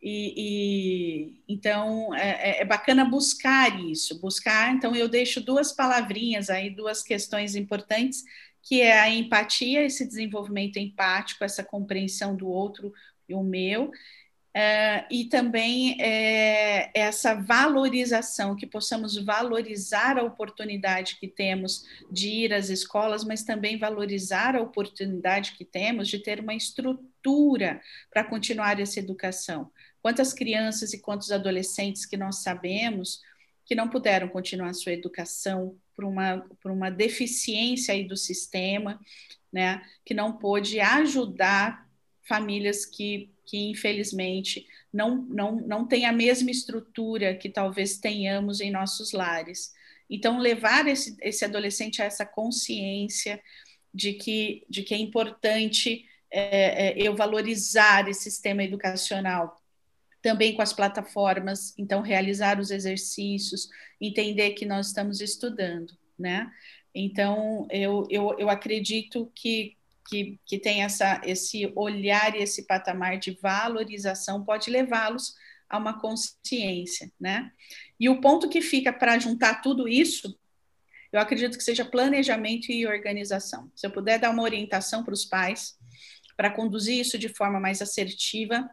E, 0.00 0.34
e 0.36 1.42
então 1.48 2.14
é, 2.14 2.50
é, 2.50 2.62
é 2.62 2.64
bacana 2.64 3.04
buscar 3.04 3.80
isso, 3.80 4.20
buscar. 4.20 4.72
Então 4.72 4.94
eu 4.94 5.08
deixo 5.08 5.40
duas 5.40 5.72
palavrinhas 5.72 6.48
aí, 6.48 6.70
duas 6.70 7.02
questões 7.02 7.56
importantes, 7.56 8.22
que 8.62 8.80
é 8.80 9.00
a 9.00 9.10
empatia, 9.10 9.84
esse 9.84 10.06
desenvolvimento 10.06 10.78
empático, 10.78 11.42
essa 11.42 11.64
compreensão 11.64 12.36
do 12.36 12.48
outro 12.48 12.92
e 13.28 13.34
o 13.34 13.42
meu, 13.42 13.90
Uh, 14.50 15.06
e 15.08 15.26
também 15.26 15.96
é, 16.02 16.90
essa 16.92 17.34
valorização, 17.34 18.56
que 18.56 18.66
possamos 18.66 19.16
valorizar 19.16 20.18
a 20.18 20.24
oportunidade 20.24 21.18
que 21.20 21.28
temos 21.28 21.86
de 22.10 22.28
ir 22.28 22.52
às 22.52 22.68
escolas, 22.68 23.22
mas 23.22 23.44
também 23.44 23.78
valorizar 23.78 24.56
a 24.56 24.60
oportunidade 24.60 25.52
que 25.52 25.64
temos 25.64 26.08
de 26.08 26.18
ter 26.18 26.40
uma 26.40 26.54
estrutura 26.54 27.80
para 28.12 28.24
continuar 28.24 28.80
essa 28.80 28.98
educação. 28.98 29.70
Quantas 30.02 30.32
crianças 30.32 30.92
e 30.92 31.00
quantos 31.00 31.30
adolescentes 31.30 32.04
que 32.04 32.16
nós 32.16 32.42
sabemos 32.42 33.20
que 33.70 33.76
não 33.76 33.88
puderam 33.88 34.26
continuar 34.26 34.74
sua 34.74 34.92
educação 34.92 35.76
por 35.94 36.04
uma, 36.04 36.44
por 36.60 36.72
uma 36.72 36.90
deficiência 36.90 37.94
aí 37.94 38.02
do 38.02 38.16
sistema, 38.16 38.98
né, 39.52 39.80
que 40.04 40.12
não 40.12 40.36
pôde 40.36 40.80
ajudar 40.80 41.88
famílias 42.28 42.84
que, 42.84 43.30
que 43.50 43.58
infelizmente 43.68 44.64
não, 44.92 45.22
não, 45.22 45.56
não 45.56 45.88
têm 45.88 46.06
a 46.06 46.12
mesma 46.12 46.52
estrutura 46.52 47.34
que 47.34 47.48
talvez 47.50 47.98
tenhamos 47.98 48.60
em 48.60 48.70
nossos 48.70 49.10
lares. 49.10 49.72
Então, 50.08 50.38
levar 50.38 50.86
esse, 50.86 51.16
esse 51.20 51.44
adolescente 51.44 52.00
a 52.00 52.04
essa 52.04 52.24
consciência 52.24 53.42
de 53.92 54.12
que, 54.12 54.64
de 54.70 54.84
que 54.84 54.94
é 54.94 54.98
importante 54.98 56.04
é, 56.30 56.90
é, 56.90 56.94
eu 56.96 57.16
valorizar 57.16 58.08
esse 58.08 58.22
sistema 58.22 58.62
educacional, 58.62 59.60
também 60.22 60.54
com 60.54 60.62
as 60.62 60.72
plataformas, 60.72 61.74
então 61.76 62.02
realizar 62.02 62.60
os 62.60 62.70
exercícios, 62.70 63.68
entender 64.00 64.50
que 64.50 64.64
nós 64.64 64.88
estamos 64.88 65.20
estudando, 65.20 65.92
né? 66.16 66.48
Então, 66.94 67.66
eu, 67.68 68.06
eu, 68.10 68.36
eu 68.38 68.48
acredito 68.48 69.30
que, 69.34 69.76
que, 70.08 70.38
que 70.44 70.58
tem 70.58 70.82
essa, 70.82 71.20
esse 71.24 71.72
olhar 71.76 72.34
e 72.34 72.42
esse 72.42 72.66
patamar 72.66 73.18
de 73.18 73.38
valorização 73.40 74.44
pode 74.44 74.70
levá-los 74.70 75.34
a 75.68 75.78
uma 75.78 76.00
consciência, 76.00 77.12
né? 77.18 77.52
E 77.98 78.08
o 78.08 78.20
ponto 78.20 78.48
que 78.48 78.60
fica 78.60 78.92
para 78.92 79.18
juntar 79.18 79.60
tudo 79.60 79.88
isso, 79.88 80.36
eu 81.12 81.20
acredito 81.20 81.56
que 81.56 81.64
seja 81.64 81.84
planejamento 81.84 82.70
e 82.70 82.86
organização. 82.86 83.70
Se 83.74 83.86
eu 83.86 83.90
puder 83.90 84.18
dar 84.18 84.30
uma 84.30 84.42
orientação 84.42 85.04
para 85.04 85.14
os 85.14 85.24
pais, 85.24 85.78
para 86.36 86.50
conduzir 86.50 86.98
isso 86.98 87.18
de 87.18 87.28
forma 87.28 87.60
mais 87.60 87.82
assertiva, 87.82 88.68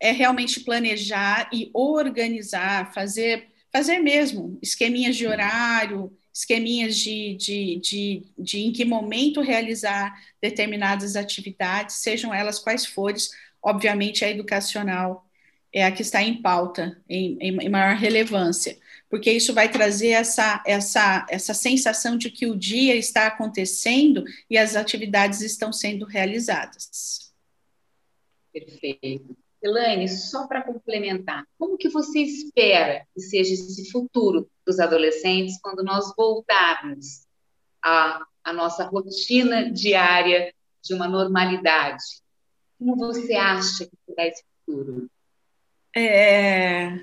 é 0.00 0.10
realmente 0.10 0.60
planejar 0.60 1.48
e 1.52 1.70
organizar, 1.72 2.92
fazer, 2.92 3.48
fazer 3.72 3.98
mesmo 3.98 4.58
esqueminhas 4.62 5.16
de 5.16 5.26
horário, 5.26 6.16
esqueminhas 6.36 6.98
de, 6.98 7.34
de, 7.34 7.80
de, 7.80 8.26
de 8.38 8.58
em 8.60 8.70
que 8.70 8.84
momento 8.84 9.40
realizar 9.40 10.14
determinadas 10.38 11.16
atividades, 11.16 11.96
sejam 11.96 12.32
elas 12.34 12.58
quais 12.58 12.84
forem, 12.84 13.16
obviamente 13.62 14.22
a 14.22 14.30
educacional 14.30 15.26
é 15.72 15.82
a 15.82 15.90
que 15.90 16.02
está 16.02 16.22
em 16.22 16.42
pauta, 16.42 17.02
em, 17.08 17.38
em, 17.40 17.68
maior 17.70 17.96
relevância, 17.96 18.78
porque 19.08 19.32
isso 19.32 19.54
vai 19.54 19.70
trazer 19.70 20.10
essa, 20.10 20.62
essa, 20.66 21.26
essa 21.30 21.54
sensação 21.54 22.18
de 22.18 22.30
que 22.30 22.46
o 22.46 22.54
dia 22.54 22.94
está 22.94 23.28
acontecendo 23.28 24.22
e 24.50 24.58
as 24.58 24.76
atividades 24.76 25.40
estão 25.40 25.72
sendo 25.72 26.04
realizadas. 26.04 27.32
Perfeito. 28.52 29.45
Elaine, 29.66 30.08
só 30.08 30.46
para 30.46 30.62
complementar, 30.62 31.44
como 31.58 31.76
que 31.76 31.88
você 31.88 32.20
espera 32.20 33.06
que 33.14 33.20
seja 33.20 33.52
esse 33.52 33.90
futuro 33.90 34.48
dos 34.64 34.78
adolescentes 34.78 35.58
quando 35.60 35.82
nós 35.82 36.14
voltarmos 36.16 37.26
à, 37.82 38.24
à 38.44 38.52
nossa 38.52 38.84
rotina 38.84 39.70
diária 39.70 40.54
de 40.82 40.94
uma 40.94 41.08
normalidade? 41.08 42.02
Como 42.78 42.96
você 42.96 43.34
acha 43.34 43.84
que 43.86 43.96
será 44.06 44.26
esse 44.26 44.44
futuro? 44.64 45.10
É, 45.94 47.02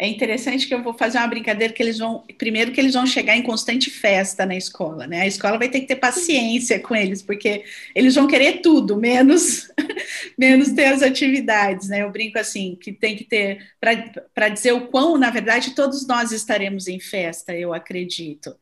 é 0.00 0.06
interessante 0.06 0.68
que 0.68 0.72
eu 0.72 0.82
vou 0.82 0.94
fazer 0.94 1.18
uma 1.18 1.26
brincadeira 1.26 1.72
que 1.72 1.82
eles 1.82 1.98
vão, 1.98 2.24
primeiro 2.38 2.70
que 2.70 2.80
eles 2.80 2.94
vão 2.94 3.04
chegar 3.04 3.36
em 3.36 3.42
constante 3.42 3.90
festa 3.90 4.46
na 4.46 4.56
escola, 4.56 5.08
né? 5.08 5.22
A 5.22 5.26
escola 5.26 5.58
vai 5.58 5.68
ter 5.68 5.80
que 5.80 5.86
ter 5.86 5.96
paciência 5.96 6.78
com 6.78 6.94
eles, 6.94 7.20
porque 7.20 7.64
eles 7.96 8.14
vão 8.14 8.28
querer 8.28 8.60
tudo, 8.60 8.96
menos 8.96 9.68
menos 10.38 10.70
ter 10.70 10.84
as 10.84 11.02
atividades, 11.02 11.88
né? 11.88 12.02
Eu 12.02 12.12
brinco 12.12 12.38
assim, 12.38 12.76
que 12.80 12.92
tem 12.92 13.16
que 13.16 13.24
ter 13.24 13.72
para 13.80 14.48
dizer 14.48 14.72
o 14.72 14.86
quão, 14.86 15.18
na 15.18 15.30
verdade, 15.30 15.74
todos 15.74 16.06
nós 16.06 16.30
estaremos 16.30 16.86
em 16.86 17.00
festa, 17.00 17.52
eu 17.52 17.74
acredito. 17.74 18.56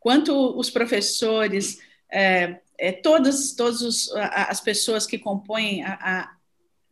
Quanto 0.00 0.58
os 0.58 0.70
professores, 0.70 1.78
é, 2.10 2.56
é, 2.76 2.90
todas, 2.90 3.54
as 4.12 4.60
pessoas 4.60 5.06
que 5.06 5.18
compõem 5.18 5.84
a, 5.84 5.92
a 5.92 6.39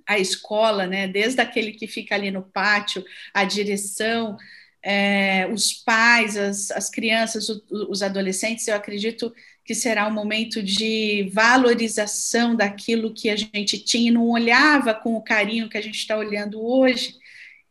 a 0.08 0.18
escola, 0.18 0.86
né? 0.86 1.06
Desde 1.06 1.40
aquele 1.40 1.72
que 1.72 1.86
fica 1.86 2.14
ali 2.14 2.30
no 2.30 2.42
pátio, 2.42 3.04
a 3.34 3.44
direção, 3.44 4.38
é, 4.82 5.46
os 5.52 5.72
pais, 5.72 6.34
as, 6.36 6.70
as 6.70 6.88
crianças, 6.88 7.48
o, 7.50 7.62
os 7.90 8.02
adolescentes, 8.02 8.66
eu 8.66 8.74
acredito 8.74 9.34
que 9.62 9.74
será 9.74 10.08
um 10.08 10.12
momento 10.12 10.62
de 10.62 11.30
valorização 11.30 12.56
daquilo 12.56 13.12
que 13.12 13.28
a 13.28 13.36
gente 13.36 13.78
tinha 13.78 14.08
e 14.08 14.12
não 14.12 14.30
olhava 14.30 14.94
com 14.94 15.14
o 15.14 15.22
carinho 15.22 15.68
que 15.68 15.76
a 15.76 15.82
gente 15.82 15.98
está 15.98 16.16
olhando 16.16 16.58
hoje. 16.64 17.14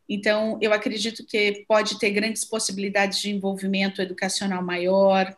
Então, 0.08 0.58
eu 0.62 0.72
acredito 0.72 1.26
que 1.26 1.64
pode 1.66 1.98
ter 1.98 2.12
grandes 2.12 2.44
possibilidades 2.44 3.18
de 3.18 3.30
envolvimento 3.30 4.00
educacional 4.00 4.62
maior, 4.62 5.36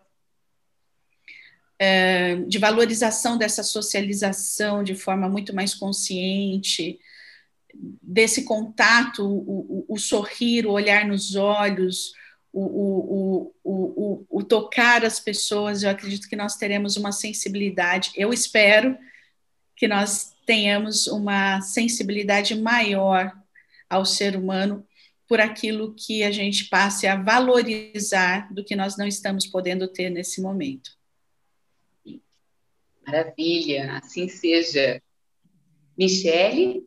de 2.46 2.58
valorização 2.58 3.38
dessa 3.38 3.62
socialização 3.62 4.82
de 4.82 4.94
forma 4.94 5.28
muito 5.28 5.54
mais 5.54 5.74
consciente, 5.74 6.98
desse 7.74 8.44
contato, 8.44 9.24
o, 9.24 9.84
o, 9.88 9.94
o 9.94 9.98
sorrir, 9.98 10.66
o 10.66 10.72
olhar 10.72 11.06
nos 11.06 11.34
olhos, 11.36 12.12
o, 12.52 13.54
o, 14.28 14.42
tocar 14.50 15.04
as 15.04 15.20
pessoas, 15.20 15.82
eu 15.82 15.90
acredito 15.90 16.28
que 16.28 16.34
nós 16.34 16.56
teremos 16.56 16.96
uma 16.96 17.12
sensibilidade, 17.12 18.10
eu 18.16 18.32
espero 18.32 18.98
que 19.76 19.86
nós 19.86 20.34
tenhamos 20.44 21.06
uma 21.06 21.60
sensibilidade 21.60 22.56
maior 22.60 23.32
ao 23.88 24.04
ser 24.04 24.36
humano 24.36 24.84
por 25.28 25.40
aquilo 25.40 25.94
que 25.94 26.24
a 26.24 26.32
gente 26.32 26.64
passe 26.64 27.06
a 27.06 27.14
valorizar 27.14 28.52
do 28.52 28.64
que 28.64 28.74
nós 28.74 28.96
não 28.96 29.06
estamos 29.06 29.46
podendo 29.46 29.86
ter 29.86 30.10
nesse 30.10 30.42
momento. 30.42 30.90
Maravilha, 33.06 33.98
assim 33.98 34.28
seja. 34.28 35.02
Michele? 35.96 36.84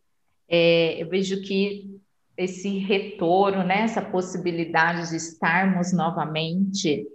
É, 0.48 1.02
eu 1.02 1.08
vejo 1.08 1.42
que 1.42 2.00
esse 2.38 2.80
retorno, 2.80 3.64
né, 3.64 3.82
essa 3.82 4.02
possibilidade 4.02 5.10
de 5.10 5.18
estarmos 5.18 5.94
novamente, 5.94 7.08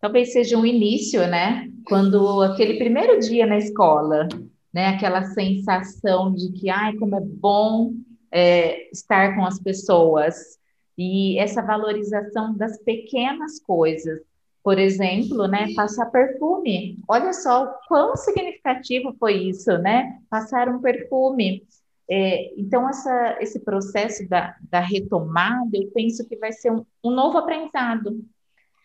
talvez 0.00 0.32
seja 0.32 0.56
um 0.56 0.66
início, 0.66 1.26
né? 1.26 1.70
Quando 1.86 2.42
aquele 2.42 2.74
primeiro 2.74 3.18
dia 3.20 3.46
na 3.46 3.56
escola, 3.56 4.28
né, 4.72 4.88
aquela 4.88 5.22
sensação 5.24 6.34
de 6.34 6.52
que, 6.52 6.68
ai, 6.68 6.94
como 6.96 7.16
é 7.16 7.20
bom 7.20 7.94
é, 8.32 8.90
estar 8.90 9.36
com 9.36 9.44
as 9.44 9.60
pessoas, 9.60 10.58
e 10.98 11.38
essa 11.38 11.62
valorização 11.62 12.56
das 12.56 12.82
pequenas 12.82 13.60
coisas, 13.60 14.20
por 14.64 14.78
exemplo, 14.78 15.46
né, 15.46 15.74
passar 15.76 16.06
perfume. 16.06 16.98
Olha 17.06 17.34
só 17.34 17.64
o 17.64 17.74
quão 17.86 18.16
significativo 18.16 19.14
foi 19.20 19.34
isso, 19.34 19.76
né? 19.76 20.18
Passar 20.30 20.70
um 20.70 20.80
perfume. 20.80 21.62
É, 22.10 22.50
então, 22.58 22.88
essa, 22.88 23.36
esse 23.40 23.60
processo 23.60 24.26
da, 24.26 24.56
da, 24.70 24.80
retomada, 24.80 25.68
eu 25.74 25.90
penso 25.92 26.26
que 26.26 26.36
vai 26.36 26.50
ser 26.50 26.72
um, 26.72 26.84
um 27.04 27.10
novo 27.10 27.36
aprendizado, 27.36 28.24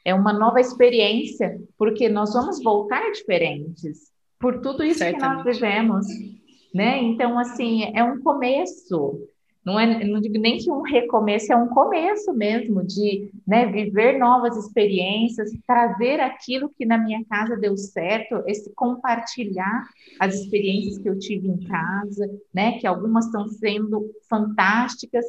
é 0.04 0.14
uma 0.14 0.34
nova 0.34 0.60
experiência, 0.60 1.58
porque 1.78 2.10
nós 2.10 2.34
vamos 2.34 2.62
voltar 2.62 3.12
diferentes 3.12 4.12
por 4.38 4.60
tudo 4.62 4.84
isso 4.84 5.00
Certamente. 5.00 5.30
que 5.30 5.36
nós 5.36 5.56
vivemos, 5.56 6.08
né? 6.74 7.02
Então, 7.02 7.40
assim, 7.40 7.90
é 7.96 8.04
um 8.04 8.22
começo. 8.22 9.18
Não, 9.64 9.78
é, 9.80 10.06
não 10.06 10.22
digo 10.22 10.40
nem 10.40 10.58
que 10.58 10.72
um 10.72 10.82
recomeço, 10.82 11.52
é 11.52 11.56
um 11.56 11.68
começo 11.68 12.34
mesmo 12.34 12.86
de 12.86 13.30
né, 13.46 13.66
viver 13.66 14.18
novas 14.18 14.56
experiências, 14.56 15.52
trazer 15.68 16.22
aquilo 16.22 16.72
que 16.78 16.86
na 16.86 16.98
minha 16.98 17.24
casa 17.26 17.58
deu 17.58 17.76
certo, 17.76 18.42
esse 18.48 18.74
compartilhar 18.74 19.84
as 20.20 20.36
experiências 20.36 20.98
que 20.98 21.10
eu 21.10 21.20
tive 21.20 21.50
em 21.50 21.60
casa, 21.68 22.30
né, 22.54 22.80
que 22.80 22.88
algumas 22.88 23.26
estão 23.26 23.48
sendo 23.48 24.10
fantásticas, 24.30 25.26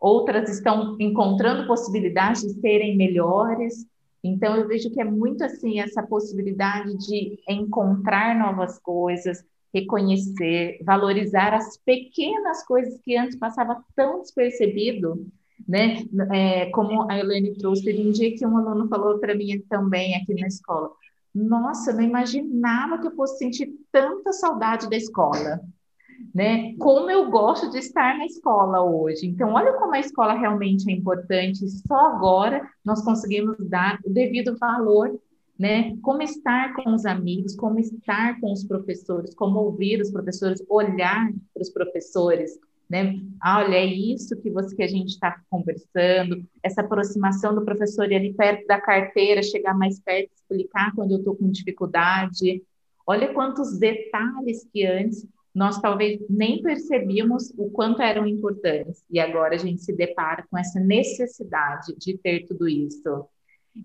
outras 0.00 0.48
estão 0.50 0.96
encontrando 0.98 1.66
possibilidades 1.66 2.42
de 2.42 2.60
serem 2.60 2.96
melhores. 2.96 3.86
Então, 4.22 4.56
eu 4.56 4.66
vejo 4.66 4.90
que 4.90 5.00
é 5.00 5.04
muito 5.04 5.44
assim 5.44 5.80
essa 5.80 6.02
possibilidade 6.02 6.96
de 6.98 7.38
encontrar 7.48 8.36
novas 8.36 8.78
coisas, 8.80 9.44
reconhecer, 9.72 10.78
valorizar 10.84 11.54
as 11.54 11.76
pequenas 11.78 12.64
coisas 12.64 13.00
que 13.02 13.16
antes 13.16 13.36
passava 13.36 13.82
tão 13.94 14.20
despercebido, 14.20 15.26
né? 15.66 16.04
É, 16.32 16.66
como 16.70 17.10
a 17.10 17.18
Helene 17.18 17.56
trouxe, 17.56 17.84
teve 17.84 18.06
um 18.06 18.10
dia 18.10 18.34
que 18.36 18.46
um 18.46 18.56
aluno 18.56 18.88
falou 18.88 19.18
para 19.18 19.34
mim 19.34 19.60
também 19.68 20.14
aqui 20.16 20.34
na 20.34 20.46
escola, 20.46 20.90
nossa, 21.34 21.92
não 21.92 22.02
imaginava 22.02 22.98
que 22.98 23.06
eu 23.06 23.14
fosse 23.14 23.38
sentir 23.38 23.70
tanta 23.92 24.32
saudade 24.32 24.88
da 24.88 24.96
escola, 24.96 25.60
né? 26.34 26.74
Como 26.78 27.10
eu 27.10 27.30
gosto 27.30 27.70
de 27.70 27.78
estar 27.78 28.16
na 28.16 28.26
escola 28.26 28.82
hoje. 28.82 29.26
Então, 29.26 29.52
olha 29.52 29.74
como 29.74 29.94
a 29.94 30.00
escola 30.00 30.32
realmente 30.32 30.90
é 30.90 30.94
importante. 30.94 31.68
Só 31.86 31.94
agora 31.94 32.68
nós 32.84 33.04
conseguimos 33.04 33.56
dar 33.68 33.98
o 34.04 34.10
devido 34.10 34.56
valor 34.58 35.18
né? 35.58 35.96
Como 36.02 36.22
estar 36.22 36.72
com 36.74 36.94
os 36.94 37.04
amigos, 37.04 37.56
como 37.56 37.78
estar 37.80 38.40
com 38.40 38.52
os 38.52 38.64
professores, 38.64 39.34
como 39.34 39.58
ouvir 39.58 40.00
os 40.00 40.10
professores, 40.10 40.62
olhar 40.68 41.32
para 41.52 41.62
os 41.62 41.70
professores, 41.70 42.58
né? 42.88 43.20
Ah, 43.42 43.58
olha, 43.58 43.76
é 43.76 43.84
isso 43.84 44.40
que 44.40 44.50
você 44.50 44.74
que 44.74 44.82
a 44.82 44.88
gente 44.88 45.08
está 45.08 45.40
conversando, 45.50 46.42
essa 46.62 46.80
aproximação 46.80 47.54
do 47.54 47.64
professor 47.64 48.10
ir 48.10 48.16
ali 48.16 48.32
perto 48.32 48.66
da 48.66 48.80
carteira, 48.80 49.42
chegar 49.42 49.74
mais 49.74 50.00
perto, 50.00 50.30
explicar 50.34 50.94
quando 50.94 51.12
eu 51.12 51.18
estou 51.18 51.36
com 51.36 51.50
dificuldade. 51.50 52.62
Olha 53.06 53.32
quantos 53.34 53.78
detalhes 53.78 54.66
que 54.72 54.86
antes 54.86 55.26
nós 55.54 55.80
talvez 55.80 56.20
nem 56.30 56.62
percebíamos 56.62 57.52
o 57.58 57.70
quanto 57.70 58.00
eram 58.00 58.26
importantes 58.26 59.02
e 59.10 59.18
agora 59.18 59.56
a 59.56 59.58
gente 59.58 59.82
se 59.82 59.92
depara 59.92 60.46
com 60.48 60.56
essa 60.56 60.78
necessidade 60.78 61.94
de 61.96 62.16
ter 62.16 62.46
tudo 62.46 62.68
isso. 62.68 63.26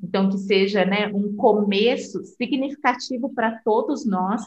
Então, 0.01 0.29
que 0.29 0.37
seja 0.37 0.85
né, 0.85 1.07
um 1.07 1.35
começo 1.35 2.23
significativo 2.23 3.33
para 3.33 3.59
todos 3.63 4.05
nós, 4.05 4.41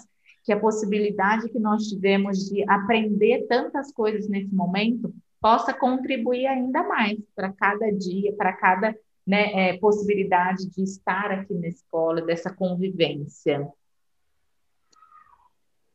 que 0.45 0.53
a 0.53 0.61
possibilidade 0.61 1.49
que 1.49 1.59
nós 1.59 1.89
tivemos 1.89 2.49
de 2.49 2.63
aprender 2.69 3.47
tantas 3.49 3.93
coisas 3.93 4.29
nesse 4.29 4.55
momento 4.55 5.13
possa 5.41 5.75
contribuir 5.75 6.47
ainda 6.47 6.83
mais 6.85 7.19
para 7.35 7.53
cada 7.53 7.91
dia, 7.91 8.33
para 8.35 8.53
cada 8.53 8.97
né, 9.27 9.71
é, 9.71 9.79
possibilidade 9.79 10.69
de 10.71 10.83
estar 10.83 11.33
aqui 11.33 11.55
na 11.55 11.69
escola, 11.69 12.23
dessa 12.23 12.53
convivência. 12.53 13.69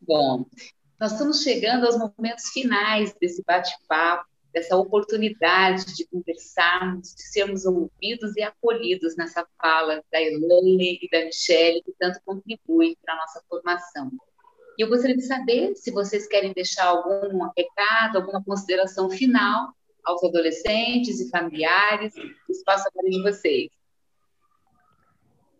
Bom, 0.01 0.45
nós 0.99 1.13
estamos 1.13 1.41
chegando 1.41 1.85
aos 1.85 1.97
momentos 1.97 2.49
finais 2.49 3.15
desse 3.19 3.43
bate-papo 3.45 4.30
dessa 4.53 4.75
oportunidade 4.75 5.95
de 5.95 6.05
conversarmos, 6.07 7.15
de 7.15 7.23
sermos 7.23 7.65
ouvidos 7.65 8.35
e 8.35 8.41
acolhidos 8.41 9.15
nessa 9.15 9.47
fala 9.61 10.03
da 10.11 10.21
Elane 10.21 10.99
e 11.01 11.09
da 11.09 11.25
Michelle, 11.25 11.81
que 11.83 11.93
tanto 11.97 12.19
contribuem 12.25 12.97
para 13.01 13.13
a 13.13 13.17
nossa 13.17 13.41
formação. 13.49 14.11
E 14.77 14.81
eu 14.81 14.89
gostaria 14.89 15.15
de 15.15 15.25
saber 15.25 15.75
se 15.75 15.91
vocês 15.91 16.27
querem 16.27 16.53
deixar 16.53 16.87
algum 16.87 17.49
recado, 17.57 18.17
alguma 18.17 18.43
consideração 18.43 19.09
final 19.09 19.73
aos 20.03 20.23
adolescentes 20.23 21.19
e 21.19 21.29
familiares, 21.29 22.13
o 22.15 22.51
espaço 22.51 22.87
agora 22.87 23.07
é 23.07 23.11
de 23.11 23.21
vocês. 23.21 23.69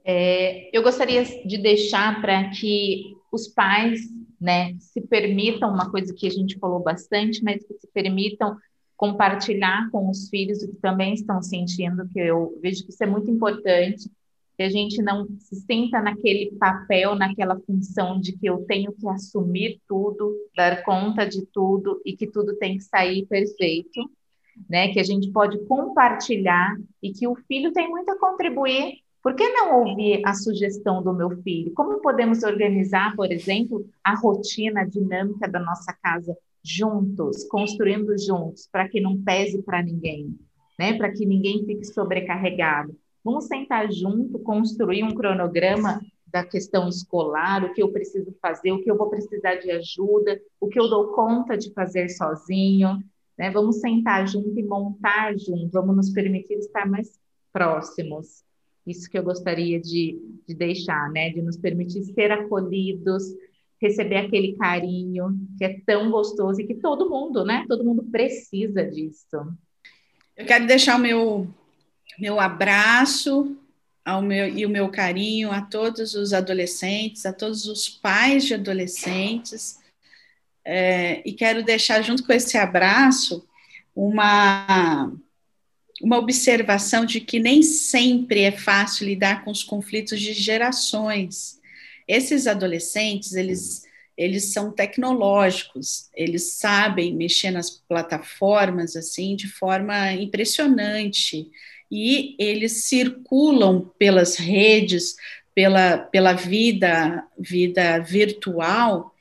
É, 0.03 0.75
eu 0.75 0.81
gostaria 0.81 1.23
de 1.23 1.57
deixar 1.57 2.19
para 2.21 2.49
que 2.49 3.15
os 3.31 3.47
pais 3.47 4.01
né, 4.39 4.75
se 4.79 4.99
permitam, 5.01 5.71
uma 5.71 5.91
coisa 5.91 6.13
que 6.13 6.25
a 6.25 6.31
gente 6.31 6.57
falou 6.57 6.81
bastante, 6.81 7.43
mas 7.43 7.63
que 7.63 7.75
se 7.75 7.87
permitam 7.93 8.57
compartilhar 9.01 9.89
com 9.89 10.11
os 10.11 10.29
filhos 10.29 10.61
o 10.61 10.67
que 10.67 10.75
também 10.75 11.15
estão 11.15 11.41
sentindo, 11.41 12.07
que 12.09 12.19
eu 12.19 12.55
vejo 12.61 12.85
que 12.85 12.91
isso 12.91 13.03
é 13.03 13.07
muito 13.07 13.31
importante, 13.31 14.07
que 14.55 14.61
a 14.61 14.69
gente 14.69 15.01
não 15.01 15.27
se 15.39 15.55
sinta 15.55 15.99
naquele 15.99 16.51
papel, 16.51 17.15
naquela 17.15 17.59
função 17.61 18.21
de 18.21 18.33
que 18.33 18.45
eu 18.45 18.63
tenho 18.67 18.93
que 18.93 19.09
assumir 19.09 19.81
tudo, 19.87 20.31
dar 20.55 20.83
conta 20.83 21.25
de 21.25 21.43
tudo 21.47 21.99
e 22.05 22.15
que 22.15 22.27
tudo 22.27 22.55
tem 22.57 22.77
que 22.77 22.83
sair 22.83 23.25
perfeito, 23.25 24.07
né? 24.69 24.93
Que 24.93 24.99
a 24.99 25.03
gente 25.03 25.31
pode 25.31 25.57
compartilhar 25.65 26.77
e 27.01 27.11
que 27.11 27.27
o 27.27 27.33
filho 27.47 27.73
tem 27.73 27.89
muito 27.89 28.11
a 28.11 28.19
contribuir. 28.19 28.99
Por 29.23 29.33
que 29.33 29.49
não 29.49 29.79
ouvir 29.79 30.21
a 30.23 30.35
sugestão 30.35 31.01
do 31.01 31.11
meu 31.11 31.41
filho? 31.41 31.73
Como 31.73 32.01
podemos 32.01 32.43
organizar, 32.43 33.15
por 33.15 33.31
exemplo, 33.31 33.83
a 34.03 34.13
rotina 34.15 34.81
a 34.81 34.85
dinâmica 34.85 35.47
da 35.47 35.59
nossa 35.59 35.91
casa 36.03 36.37
juntos, 36.63 37.43
construindo 37.45 38.17
juntos, 38.17 38.67
para 38.71 38.87
que 38.87 39.01
não 39.01 39.21
pese 39.21 39.61
para 39.63 39.81
ninguém, 39.81 40.37
né? 40.77 40.93
Para 40.97 41.11
que 41.11 41.25
ninguém 41.25 41.65
fique 41.65 41.85
sobrecarregado. 41.85 42.95
Vamos 43.23 43.45
sentar 43.45 43.91
junto, 43.91 44.39
construir 44.39 45.03
um 45.03 45.13
cronograma 45.13 46.01
da 46.27 46.43
questão 46.43 46.87
escolar, 46.87 47.63
o 47.63 47.73
que 47.73 47.83
eu 47.83 47.91
preciso 47.91 48.33
fazer, 48.41 48.71
o 48.71 48.81
que 48.81 48.89
eu 48.89 48.97
vou 48.97 49.09
precisar 49.09 49.55
de 49.55 49.69
ajuda, 49.71 50.39
o 50.59 50.67
que 50.67 50.79
eu 50.79 50.89
dou 50.89 51.07
conta 51.13 51.57
de 51.57 51.73
fazer 51.73 52.09
sozinho, 52.09 53.03
né? 53.37 53.51
Vamos 53.51 53.79
sentar 53.79 54.27
junto 54.27 54.57
e 54.57 54.63
montar 54.63 55.37
junto, 55.37 55.69
vamos 55.71 55.95
nos 55.95 56.09
permitir 56.11 56.55
estar 56.55 56.87
mais 56.87 57.19
próximos. 57.51 58.43
Isso 58.85 59.09
que 59.09 59.17
eu 59.17 59.23
gostaria 59.23 59.79
de, 59.79 60.19
de 60.47 60.55
deixar, 60.55 61.11
né? 61.11 61.29
De 61.29 61.41
nos 61.41 61.57
permitir 61.57 62.03
ser 62.03 62.31
acolhidos, 62.31 63.23
receber 63.81 64.17
aquele 64.17 64.53
carinho 64.53 65.37
que 65.57 65.65
é 65.65 65.79
tão 65.85 66.11
gostoso 66.11 66.61
e 66.61 66.67
que 66.67 66.75
todo 66.75 67.09
mundo, 67.09 67.43
né? 67.43 67.65
Todo 67.67 67.83
mundo 67.83 68.03
precisa 68.03 68.85
disso. 68.85 69.27
Eu 70.37 70.45
quero 70.45 70.67
deixar 70.67 70.97
o 70.97 70.99
meu 70.99 71.47
meu 72.19 72.39
abraço 72.39 73.57
ao 74.03 74.21
meu 74.21 74.47
e 74.47 74.65
o 74.65 74.69
meu 74.69 74.89
carinho 74.89 75.51
a 75.51 75.61
todos 75.61 76.13
os 76.13 76.33
adolescentes, 76.33 77.25
a 77.25 77.33
todos 77.33 77.65
os 77.65 77.87
pais 77.87 78.43
de 78.45 78.53
adolescentes, 78.53 79.79
é, 80.65 81.21
e 81.27 81.33
quero 81.33 81.63
deixar 81.63 82.01
junto 82.01 82.25
com 82.25 82.33
esse 82.33 82.57
abraço 82.57 83.47
uma 83.95 85.11
uma 86.01 86.17
observação 86.17 87.05
de 87.05 87.21
que 87.21 87.39
nem 87.39 87.61
sempre 87.61 88.41
é 88.41 88.51
fácil 88.51 89.05
lidar 89.05 89.43
com 89.43 89.51
os 89.51 89.63
conflitos 89.63 90.19
de 90.19 90.33
gerações. 90.33 91.60
Esses 92.07 92.47
adolescentes, 92.47 93.33
eles, 93.33 93.83
eles 94.17 94.53
são 94.53 94.71
tecnológicos, 94.71 96.09
eles 96.15 96.53
sabem 96.53 97.15
mexer 97.15 97.51
nas 97.51 97.69
plataformas 97.69 98.95
assim 98.95 99.35
de 99.35 99.47
forma 99.47 100.13
impressionante 100.13 101.49
e 101.91 102.35
eles 102.39 102.85
circulam 102.85 103.91
pelas 103.99 104.37
redes, 104.37 105.15
pela, 105.53 105.97
pela 105.97 106.33
vida, 106.33 107.25
vida 107.37 107.99
virtual, 107.99 109.13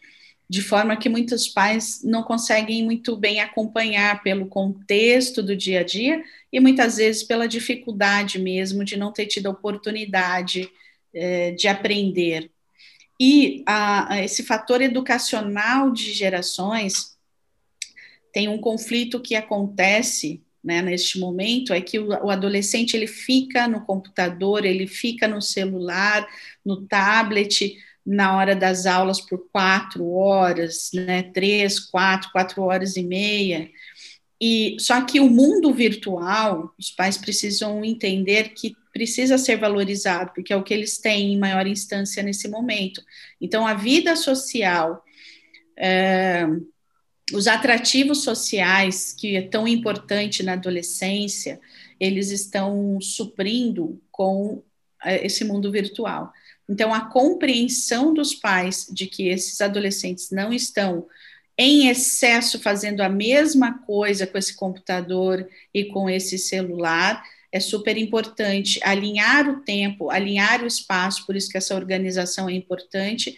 de 0.49 0.63
forma 0.63 0.97
que 0.97 1.09
muitos 1.09 1.49
pais 1.49 2.03
não 2.03 2.23
conseguem 2.23 2.85
muito 2.85 3.17
bem 3.17 3.41
acompanhar 3.41 4.23
pelo 4.23 4.47
contexto 4.47 5.43
do 5.43 5.57
dia 5.57 5.81
a 5.81 5.85
dia 5.85 6.23
e 6.53 6.59
muitas 6.59 6.97
vezes 6.97 7.23
pela 7.23 7.47
dificuldade 7.47 8.39
mesmo 8.39 8.85
de 8.85 8.97
não 8.97 9.13
ter 9.13 9.27
tido 9.27 9.47
a 9.47 9.53
oportunidade 9.53 10.69
é, 11.15 11.53
de 11.53 11.69
aprender. 11.69 12.51
E 13.21 13.63
a, 13.67 14.15
a 14.15 14.25
esse 14.25 14.43
fator 14.43 14.81
educacional 14.81 15.93
de 15.93 16.13
gerações 16.15 17.19
tem 18.33 18.49
um 18.49 18.59
conflito 18.59 19.21
que 19.21 19.35
acontece 19.35 20.43
né, 20.63 20.83
neste 20.83 21.19
momento 21.19 21.73
é 21.73 21.81
que 21.81 21.99
o, 21.99 22.09
o, 22.09 22.31
adolescente 22.31 22.95
ele 22.95 23.07
fica 23.07 23.67
no 23.67 23.81
computador, 23.85 24.65
ele 24.65 24.87
fica 24.87 25.27
no 25.27 25.41
celular, 25.41 26.27
no 26.65 26.87
tablet 26.87 27.77
na 28.05 28.37
hora 28.37 28.55
das 28.55 28.87
aulas 28.87 29.21
por 29.21 29.49
quatro 29.51 30.11
horas, 30.11 30.91
né, 30.93 31.23
três, 31.23 31.79
quatro, 31.79 32.31
quatro 32.31 32.63
horas 32.63 32.97
e 32.97 33.03
meia. 33.03 33.71
E 34.41 34.77
só 34.79 35.03
que 35.03 35.21
o 35.21 35.29
mundo 35.29 35.73
virtual, 35.73 36.75
os 36.79 36.91
pais 36.91 37.19
precisam 37.19 37.85
entender 37.85 38.51
que 38.51 38.75
precisa 38.93 39.39
ser 39.39 39.57
valorizado, 39.57 40.33
porque 40.35 40.53
é 40.53 40.57
o 40.57 40.63
que 40.63 40.75
eles 40.75 40.99
têm 40.99 41.33
em 41.33 41.39
maior 41.39 41.67
instância 41.67 42.23
nesse 42.23 42.49
momento. 42.49 43.03
Então, 43.41 43.67
a 43.67 43.75
vida 43.75 44.17
social, 44.17 45.05
é, 45.77 46.47
os 47.33 47.47
atrativos 47.47 48.25
sociais, 48.25 49.13
que 49.13 49.37
é 49.37 49.43
tão 49.43 49.67
importante 49.67 50.43
na 50.43 50.55
adolescência, 50.55 51.61
eles 51.99 52.31
estão 52.31 53.01
suprindo 53.01 54.01
com 54.11 54.63
é, 55.05 55.25
esse 55.25 55.45
mundo 55.45 55.71
virtual. 55.71 56.33
Então, 56.69 56.93
a 56.93 57.03
compreensão 57.03 58.13
dos 58.13 58.35
pais 58.35 58.87
de 58.91 59.07
que 59.07 59.29
esses 59.29 59.61
adolescentes 59.61 60.31
não 60.31 60.53
estão 60.53 61.07
em 61.57 61.89
excesso 61.89 62.59
fazendo 62.59 63.03
a 63.03 63.09
mesma 63.09 63.79
coisa 63.81 64.27
com 64.27 64.39
esse 64.39 64.55
computador 64.55 65.47
e 65.75 65.85
com 65.85 66.09
esse 66.09 66.39
celular 66.39 67.23
é 67.53 67.59
super 67.59 67.97
importante 67.97 68.81
alinhar 68.83 69.49
o 69.49 69.61
tempo, 69.63 70.11
alinhar 70.11 70.63
o 70.63 70.67
espaço, 70.67 71.27
por 71.27 71.35
isso 71.37 71.51
que 71.51 71.59
essa 71.59 71.75
organização 71.75 72.49
é 72.49 72.53
importante, 72.53 73.37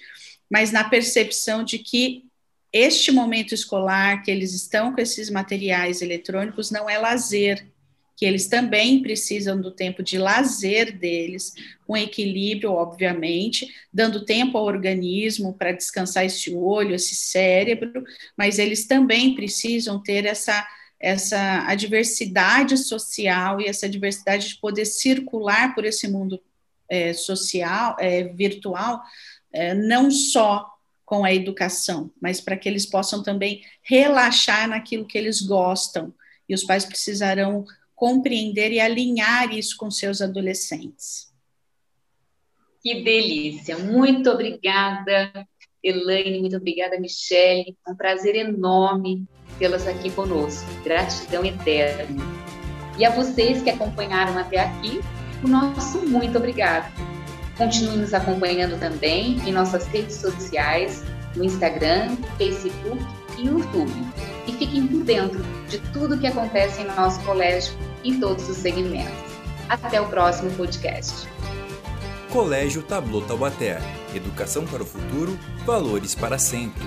mas 0.50 0.70
na 0.70 0.84
percepção 0.84 1.64
de 1.64 1.78
que 1.78 2.24
este 2.72 3.10
momento 3.10 3.54
escolar, 3.54 4.22
que 4.22 4.30
eles 4.30 4.54
estão 4.54 4.94
com 4.94 5.00
esses 5.00 5.28
materiais 5.30 6.00
eletrônicos, 6.02 6.70
não 6.70 6.88
é 6.88 6.98
lazer, 6.98 7.66
que 8.16 8.24
eles 8.24 8.46
também 8.46 9.02
precisam 9.02 9.60
do 9.60 9.70
tempo 9.70 10.02
de 10.02 10.16
lazer 10.16 10.96
deles, 10.96 11.52
com 11.86 11.96
equilíbrio, 11.96 12.72
obviamente, 12.72 13.66
dando 13.92 14.24
tempo 14.24 14.56
ao 14.56 14.64
organismo 14.64 15.54
para 15.54 15.72
descansar 15.72 16.24
esse 16.24 16.54
olho, 16.54 16.94
esse 16.94 17.14
cérebro, 17.14 18.04
mas 18.36 18.58
eles 18.58 18.86
também 18.86 19.34
precisam 19.34 20.02
ter 20.02 20.24
essa 20.24 20.66
essa 21.02 21.74
diversidade 21.74 22.78
social 22.78 23.60
e 23.60 23.66
essa 23.66 23.88
diversidade 23.88 24.50
de 24.50 24.56
poder 24.58 24.84
circular 24.84 25.74
por 25.74 25.84
esse 25.84 26.06
mundo 26.06 26.40
é, 26.88 27.12
social, 27.12 27.96
é, 27.98 28.22
virtual, 28.22 29.02
é, 29.52 29.74
não 29.74 30.12
só 30.12 30.70
com 31.04 31.24
a 31.24 31.34
educação, 31.34 32.10
mas 32.20 32.40
para 32.40 32.56
que 32.56 32.68
eles 32.68 32.86
possam 32.86 33.22
também 33.22 33.62
relaxar 33.82 34.68
naquilo 34.68 35.04
que 35.04 35.18
eles 35.18 35.42
gostam. 35.42 36.14
E 36.48 36.54
os 36.54 36.62
pais 36.62 36.84
precisarão 36.84 37.64
compreender 37.96 38.72
e 38.72 38.80
alinhar 38.80 39.52
isso 39.52 39.76
com 39.76 39.90
seus 39.90 40.22
adolescentes. 40.22 41.32
Que 42.80 43.02
delícia! 43.02 43.78
Muito 43.78 44.30
obrigada, 44.30 45.46
Elaine, 45.82 46.40
muito 46.40 46.56
obrigada, 46.56 46.98
Michele. 46.98 47.76
Um 47.86 47.94
prazer 47.94 48.34
enorme 48.34 49.26
tê-las 49.58 49.86
aqui 49.86 50.10
conosco. 50.10 50.66
Gratidão 50.84 51.44
eterna. 51.44 52.22
E 52.98 53.04
a 53.04 53.10
vocês 53.10 53.62
que 53.62 53.70
acompanharam 53.70 54.38
até 54.38 54.60
aqui, 54.60 55.00
o 55.42 55.48
nosso 55.48 55.98
muito 56.06 56.38
obrigado. 56.38 56.92
Continue 57.56 57.96
nos 57.96 58.14
acompanhando 58.14 58.78
também 58.78 59.40
em 59.46 59.52
nossas 59.52 59.86
redes 59.86 60.16
sociais, 60.16 61.02
no 61.36 61.44
Instagram, 61.44 62.16
Facebook 62.38 63.04
e 63.38 63.46
YouTube. 63.46 63.92
E 64.46 64.52
fiquem 64.52 64.86
por 64.86 65.02
dentro 65.04 65.42
de 65.68 65.78
tudo 65.92 66.18
que 66.18 66.26
acontece 66.26 66.82
em 66.82 66.86
nosso 66.86 67.20
colégio 67.20 67.74
em 68.04 68.18
todos 68.18 68.48
os 68.48 68.56
segmentos. 68.56 69.12
Até 69.68 70.00
o 70.00 70.06
próximo 70.06 70.50
podcast. 70.52 71.28
Colégio 72.30 72.82
Tablô 72.82 73.20
Taubaté. 73.20 73.78
Educação 74.14 74.66
para 74.66 74.82
o 74.82 74.86
futuro, 74.86 75.38
valores 75.64 76.14
para 76.14 76.38
sempre. 76.38 76.82